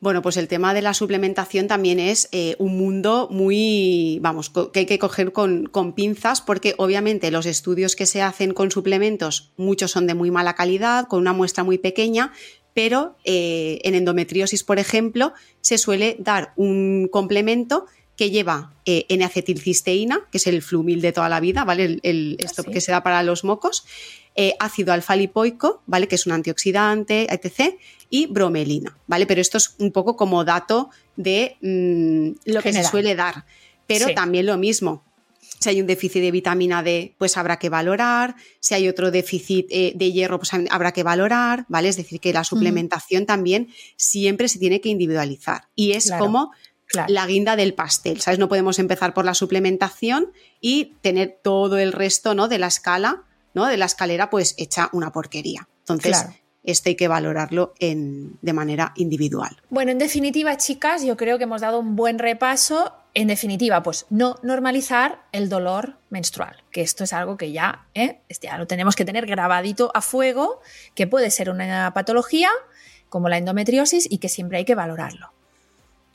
Bueno, 0.00 0.22
pues 0.22 0.36
el 0.36 0.46
tema 0.46 0.74
de 0.74 0.82
la 0.82 0.94
suplementación 0.94 1.66
también 1.66 1.98
es 1.98 2.28
eh, 2.30 2.54
un 2.60 2.78
mundo 2.78 3.26
muy, 3.32 4.20
vamos, 4.22 4.50
que 4.72 4.80
hay 4.80 4.86
que 4.86 4.98
coger 5.00 5.32
con, 5.32 5.68
pinzas 5.96 6.40
porque 6.40 6.74
obviamente 6.78 7.32
los 7.32 7.46
estudios 7.46 7.96
que 7.96 8.06
se 8.06 8.22
hacen 8.22 8.54
con 8.54 8.70
suplementos, 8.70 9.52
muchos 9.56 9.90
son 9.90 10.06
de 10.06 10.14
muy 10.14 10.30
mala 10.30 10.54
calidad, 10.54 11.08
con 11.08 11.20
una 11.20 11.32
muestra 11.32 11.64
muy 11.64 11.78
pequeña, 11.78 12.32
pero 12.74 13.16
eh, 13.24 13.80
en 13.82 13.96
endometriosis, 13.96 14.62
por 14.62 14.78
ejemplo, 14.78 15.32
se 15.62 15.78
suele 15.78 16.16
dar 16.20 16.52
un 16.54 17.08
complemento 17.10 17.86
que 18.18 18.30
lleva 18.30 18.74
eh, 18.84 19.06
N-acetilcisteína, 19.08 20.26
que 20.32 20.38
es 20.38 20.46
el 20.48 20.60
flumil 20.60 21.00
de 21.00 21.12
toda 21.12 21.28
la 21.28 21.38
vida, 21.38 21.64
¿vale? 21.64 21.84
El, 21.84 22.00
el 22.02 22.36
esto 22.40 22.64
que 22.64 22.80
se 22.80 22.90
da 22.90 23.04
para 23.04 23.22
los 23.22 23.44
mocos, 23.44 23.84
eh, 24.34 24.54
ácido 24.58 24.92
alfa-lipoico, 24.92 25.82
¿vale? 25.86 26.08
Que 26.08 26.16
es 26.16 26.26
un 26.26 26.32
antioxidante, 26.32 27.32
etc. 27.32 27.76
Y 28.10 28.26
bromelina, 28.26 28.98
¿vale? 29.06 29.24
Pero 29.24 29.40
esto 29.40 29.56
es 29.56 29.76
un 29.78 29.92
poco 29.92 30.16
como 30.16 30.44
dato 30.44 30.90
de 31.16 31.56
mmm, 31.60 32.52
lo 32.52 32.60
que 32.60 32.72
se 32.72 32.82
suele 32.82 33.14
dar. 33.14 33.44
Pero 33.86 34.08
sí. 34.08 34.14
también 34.14 34.46
lo 34.46 34.58
mismo, 34.58 35.04
si 35.60 35.70
hay 35.70 35.80
un 35.80 35.86
déficit 35.86 36.22
de 36.22 36.30
vitamina 36.30 36.82
D, 36.82 37.14
pues 37.18 37.36
habrá 37.36 37.58
que 37.58 37.68
valorar. 37.68 38.36
Si 38.60 38.74
hay 38.74 38.88
otro 38.88 39.10
déficit 39.10 39.66
eh, 39.70 39.92
de 39.94 40.12
hierro, 40.12 40.38
pues 40.38 40.50
habrá 40.70 40.92
que 40.92 41.02
valorar, 41.02 41.66
¿vale? 41.68 41.88
Es 41.88 41.96
decir, 41.96 42.20
que 42.20 42.32
la 42.32 42.44
suplementación 42.44 43.24
mm. 43.24 43.26
también 43.26 43.68
siempre 43.96 44.48
se 44.48 44.58
tiene 44.58 44.80
que 44.80 44.88
individualizar. 44.88 45.68
Y 45.74 45.92
es 45.92 46.06
claro, 46.06 46.24
como 46.24 46.52
claro. 46.88 47.12
la 47.12 47.26
guinda 47.26 47.56
del 47.56 47.74
pastel, 47.74 48.20
¿sabes? 48.20 48.38
No 48.38 48.48
podemos 48.48 48.78
empezar 48.78 49.14
por 49.14 49.24
la 49.24 49.34
suplementación 49.34 50.32
y 50.60 50.96
tener 51.00 51.38
todo 51.42 51.78
el 51.78 51.92
resto, 51.92 52.34
¿no? 52.34 52.48
De 52.48 52.58
la 52.58 52.66
escala, 52.66 53.22
¿no? 53.54 53.66
De 53.66 53.76
la 53.76 53.86
escalera, 53.86 54.30
pues 54.30 54.54
hecha 54.58 54.90
una 54.92 55.12
porquería. 55.12 55.68
Entonces, 55.80 56.18
claro 56.18 56.34
esto 56.70 56.90
hay 56.90 56.96
que 56.96 57.08
valorarlo 57.08 57.72
en, 57.78 58.38
de 58.42 58.52
manera 58.52 58.92
individual. 58.96 59.56
Bueno, 59.70 59.90
en 59.90 59.98
definitiva, 59.98 60.56
chicas, 60.58 61.02
yo 61.02 61.16
creo 61.16 61.38
que 61.38 61.44
hemos 61.44 61.62
dado 61.62 61.78
un 61.80 61.96
buen 61.96 62.18
repaso. 62.18 62.92
En 63.14 63.28
definitiva, 63.28 63.82
pues 63.82 64.04
no 64.10 64.36
normalizar 64.42 65.22
el 65.32 65.48
dolor 65.48 65.96
menstrual, 66.10 66.62
que 66.70 66.82
esto 66.82 67.04
es 67.04 67.14
algo 67.14 67.38
que 67.38 67.52
ya, 67.52 67.86
¿eh? 67.94 68.20
ya 68.42 68.58
lo 68.58 68.66
tenemos 68.66 68.96
que 68.96 69.06
tener 69.06 69.24
grabadito 69.24 69.90
a 69.94 70.02
fuego, 70.02 70.60
que 70.94 71.06
puede 71.06 71.30
ser 71.30 71.48
una 71.48 71.94
patología 71.94 72.50
como 73.08 73.30
la 73.30 73.38
endometriosis 73.38 74.06
y 74.10 74.18
que 74.18 74.28
siempre 74.28 74.58
hay 74.58 74.66
que 74.66 74.74
valorarlo. 74.74 75.32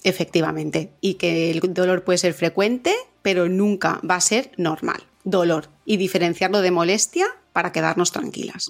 Efectivamente, 0.04 0.94
y 1.00 1.14
que 1.16 1.50
el 1.50 1.62
dolor 1.74 2.04
puede 2.04 2.18
ser 2.18 2.34
frecuente, 2.34 2.94
pero 3.22 3.48
nunca 3.48 4.02
va 4.10 4.16
a 4.16 4.22
ser 4.22 4.52
normal. 4.58 5.04
Dolor 5.24 5.70
y 5.86 5.98
diferenciarlo 5.98 6.62
de 6.62 6.72
molestia 6.72 7.28
para 7.54 7.72
quedarnos 7.72 8.12
tranquilas. 8.12 8.70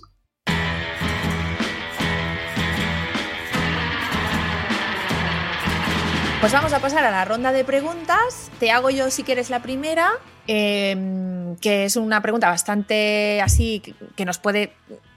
Pues 6.39 6.51
vamos 6.51 6.73
a 6.73 6.79
pasar 6.79 7.05
a 7.05 7.09
la 7.09 7.23
ronda 7.25 7.51
de 7.53 7.63
preguntas. 7.63 8.51
Te 8.59 8.69
hago 8.69 8.89
yo, 8.89 9.09
si 9.09 9.23
quieres, 9.23 9.49
la 9.49 9.61
primera, 9.61 10.11
eh, 10.45 11.55
que 11.61 11.85
es 11.85 11.95
una 11.95 12.21
pregunta 12.21 12.49
bastante 12.49 13.41
así, 13.41 13.81
que 14.15 14.25
nos 14.25 14.39
puede 14.39 14.73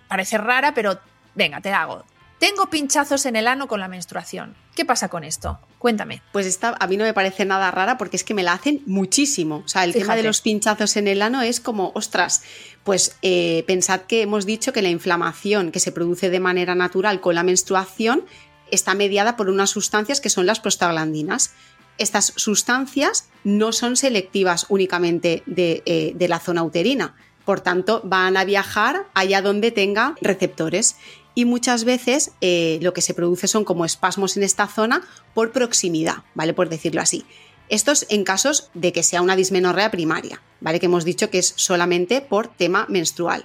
parecer 0.08 0.42
rara, 0.42 0.72
pero 0.72 0.98
venga, 1.34 1.60
te 1.60 1.70
la 1.70 1.82
hago. 1.82 2.04
Tengo 2.38 2.70
pinchazos 2.70 3.26
en 3.26 3.34
el 3.34 3.48
ano 3.48 3.66
con 3.66 3.80
la 3.80 3.88
menstruación. 3.88 4.54
¿Qué 4.74 4.84
pasa 4.84 5.08
con 5.08 5.24
esto? 5.24 5.58
Cuéntame. 5.86 6.20
Pues 6.32 6.46
esta 6.46 6.76
a 6.80 6.88
mí 6.88 6.96
no 6.96 7.04
me 7.04 7.14
parece 7.14 7.44
nada 7.44 7.70
rara 7.70 7.96
porque 7.96 8.16
es 8.16 8.24
que 8.24 8.34
me 8.34 8.42
la 8.42 8.54
hacen 8.54 8.82
muchísimo. 8.86 9.62
O 9.64 9.68
sea, 9.68 9.84
el 9.84 9.92
Fíjate. 9.92 10.02
tema 10.04 10.16
de 10.16 10.24
los 10.24 10.40
pinchazos 10.40 10.96
en 10.96 11.06
el 11.06 11.22
ano 11.22 11.42
es 11.42 11.60
como, 11.60 11.92
ostras, 11.94 12.42
pues 12.82 13.14
eh, 13.22 13.62
pensad 13.68 14.00
que 14.00 14.22
hemos 14.22 14.46
dicho 14.46 14.72
que 14.72 14.82
la 14.82 14.88
inflamación 14.88 15.70
que 15.70 15.78
se 15.78 15.92
produce 15.92 16.28
de 16.28 16.40
manera 16.40 16.74
natural 16.74 17.20
con 17.20 17.36
la 17.36 17.44
menstruación 17.44 18.24
está 18.72 18.96
mediada 18.96 19.36
por 19.36 19.48
unas 19.48 19.70
sustancias 19.70 20.20
que 20.20 20.28
son 20.28 20.44
las 20.44 20.58
prostaglandinas. 20.58 21.54
Estas 21.98 22.32
sustancias 22.34 23.28
no 23.44 23.70
son 23.70 23.94
selectivas 23.94 24.66
únicamente 24.68 25.44
de, 25.46 25.84
eh, 25.86 26.14
de 26.16 26.26
la 26.26 26.40
zona 26.40 26.64
uterina, 26.64 27.14
por 27.44 27.60
tanto 27.60 28.00
van 28.02 28.36
a 28.36 28.44
viajar 28.44 29.06
allá 29.14 29.40
donde 29.40 29.70
tenga 29.70 30.16
receptores 30.20 30.96
y 31.36 31.44
muchas 31.44 31.84
veces 31.84 32.32
eh, 32.40 32.78
lo 32.80 32.94
que 32.94 33.02
se 33.02 33.12
produce 33.12 33.46
son 33.46 33.64
como 33.64 33.84
espasmos 33.84 34.38
en 34.38 34.42
esta 34.42 34.66
zona 34.66 35.06
por 35.34 35.52
proximidad, 35.52 36.24
¿vale? 36.34 36.54
Por 36.54 36.70
decirlo 36.70 37.02
así. 37.02 37.26
Esto 37.68 37.92
es 37.92 38.06
en 38.08 38.24
casos 38.24 38.70
de 38.72 38.92
que 38.92 39.02
sea 39.02 39.20
una 39.20 39.36
dismenorrea 39.36 39.90
primaria, 39.90 40.40
¿vale? 40.60 40.80
Que 40.80 40.86
hemos 40.86 41.04
dicho 41.04 41.28
que 41.28 41.38
es 41.38 41.52
solamente 41.56 42.22
por 42.22 42.48
tema 42.48 42.86
menstrual. 42.88 43.44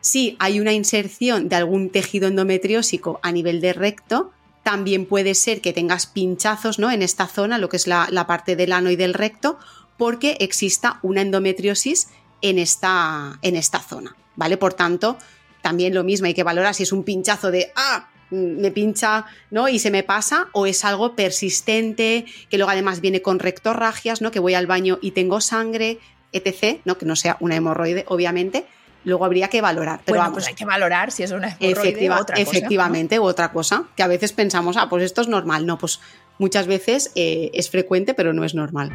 Si 0.00 0.36
hay 0.38 0.60
una 0.60 0.72
inserción 0.72 1.48
de 1.48 1.56
algún 1.56 1.90
tejido 1.90 2.28
endometriósico 2.28 3.18
a 3.24 3.32
nivel 3.32 3.60
de 3.60 3.72
recto, 3.72 4.30
también 4.62 5.04
puede 5.04 5.34
ser 5.34 5.60
que 5.60 5.72
tengas 5.72 6.06
pinchazos 6.06 6.78
¿no? 6.78 6.92
en 6.92 7.02
esta 7.02 7.26
zona, 7.26 7.58
lo 7.58 7.68
que 7.68 7.76
es 7.76 7.88
la, 7.88 8.06
la, 8.10 8.28
parte 8.28 8.54
del 8.54 8.72
ano 8.72 8.90
y 8.90 8.96
del 8.96 9.14
recto, 9.14 9.58
porque 9.98 10.36
exista 10.38 11.00
una 11.02 11.22
endometriosis 11.22 12.08
en 12.40 12.60
esta, 12.60 13.40
en 13.42 13.56
esta 13.56 13.80
zona. 13.80 14.14
¿Vale? 14.36 14.56
Por 14.56 14.74
tanto, 14.74 15.18
también 15.62 15.94
lo 15.94 16.04
mismo, 16.04 16.26
hay 16.26 16.34
que 16.34 16.42
valorar 16.42 16.74
si 16.74 16.82
es 16.82 16.92
un 16.92 17.04
pinchazo 17.04 17.50
de 17.50 17.72
¡ah! 17.76 18.08
me 18.32 18.70
pincha 18.70 19.26
¿no? 19.50 19.68
y 19.68 19.78
se 19.78 19.90
me 19.90 20.02
pasa, 20.02 20.48
o 20.52 20.66
es 20.66 20.84
algo 20.84 21.14
persistente, 21.14 22.24
que 22.48 22.56
luego 22.56 22.70
además 22.70 23.00
viene 23.00 23.22
con 23.22 23.38
rectorragias, 23.38 24.22
¿no? 24.22 24.30
que 24.30 24.40
voy 24.40 24.54
al 24.54 24.66
baño 24.66 24.98
y 25.02 25.12
tengo 25.12 25.40
sangre, 25.40 25.98
etc., 26.32 26.80
¿no? 26.84 26.98
que 26.98 27.06
no 27.06 27.14
sea 27.14 27.36
una 27.40 27.56
hemorroide, 27.56 28.04
obviamente, 28.08 28.64
luego 29.04 29.24
habría 29.24 29.48
que 29.48 29.60
valorar. 29.60 30.00
Pero 30.04 30.16
bueno, 30.16 30.30
vamos, 30.30 30.36
pues 30.36 30.48
hay 30.48 30.54
que 30.54 30.64
valorar 30.64 31.10
si 31.10 31.22
es 31.22 31.30
una 31.30 31.56
efectiva, 31.60 32.20
otra 32.20 32.36
cosa, 32.36 32.42
efectivamente, 32.42 33.16
¿no? 33.16 33.22
u 33.22 33.24
otra 33.26 33.52
cosa, 33.52 33.84
que 33.96 34.02
a 34.02 34.06
veces 34.06 34.32
pensamos, 34.32 34.76
ah, 34.76 34.88
pues 34.88 35.04
esto 35.04 35.20
es 35.20 35.28
normal. 35.28 35.66
No, 35.66 35.78
pues 35.78 36.00
muchas 36.38 36.66
veces 36.66 37.12
eh, 37.14 37.50
es 37.54 37.70
frecuente, 37.70 38.14
pero 38.14 38.32
no 38.32 38.44
es 38.44 38.54
normal. 38.54 38.90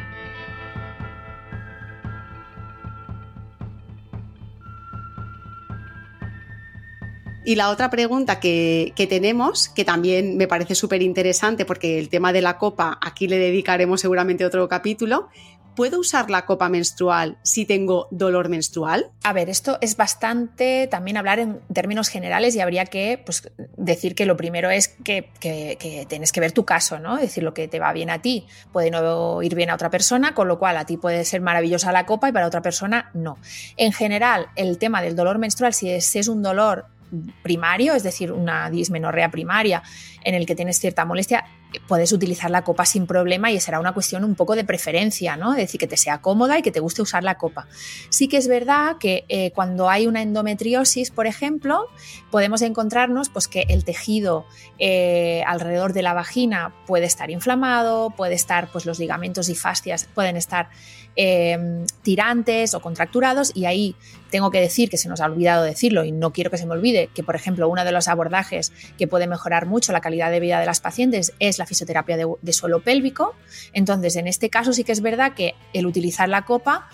Y 7.48 7.54
la 7.54 7.70
otra 7.70 7.88
pregunta 7.88 8.40
que, 8.40 8.92
que, 8.94 9.06
tenemos, 9.06 9.70
que 9.70 9.82
también 9.82 10.36
me 10.36 10.46
parece 10.46 10.74
súper 10.74 11.00
interesante 11.00 11.64
porque 11.64 11.98
el 11.98 12.10
tema 12.10 12.30
de 12.30 12.42
la 12.42 12.58
copa, 12.58 12.98
aquí 13.00 13.26
le 13.26 13.38
dedicaremos 13.38 14.02
seguramente 14.02 14.44
otro 14.44 14.68
capítulo, 14.68 15.30
¿puedo 15.74 15.98
usar 15.98 16.28
la 16.28 16.44
copa 16.44 16.68
menstrual 16.68 17.38
si 17.42 17.64
tengo 17.64 18.06
dolor 18.10 18.50
menstrual? 18.50 19.12
A 19.22 19.32
ver, 19.32 19.48
esto 19.48 19.78
es 19.80 19.96
bastante 19.96 20.88
también 20.88 21.16
hablar 21.16 21.38
en 21.38 21.60
términos 21.72 22.10
generales 22.10 22.54
y 22.54 22.60
habría 22.60 22.84
que 22.84 23.22
pues, 23.24 23.50
decir 23.78 24.14
que 24.14 24.26
lo 24.26 24.36
primero 24.36 24.68
es 24.68 24.88
que, 24.88 25.30
que, 25.40 26.04
tienes 26.06 26.32
que 26.32 26.40
ver 26.40 26.52
tu 26.52 26.66
caso, 26.66 26.98
¿no? 26.98 27.16
Es 27.16 27.22
decir, 27.22 27.44
lo 27.44 27.54
que 27.54 27.66
te 27.66 27.80
va 27.80 27.94
bien 27.94 28.10
a 28.10 28.20
ti 28.20 28.46
puede 28.72 28.90
no 28.90 29.40
ir 29.40 29.54
bien 29.54 29.70
a 29.70 29.74
otra 29.74 29.88
persona, 29.88 30.34
con 30.34 30.48
lo 30.48 30.58
cual 30.58 30.76
a 30.76 30.84
ti 30.84 30.98
puede 30.98 31.24
ser 31.24 31.40
maravillosa 31.40 31.92
la 31.92 32.04
copa 32.04 32.28
y 32.28 32.32
para 32.32 32.46
otra 32.46 32.60
persona 32.60 33.10
no. 33.14 33.38
En 33.78 33.92
general, 33.94 34.48
el 34.54 34.76
tema 34.76 35.00
del 35.00 35.16
dolor 35.16 35.38
menstrual, 35.38 35.72
si 35.72 35.88
es 35.88 36.28
un 36.28 36.42
dolor 36.42 36.97
primario, 37.42 37.94
es 37.94 38.02
decir, 38.02 38.32
una 38.32 38.70
dismenorrea 38.70 39.30
primaria 39.30 39.82
en 40.22 40.34
el 40.34 40.46
que 40.46 40.54
tienes 40.54 40.78
cierta 40.78 41.04
molestia, 41.04 41.44
puedes 41.86 42.12
utilizar 42.12 42.50
la 42.50 42.62
copa 42.62 42.86
sin 42.86 43.06
problema 43.06 43.50
y 43.50 43.60
será 43.60 43.78
una 43.78 43.92
cuestión 43.92 44.24
un 44.24 44.34
poco 44.34 44.56
de 44.56 44.64
preferencia, 44.64 45.36
¿no? 45.36 45.52
Es 45.52 45.58
decir, 45.58 45.78
que 45.78 45.86
te 45.86 45.96
sea 45.96 46.20
cómoda 46.20 46.58
y 46.58 46.62
que 46.62 46.70
te 46.70 46.80
guste 46.80 47.02
usar 47.02 47.22
la 47.22 47.36
copa. 47.36 47.66
Sí 48.10 48.28
que 48.28 48.38
es 48.38 48.48
verdad 48.48 48.96
que 48.98 49.24
eh, 49.28 49.52
cuando 49.54 49.90
hay 49.90 50.06
una 50.06 50.22
endometriosis, 50.22 51.10
por 51.10 51.26
ejemplo, 51.26 51.86
podemos 52.30 52.62
encontrarnos 52.62 53.28
pues, 53.28 53.48
que 53.48 53.66
el 53.68 53.84
tejido 53.84 54.46
eh, 54.78 55.42
alrededor 55.46 55.92
de 55.92 56.02
la 56.02 56.14
vagina 56.14 56.74
puede 56.86 57.06
estar 57.06 57.30
inflamado, 57.30 58.10
puede 58.10 58.34
estar, 58.34 58.70
pues 58.72 58.86
los 58.86 58.98
ligamentos 58.98 59.48
y 59.48 59.54
fascias 59.54 60.08
pueden 60.14 60.36
estar 60.36 60.70
eh, 61.20 61.84
tirantes 62.02 62.74
o 62.74 62.80
contracturados 62.80 63.50
y 63.52 63.64
ahí 63.64 63.96
tengo 64.30 64.52
que 64.52 64.60
decir 64.60 64.88
que 64.88 64.96
se 64.96 65.08
nos 65.08 65.20
ha 65.20 65.24
olvidado 65.24 65.64
decirlo 65.64 66.04
y 66.04 66.12
no 66.12 66.32
quiero 66.32 66.48
que 66.48 66.58
se 66.58 66.64
me 66.64 66.74
olvide 66.74 67.10
que, 67.12 67.24
por 67.24 67.34
ejemplo, 67.34 67.68
uno 67.68 67.84
de 67.84 67.90
los 67.90 68.06
abordajes 68.06 68.72
que 68.96 69.08
puede 69.08 69.26
mejorar 69.26 69.66
mucho 69.66 69.90
la 69.90 70.00
calidad 70.00 70.30
de 70.30 70.38
vida 70.38 70.60
de 70.60 70.66
las 70.66 70.78
pacientes 70.78 71.32
es 71.40 71.58
la 71.58 71.66
fisioterapia 71.66 72.16
de 72.16 72.52
suelo 72.52 72.80
pélvico. 72.80 73.34
Entonces, 73.72 74.14
en 74.14 74.28
este 74.28 74.48
caso 74.48 74.72
sí 74.72 74.84
que 74.84 74.92
es 74.92 75.00
verdad 75.00 75.32
que 75.34 75.54
el 75.72 75.86
utilizar 75.86 76.28
la 76.28 76.44
copa 76.44 76.88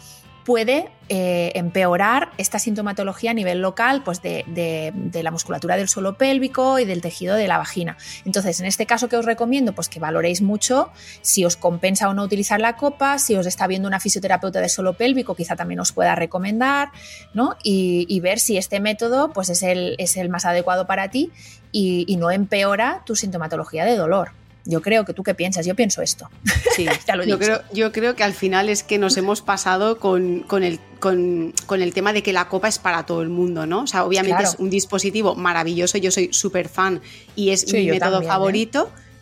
puede 0.44 0.90
eh, 1.08 1.52
empeorar 1.54 2.30
esta 2.38 2.58
sintomatología 2.58 3.30
a 3.30 3.34
nivel 3.34 3.60
local 3.60 4.02
pues 4.04 4.22
de, 4.22 4.44
de- 4.46 5.22
la 5.22 5.30
musculatura 5.30 5.76
del 5.76 5.88
suelo 5.88 6.16
pélvico 6.18 6.78
y 6.78 6.84
del 6.84 7.00
tejido 7.00 7.34
de 7.34 7.48
la 7.48 7.58
vagina. 7.58 7.96
Entonces, 8.24 8.60
en 8.60 8.66
este 8.66 8.86
caso 8.86 9.08
que 9.08 9.16
os 9.16 9.24
recomiendo, 9.24 9.74
pues 9.74 9.88
que 9.88 10.00
valoréis 10.00 10.42
mucho 10.42 10.90
si 11.22 11.44
os 11.44 11.56
compensa 11.56 12.08
o 12.08 12.14
no 12.14 12.22
utilizar 12.22 12.60
la 12.60 12.76
copa, 12.76 13.18
si 13.18 13.34
os 13.36 13.46
está 13.46 13.66
viendo 13.66 13.88
una 13.88 14.00
fisioterapeuta 14.00 14.60
de 14.60 14.68
suelo 14.68 14.94
pélvico, 14.94 15.34
quizá 15.34 15.56
también 15.56 15.80
os 15.80 15.92
pueda 15.92 16.14
recomendar, 16.14 16.90
¿no? 17.32 17.56
Y, 17.62 18.20
ver 18.20 18.38
si 18.38 18.56
este 18.56 18.80
método 18.80 19.32
pues 19.34 19.50
es 19.50 19.62
el, 19.62 19.96
es 19.98 20.16
el 20.16 20.30
más 20.30 20.46
adecuado 20.46 20.86
para 20.86 21.10
ti 21.10 21.30
y 21.72 22.16
no 22.18 22.30
empeora 22.30 23.02
tu 23.04 23.16
sintomatología 23.16 23.84
de 23.84 23.96
dolor. 23.96 24.32
Yo 24.66 24.80
creo 24.80 25.04
que 25.04 25.12
tú 25.12 25.22
qué 25.22 25.34
piensas, 25.34 25.66
yo 25.66 25.74
pienso 25.74 26.00
esto. 26.02 26.28
Sí, 26.74 26.86
Ya 27.06 27.16
lo 27.16 27.22
he 27.22 27.26
yo, 27.28 27.38
creo, 27.38 27.60
yo 27.72 27.92
creo 27.92 28.14
que 28.16 28.24
al 28.24 28.32
final 28.32 28.68
es 28.68 28.82
que 28.82 28.98
nos 28.98 29.16
hemos 29.16 29.42
pasado 29.42 29.98
con, 29.98 30.40
con 30.40 30.62
el, 30.62 30.80
con, 31.00 31.52
con 31.66 31.82
el 31.82 31.92
tema 31.92 32.12
de 32.12 32.22
que 32.22 32.32
la 32.32 32.48
copa 32.48 32.68
es 32.68 32.78
para 32.78 33.04
todo 33.04 33.22
el 33.22 33.28
mundo, 33.28 33.66
¿no? 33.66 33.82
O 33.82 33.86
sea, 33.86 34.04
obviamente 34.04 34.36
Claro. 34.38 34.48
es 34.48 34.58
un 34.58 34.70
dispositivo 34.70 35.34
maravilloso, 35.34 35.98
yo 35.98 36.10
soy 36.10 36.30
súper 36.32 36.68
fan 36.68 37.00
y 37.36 37.50
es 37.50 37.60
Sí, 37.62 37.76
mi 37.76 37.86
método 37.90 38.20
también, 38.22 38.30
¿eh? 38.30 38.30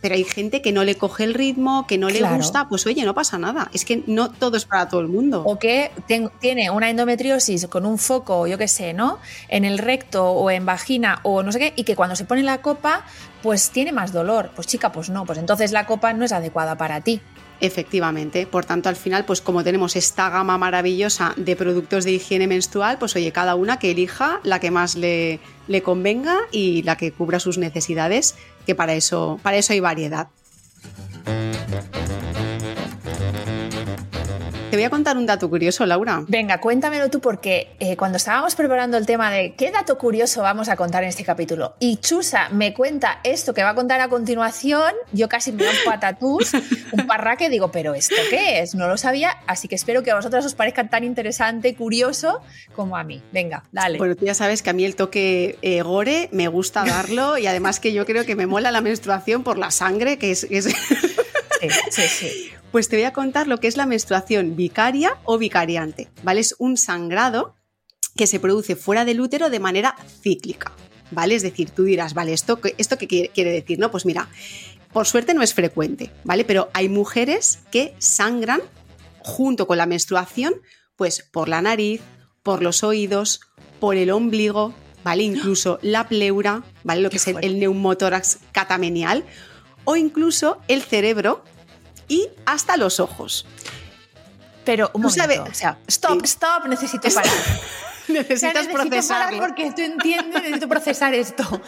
Pero 0.03 0.15
hay 0.15 0.25
gente 0.25 0.61
que 0.61 0.73
no 0.73 0.83
le 0.83 0.95
coge 0.95 1.23
el 1.23 1.33
ritmo, 1.33 1.87
que 1.87 1.97
no 1.97 2.09
le 2.09 2.19
Claro. 2.19 2.35
gusta, 2.35 2.67
pues 2.67 2.85
oye, 2.85 3.05
no 3.05 3.13
pasa 3.13 3.37
nada. 3.37 3.69
Es 3.73 3.85
que 3.85 4.03
no 4.05 4.29
todo 4.29 4.57
es 4.57 4.65
para 4.65 4.89
todo 4.89 4.99
el 4.99 5.07
mundo. 5.07 5.43
O 5.45 5.57
que 5.57 5.91
ten- 6.09 6.29
tiene 6.41 6.69
una 6.69 6.89
endometriosis 6.89 7.67
con 7.67 7.85
un 7.85 7.97
foco, 7.97 8.45
yo 8.45 8.57
qué 8.57 8.67
sé, 8.67 8.91
¿no? 8.93 9.19
En 9.47 9.63
el 9.63 9.77
recto 9.77 10.29
o 10.29 10.51
en 10.51 10.65
vagina 10.65 11.19
o 11.23 11.41
no 11.41 11.53
sé 11.53 11.59
qué, 11.59 11.73
y 11.77 11.85
que 11.85 11.95
cuando 11.95 12.17
se 12.17 12.25
pone 12.25 12.43
la 12.43 12.57
copa, 12.61 13.05
pues 13.41 13.69
tiene 13.69 13.93
más 13.93 14.11
dolor. 14.11 14.51
Pues 14.53 14.67
chica, 14.67 14.91
pues 14.91 15.09
no, 15.09 15.25
pues 15.25 15.39
entonces 15.39 15.71
la 15.71 15.85
copa 15.85 16.11
no 16.11 16.25
es 16.25 16.33
adecuada 16.33 16.75
para 16.77 16.99
ti. 16.99 17.21
Efectivamente. 17.63 18.45
Por 18.45 18.65
tanto, 18.65 18.89
al 18.89 18.97
final, 18.97 19.23
pues 19.23 19.39
como 19.39 19.63
tenemos 19.63 19.95
esta 19.95 20.29
gama 20.29 20.57
maravillosa 20.57 21.33
de 21.37 21.55
productos 21.55 22.03
de 22.03 22.11
higiene 22.11 22.45
menstrual, 22.45 22.97
pues 22.97 23.15
oye, 23.15 23.31
cada 23.31 23.55
una 23.55 23.79
que 23.79 23.91
elija 23.91 24.41
la 24.43 24.59
que 24.59 24.69
más 24.69 24.97
le, 24.97 25.39
le 25.69 25.81
convenga 25.81 26.39
y 26.51 26.83
la 26.83 26.97
que 26.97 27.13
cubra 27.13 27.39
sus 27.39 27.57
necesidades, 27.57 28.35
que 28.65 28.75
para 28.75 28.95
eso, 28.95 29.39
para 29.43 29.55
eso 29.55 29.71
hay 29.71 29.79
variedad. 29.79 30.27
Te 34.73 34.77
voy 34.77 34.85
a 34.85 34.89
contar 34.89 35.17
un 35.17 35.27
dato 35.27 35.51
curioso, 35.51 35.85
Laura. 35.85 36.23
Venga, 36.27 36.59
cuéntamelo 36.59 37.07
tú 37.11 37.21
porque 37.21 37.75
eh, 37.79 37.95
cuando 37.95 38.17
estábamos 38.17 38.55
preparando 38.55 38.97
el 38.97 39.05
tema 39.05 39.29
de 39.29 39.53
qué 39.53 39.69
dato 39.69 39.99
curioso 39.99 40.41
vamos 40.41 40.67
a 40.67 40.75
contar 40.75 41.03
en 41.03 41.09
este 41.09 41.23
capítulo 41.23 41.75
y 41.79 41.97
Chusa 41.97 42.49
me 42.49 42.73
cuenta 42.73 43.19
esto 43.23 43.53
que 43.53 43.61
va 43.61 43.69
a 43.69 43.75
contar 43.75 44.01
a 44.01 44.07
continuación, 44.07 44.91
yo 45.11 45.29
casi 45.29 45.51
me 45.51 45.63
da 45.63 45.69
un 45.69 45.77
patatús, 45.85 46.53
un 46.91 47.05
parraque, 47.05 47.51
digo, 47.51 47.71
pero 47.71 47.93
¿esto 47.93 48.15
qué 48.31 48.61
es? 48.61 48.73
No 48.73 48.87
lo 48.87 48.97
sabía, 48.97 49.37
así 49.45 49.67
que 49.67 49.75
espero 49.75 50.01
que 50.01 50.09
a 50.09 50.15
vosotras 50.15 50.43
os 50.43 50.55
parezca 50.55 50.89
tan 50.89 51.03
interesante 51.03 51.69
y 51.69 51.75
curioso 51.75 52.41
como 52.75 52.97
a 52.97 53.03
mí. 53.03 53.21
Venga, 53.31 53.65
dale. 53.71 53.99
Bueno, 53.99 54.15
tú 54.15 54.25
ya 54.25 54.33
sabes 54.33 54.63
que 54.63 54.71
a 54.71 54.73
mí 54.73 54.85
el 54.85 54.95
toque 54.95 55.59
eh, 55.61 55.83
gore 55.83 56.29
me 56.31 56.47
gusta 56.47 56.83
darlo 56.83 57.37
y 57.37 57.45
además 57.45 57.79
que 57.79 57.93
yo 57.93 58.07
creo 58.07 58.25
que 58.25 58.35
me 58.35 58.47
mola 58.47 58.71
la 58.71 58.81
menstruación 58.81 59.43
por 59.43 59.59
la 59.59 59.69
sangre, 59.69 60.17
que 60.17 60.31
es- 60.31 60.47
es, 60.49 60.65
Sí, 60.65 61.69
sí, 61.91 62.01
sí. 62.07 62.49
Pues 62.73 62.89
te 62.89 62.95
voy 62.95 63.05
a 63.05 63.13
contar 63.13 63.47
lo 63.47 63.59
que 63.59 63.67
es 63.67 63.77
la 63.77 63.85
menstruación 63.85 64.55
vicaria 64.55 65.17
o 65.25 65.37
vicariante, 65.37 66.09
¿vale? 66.23 66.39
Es 66.41 66.55
un 66.57 66.75
sangrado 66.75 67.55
que 68.17 68.25
se 68.25 68.39
produce 68.39 68.75
fuera 68.75 69.05
del 69.05 69.21
útero 69.21 69.51
de 69.51 69.59
manera 69.59 69.95
cíclica, 70.23 70.71
¿vale? 71.11 71.35
Es 71.35 71.43
decir, 71.43 71.69
tú 71.69 71.83
dirás, 71.83 72.15
vale, 72.15 72.33
¿esto, 72.33 72.59
qué- 72.59 72.73
esto 72.79 72.97
qué 72.97 73.07
quiere, 73.07 73.51
decir? 73.51 73.77
No, 73.77 73.91
pues 73.91 74.07
mira, 74.07 74.27
por 74.91 75.05
suerte 75.05 75.35
no 75.35 75.43
es 75.43 75.53
frecuente, 75.53 76.09
¿vale? 76.23 76.45
Pero 76.45 76.71
hay 76.73 76.89
mujeres 76.89 77.59
que 77.71 77.93
sangran 77.99 78.61
junto 79.19 79.67
con 79.67 79.77
la 79.77 79.85
menstruación, 79.85 80.55
pues 80.95 81.21
por 81.31 81.49
la 81.49 81.61
nariz, 81.61 82.01
por 82.41 82.63
los 82.63 82.83
oídos, 82.83 83.41
por 83.79 83.97
el 83.97 84.09
ombligo, 84.09 84.73
¿vale? 85.03 85.21
Incluso 85.21 85.77
la 85.83 86.07
pleura, 86.07 86.63
¿vale? 86.83 87.01
Lo 87.01 87.11
que 87.11 87.17
es 87.17 87.27
el, 87.27 87.37
el 87.43 87.59
neumotórax 87.59 88.39
catamenial, 88.51 89.23
o 89.85 89.95
incluso 89.95 90.57
el 90.67 90.81
cerebro 90.81 91.43
y 92.07 92.29
hasta 92.45 92.77
los 92.77 92.99
ojos. 92.99 93.45
Pero 94.65 94.89
un 94.93 95.01
momento, 95.01 95.21
sabes- 95.23 95.39
o 95.39 95.53
sea, 95.53 95.77
stop, 95.87 96.19
Sí. 96.21 96.25
stop, 96.25 96.65
necesito 96.67 97.09
parar. 97.09 97.31
O 98.03 98.05
sea, 98.05 98.15
Necesitas 98.21 98.53
necesito 98.53 98.73
parar 98.73 98.87
procesarlo. 98.89 99.39
porque 99.39 99.71
tú 99.71 99.81
entiendes, 99.81 100.41
necesito 100.43 100.67
procesar 100.67 101.13
esto. 101.13 101.61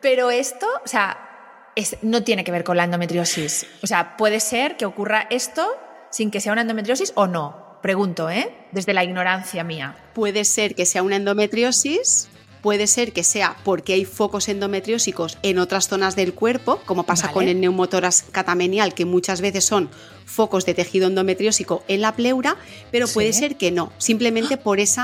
Pero 0.00 0.30
esto, 0.30 0.66
o 0.82 0.88
sea, 0.88 1.70
es- 1.76 1.98
no 2.00 2.22
tiene 2.22 2.44
que 2.44 2.50
ver 2.50 2.64
con 2.64 2.78
la 2.78 2.84
endometriosis. 2.84 3.66
O 3.82 3.86
sea, 3.86 4.16
puede 4.16 4.40
ser 4.40 4.78
que 4.78 4.86
ocurra 4.86 5.26
esto 5.28 5.76
sin 6.10 6.30
que 6.30 6.40
sea 6.40 6.52
una 6.52 6.62
endometriosis 6.62 7.12
o 7.14 7.26
no. 7.26 7.78
Pregunto, 7.82 8.30
¿eh? 8.30 8.54
Desde 8.72 8.94
la 8.94 9.04
ignorancia 9.04 9.64
mía. 9.64 9.94
Puede 10.14 10.44
ser 10.46 10.74
que 10.74 10.86
sea 10.86 11.02
una 11.02 11.16
endometriosis, 11.16 12.28
puede 12.62 12.86
ser 12.86 13.12
que 13.12 13.24
sea 13.24 13.56
porque 13.64 13.92
hay 13.94 14.04
focos 14.04 14.48
endometriósicos 14.48 15.38
en 15.42 15.58
otras 15.58 15.88
zonas 15.88 16.16
del 16.16 16.32
cuerpo, 16.32 16.80
como 16.86 17.02
pasa 17.04 17.24
Vale. 17.26 17.34
con 17.34 17.48
el 17.48 17.60
neumotórax 17.60 18.24
catamenial, 18.30 18.94
que 18.94 19.04
muchas 19.04 19.40
veces 19.40 19.64
son 19.64 19.90
focos 20.24 20.64
de 20.64 20.74
tejido 20.74 21.08
endometriósico 21.08 21.82
en 21.88 22.00
la 22.00 22.14
pleura, 22.14 22.56
pero 22.90 23.06
Sí. 23.06 23.14
puede 23.14 23.32
ser 23.32 23.56
que 23.56 23.70
no, 23.72 23.92
simplemente 23.98 24.56
por 24.56 24.80
ese 24.80 25.02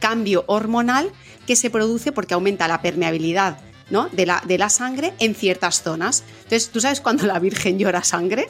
cambio 0.00 0.44
hormonal 0.46 1.10
que 1.46 1.54
se 1.56 1.70
produce 1.70 2.12
porque 2.12 2.34
aumenta 2.34 2.66
la 2.66 2.82
permeabilidad 2.82 3.58
¿no? 3.90 4.08
de, 4.08 4.26
la, 4.26 4.42
de 4.46 4.58
la 4.58 4.68
sangre 4.68 5.12
en 5.20 5.34
ciertas 5.34 5.82
zonas. 5.82 6.24
Entonces, 6.38 6.70
¿tú 6.70 6.80
sabes 6.80 7.00
cuando 7.00 7.26
la 7.26 7.38
Virgen 7.38 7.78
llora 7.78 8.02
sangre? 8.02 8.48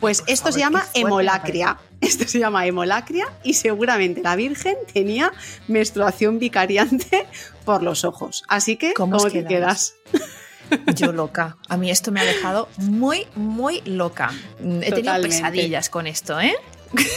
Pues 0.00 0.24
esto 0.26 0.46
favor, 0.46 0.52
se 0.54 0.58
llama 0.60 0.80
fuerte 0.80 1.00
hemolacria. 1.00 1.78
Esto 2.02 2.26
se 2.26 2.40
llama 2.40 2.66
hemolacria 2.66 3.26
y 3.42 3.54
seguramente 3.54 4.22
la 4.22 4.36
Virgen 4.36 4.76
tenía 4.92 5.32
menstruación 5.68 6.38
vicariante 6.38 7.26
por 7.64 7.82
los 7.82 8.04
ojos. 8.04 8.42
Así 8.48 8.76
que, 8.76 8.92
¿Cómo 8.92 9.16
¿cómo, 9.16 9.26
os 9.26 9.32
te 9.32 9.44
quedas? 9.44 9.94
Yo 10.94 11.12
loca. 11.12 11.56
A 11.68 11.76
mí 11.76 11.90
esto 11.90 12.12
me 12.12 12.20
ha 12.20 12.24
dejado 12.24 12.68
muy, 12.76 13.26
muy 13.34 13.82
loca. 13.84 14.32
He 14.58 14.90
tenido 14.90 15.20
pesadillas 15.22 15.88
con 15.88 16.06
esto, 16.06 16.40
¿eh? 16.40 16.54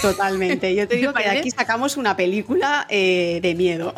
Totalmente. 0.01 0.73
Yo 0.75 0.87
te 0.87 0.95
digo 0.97 1.13
que 1.13 1.23
de 1.23 1.29
aquí 1.29 1.51
sacamos 1.51 1.97
una 1.97 2.15
película 2.15 2.85
eh, 2.89 3.39
de 3.41 3.55
miedo. 3.55 3.93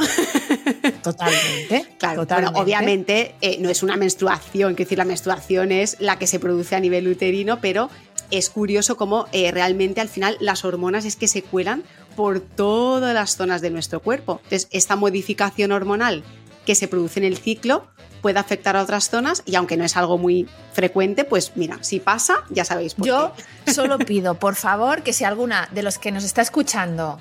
Totalmente. 1.04 1.86
Claro, 1.98 2.22
totalmente. 2.22 2.52
bueno, 2.52 2.64
obviamente 2.64 3.36
eh, 3.42 3.58
no 3.60 3.70
es 3.70 3.82
una 3.82 3.98
menstruación, 3.98 4.76
quiero 4.76 4.86
decir, 4.88 4.98
la 5.00 5.06
menstruación 5.06 5.72
es 5.72 5.98
la 6.00 6.20
que 6.20 6.28
se 6.28 6.40
produce 6.40 6.76
a 6.76 6.80
nivel 6.80 7.08
uterino, 7.08 7.60
pero 7.60 7.90
es 8.32 8.50
curioso 8.50 8.98
cómo 8.98 9.28
eh, 9.32 9.52
realmente 9.52 10.02
al 10.02 10.10
final 10.10 10.38
las 10.40 10.66
hormonas 10.66 11.06
es 11.06 11.16
que 11.16 11.28
se 11.28 11.42
cuelan 11.42 11.84
por 12.16 12.40
todas 12.40 13.14
las 13.14 13.36
zonas 13.36 13.62
de 13.62 13.70
nuestro 13.70 14.02
cuerpo. 14.02 14.40
Entonces, 14.44 14.68
esta 14.72 14.96
modificación 14.96 15.72
hormonal 15.72 16.24
que 16.66 16.76
se 16.76 16.88
produce 16.88 17.20
en 17.20 17.26
el 17.26 17.38
ciclo 17.38 17.88
puede 18.22 18.40
afectar 18.40 18.76
a 18.76 18.82
otras 18.82 19.10
zonas 19.10 19.44
y 19.46 19.56
aunque 19.56 19.78
no 19.78 19.86
es 19.86 19.96
algo 19.96 20.18
muy 20.18 20.48
frecuente, 20.74 21.24
pues 21.24 21.54
mira, 21.56 21.78
si 21.82 22.00
pasa, 22.00 22.44
ya 22.50 22.66
sabéis 22.66 22.96
por 22.96 23.08
Yo 23.08 23.34
qué. 23.66 23.72
solo 23.74 23.98
pido, 24.00 24.36
por 24.36 24.56
favor, 24.56 25.04
que 25.04 25.14
si 25.14 25.24
alguna 25.24 25.70
de 25.72 25.84
los 25.84 25.98
que 25.98 26.12
nos 26.12 26.24
está 26.24 26.42
escuchando 26.42 27.20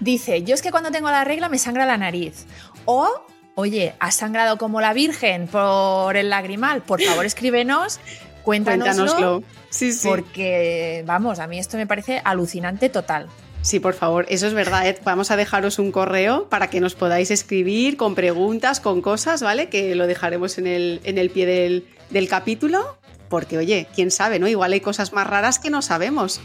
dice, 0.00 0.42
yo 0.42 0.54
es 0.54 0.62
que 0.62 0.70
cuando 0.70 0.90
tengo 0.90 1.10
la 1.10 1.24
regla 1.24 1.48
me 1.48 1.58
sangra 1.58 1.86
la 1.86 1.96
nariz, 1.96 2.46
o, 2.86 3.08
oye, 3.54 3.94
has 4.00 4.16
sangrado 4.16 4.58
como 4.58 4.80
la 4.80 4.94
Virgen 4.94 5.46
por 5.46 6.16
el 6.16 6.30
lagrimal, 6.30 6.82
por 6.82 7.02
favor 7.02 7.26
escríbenos, 7.26 8.00
cuéntanoslo, 8.48 9.04
Cuéntanoslo. 9.04 9.42
Sí, 9.68 9.92
sí. 9.92 10.08
porque, 10.08 11.04
vamos, 11.06 11.38
a 11.38 11.46
mí 11.46 11.58
esto 11.58 11.76
me 11.76 11.86
parece 11.86 12.22
alucinante 12.24 12.88
total. 12.88 13.26
Sí, 13.60 13.78
por 13.78 13.92
favor, 13.92 14.24
eso 14.30 14.46
es 14.46 14.54
verdad. 14.54 14.86
Ed. 14.86 14.96
Vamos 15.04 15.30
a 15.30 15.36
dejaros 15.36 15.78
un 15.78 15.92
correo 15.92 16.48
para 16.48 16.70
que 16.70 16.80
nos 16.80 16.94
podáis 16.94 17.30
escribir 17.30 17.98
con 17.98 18.14
preguntas, 18.14 18.80
con 18.80 19.02
cosas, 19.02 19.42
¿vale? 19.42 19.68
Que 19.68 19.94
lo 19.94 20.06
dejaremos 20.06 20.56
en 20.56 20.66
el, 20.66 21.02
en 21.04 21.18
el 21.18 21.28
pie 21.28 21.44
del, 21.44 21.86
del 22.08 22.26
capítulo. 22.26 22.96
Porque, 23.28 23.58
oye, 23.58 23.86
quién 23.94 24.10
sabe, 24.10 24.38
¿no? 24.38 24.48
Igual 24.48 24.72
hay 24.72 24.80
cosas 24.80 25.12
más 25.12 25.26
raras 25.26 25.58
que 25.58 25.68
no 25.68 25.82
sabemos. 25.82 26.40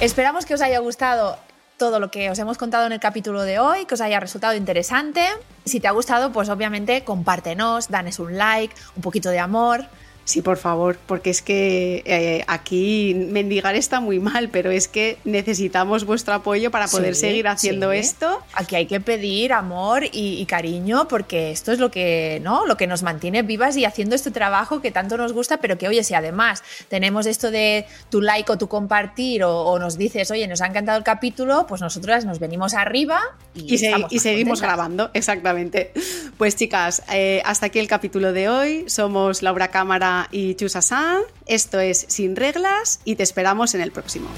Esperamos 0.00 0.46
que 0.46 0.54
os 0.54 0.62
haya 0.62 0.78
gustado 0.78 1.36
todo 1.76 2.00
lo 2.00 2.10
que 2.10 2.30
os 2.30 2.38
hemos 2.38 2.56
contado 2.56 2.86
en 2.86 2.92
el 2.92 3.00
capítulo 3.00 3.42
de 3.42 3.58
hoy, 3.58 3.84
que 3.84 3.92
os 3.92 4.00
haya 4.00 4.18
resultado 4.18 4.54
interesante. 4.54 5.20
Si 5.66 5.78
te 5.78 5.88
ha 5.88 5.90
gustado, 5.90 6.32
pues 6.32 6.48
obviamente 6.48 7.04
compártenos, 7.04 7.88
danos 7.88 8.18
un 8.18 8.38
like, 8.38 8.74
un 8.96 9.02
poquito 9.02 9.28
de 9.28 9.40
amor. 9.40 9.84
Sí, 10.30 10.42
por 10.42 10.58
favor, 10.58 10.96
porque 11.06 11.30
es 11.30 11.42
que 11.42 12.02
eh, 12.06 12.44
aquí 12.46 13.14
mendigar 13.14 13.74
está 13.74 13.98
muy 13.98 14.20
mal, 14.20 14.48
pero 14.48 14.70
es 14.70 14.86
que 14.86 15.18
necesitamos 15.24 16.04
vuestro 16.04 16.34
apoyo 16.34 16.70
para 16.70 16.86
poder 16.86 17.14
Sí, 17.16 17.22
seguir 17.22 17.48
haciendo 17.48 17.90
sí. 17.90 17.98
esto. 17.98 18.40
Aquí 18.54 18.76
hay 18.76 18.86
que 18.86 19.00
pedir 19.00 19.52
amor 19.52 20.04
y, 20.04 20.40
y 20.40 20.46
cariño 20.46 21.08
porque 21.08 21.50
esto 21.50 21.72
es 21.72 21.80
lo 21.80 21.90
que, 21.90 22.38
¿no? 22.44 22.64
lo 22.66 22.76
que 22.76 22.86
nos 22.86 23.02
mantiene 23.02 23.42
vivas 23.42 23.76
y 23.76 23.84
haciendo 23.84 24.14
este 24.14 24.30
trabajo 24.30 24.80
que 24.80 24.92
tanto 24.92 25.16
nos 25.16 25.32
gusta, 25.32 25.56
pero 25.56 25.78
que 25.78 25.88
oye, 25.88 26.04
si 26.04 26.14
además 26.14 26.62
tenemos 26.88 27.26
esto 27.26 27.50
de 27.50 27.86
tu 28.08 28.20
like 28.20 28.52
o 28.52 28.56
tu 28.58 28.68
compartir 28.68 29.42
o, 29.42 29.62
o 29.62 29.78
nos 29.80 29.98
dices, 29.98 30.30
oye, 30.30 30.46
nos 30.46 30.60
ha 30.60 30.66
encantado 30.66 30.96
el 30.98 31.04
capítulo, 31.04 31.66
pues 31.66 31.80
nosotras 31.80 32.24
nos 32.24 32.38
venimos 32.38 32.74
arriba 32.74 33.18
y, 33.54 33.74
Y, 33.74 33.78
se- 33.78 33.86
estamos 33.86 34.12
y 34.12 34.16
más 34.16 34.22
seguimos 34.22 34.60
contentas. 34.60 34.76
grabando, 34.76 35.10
exactamente. 35.12 35.92
Pues 36.38 36.54
chicas, 36.54 37.02
eh, 37.12 37.42
hasta 37.44 37.66
aquí 37.66 37.78
el 37.80 37.88
capítulo 37.88 38.32
de 38.32 38.48
hoy. 38.48 38.84
Somos 38.86 39.42
Laura 39.42 39.68
Cámara 39.68 40.19
y 40.30 40.54
Chusa 40.54 40.82
San. 40.82 41.22
Esto 41.46 41.80
es 41.80 42.06
Sin 42.08 42.36
Reglas 42.36 43.00
y 43.04 43.16
te 43.16 43.22
esperamos 43.22 43.74
en 43.74 43.80
el 43.80 43.92
próximo. 43.92 44.28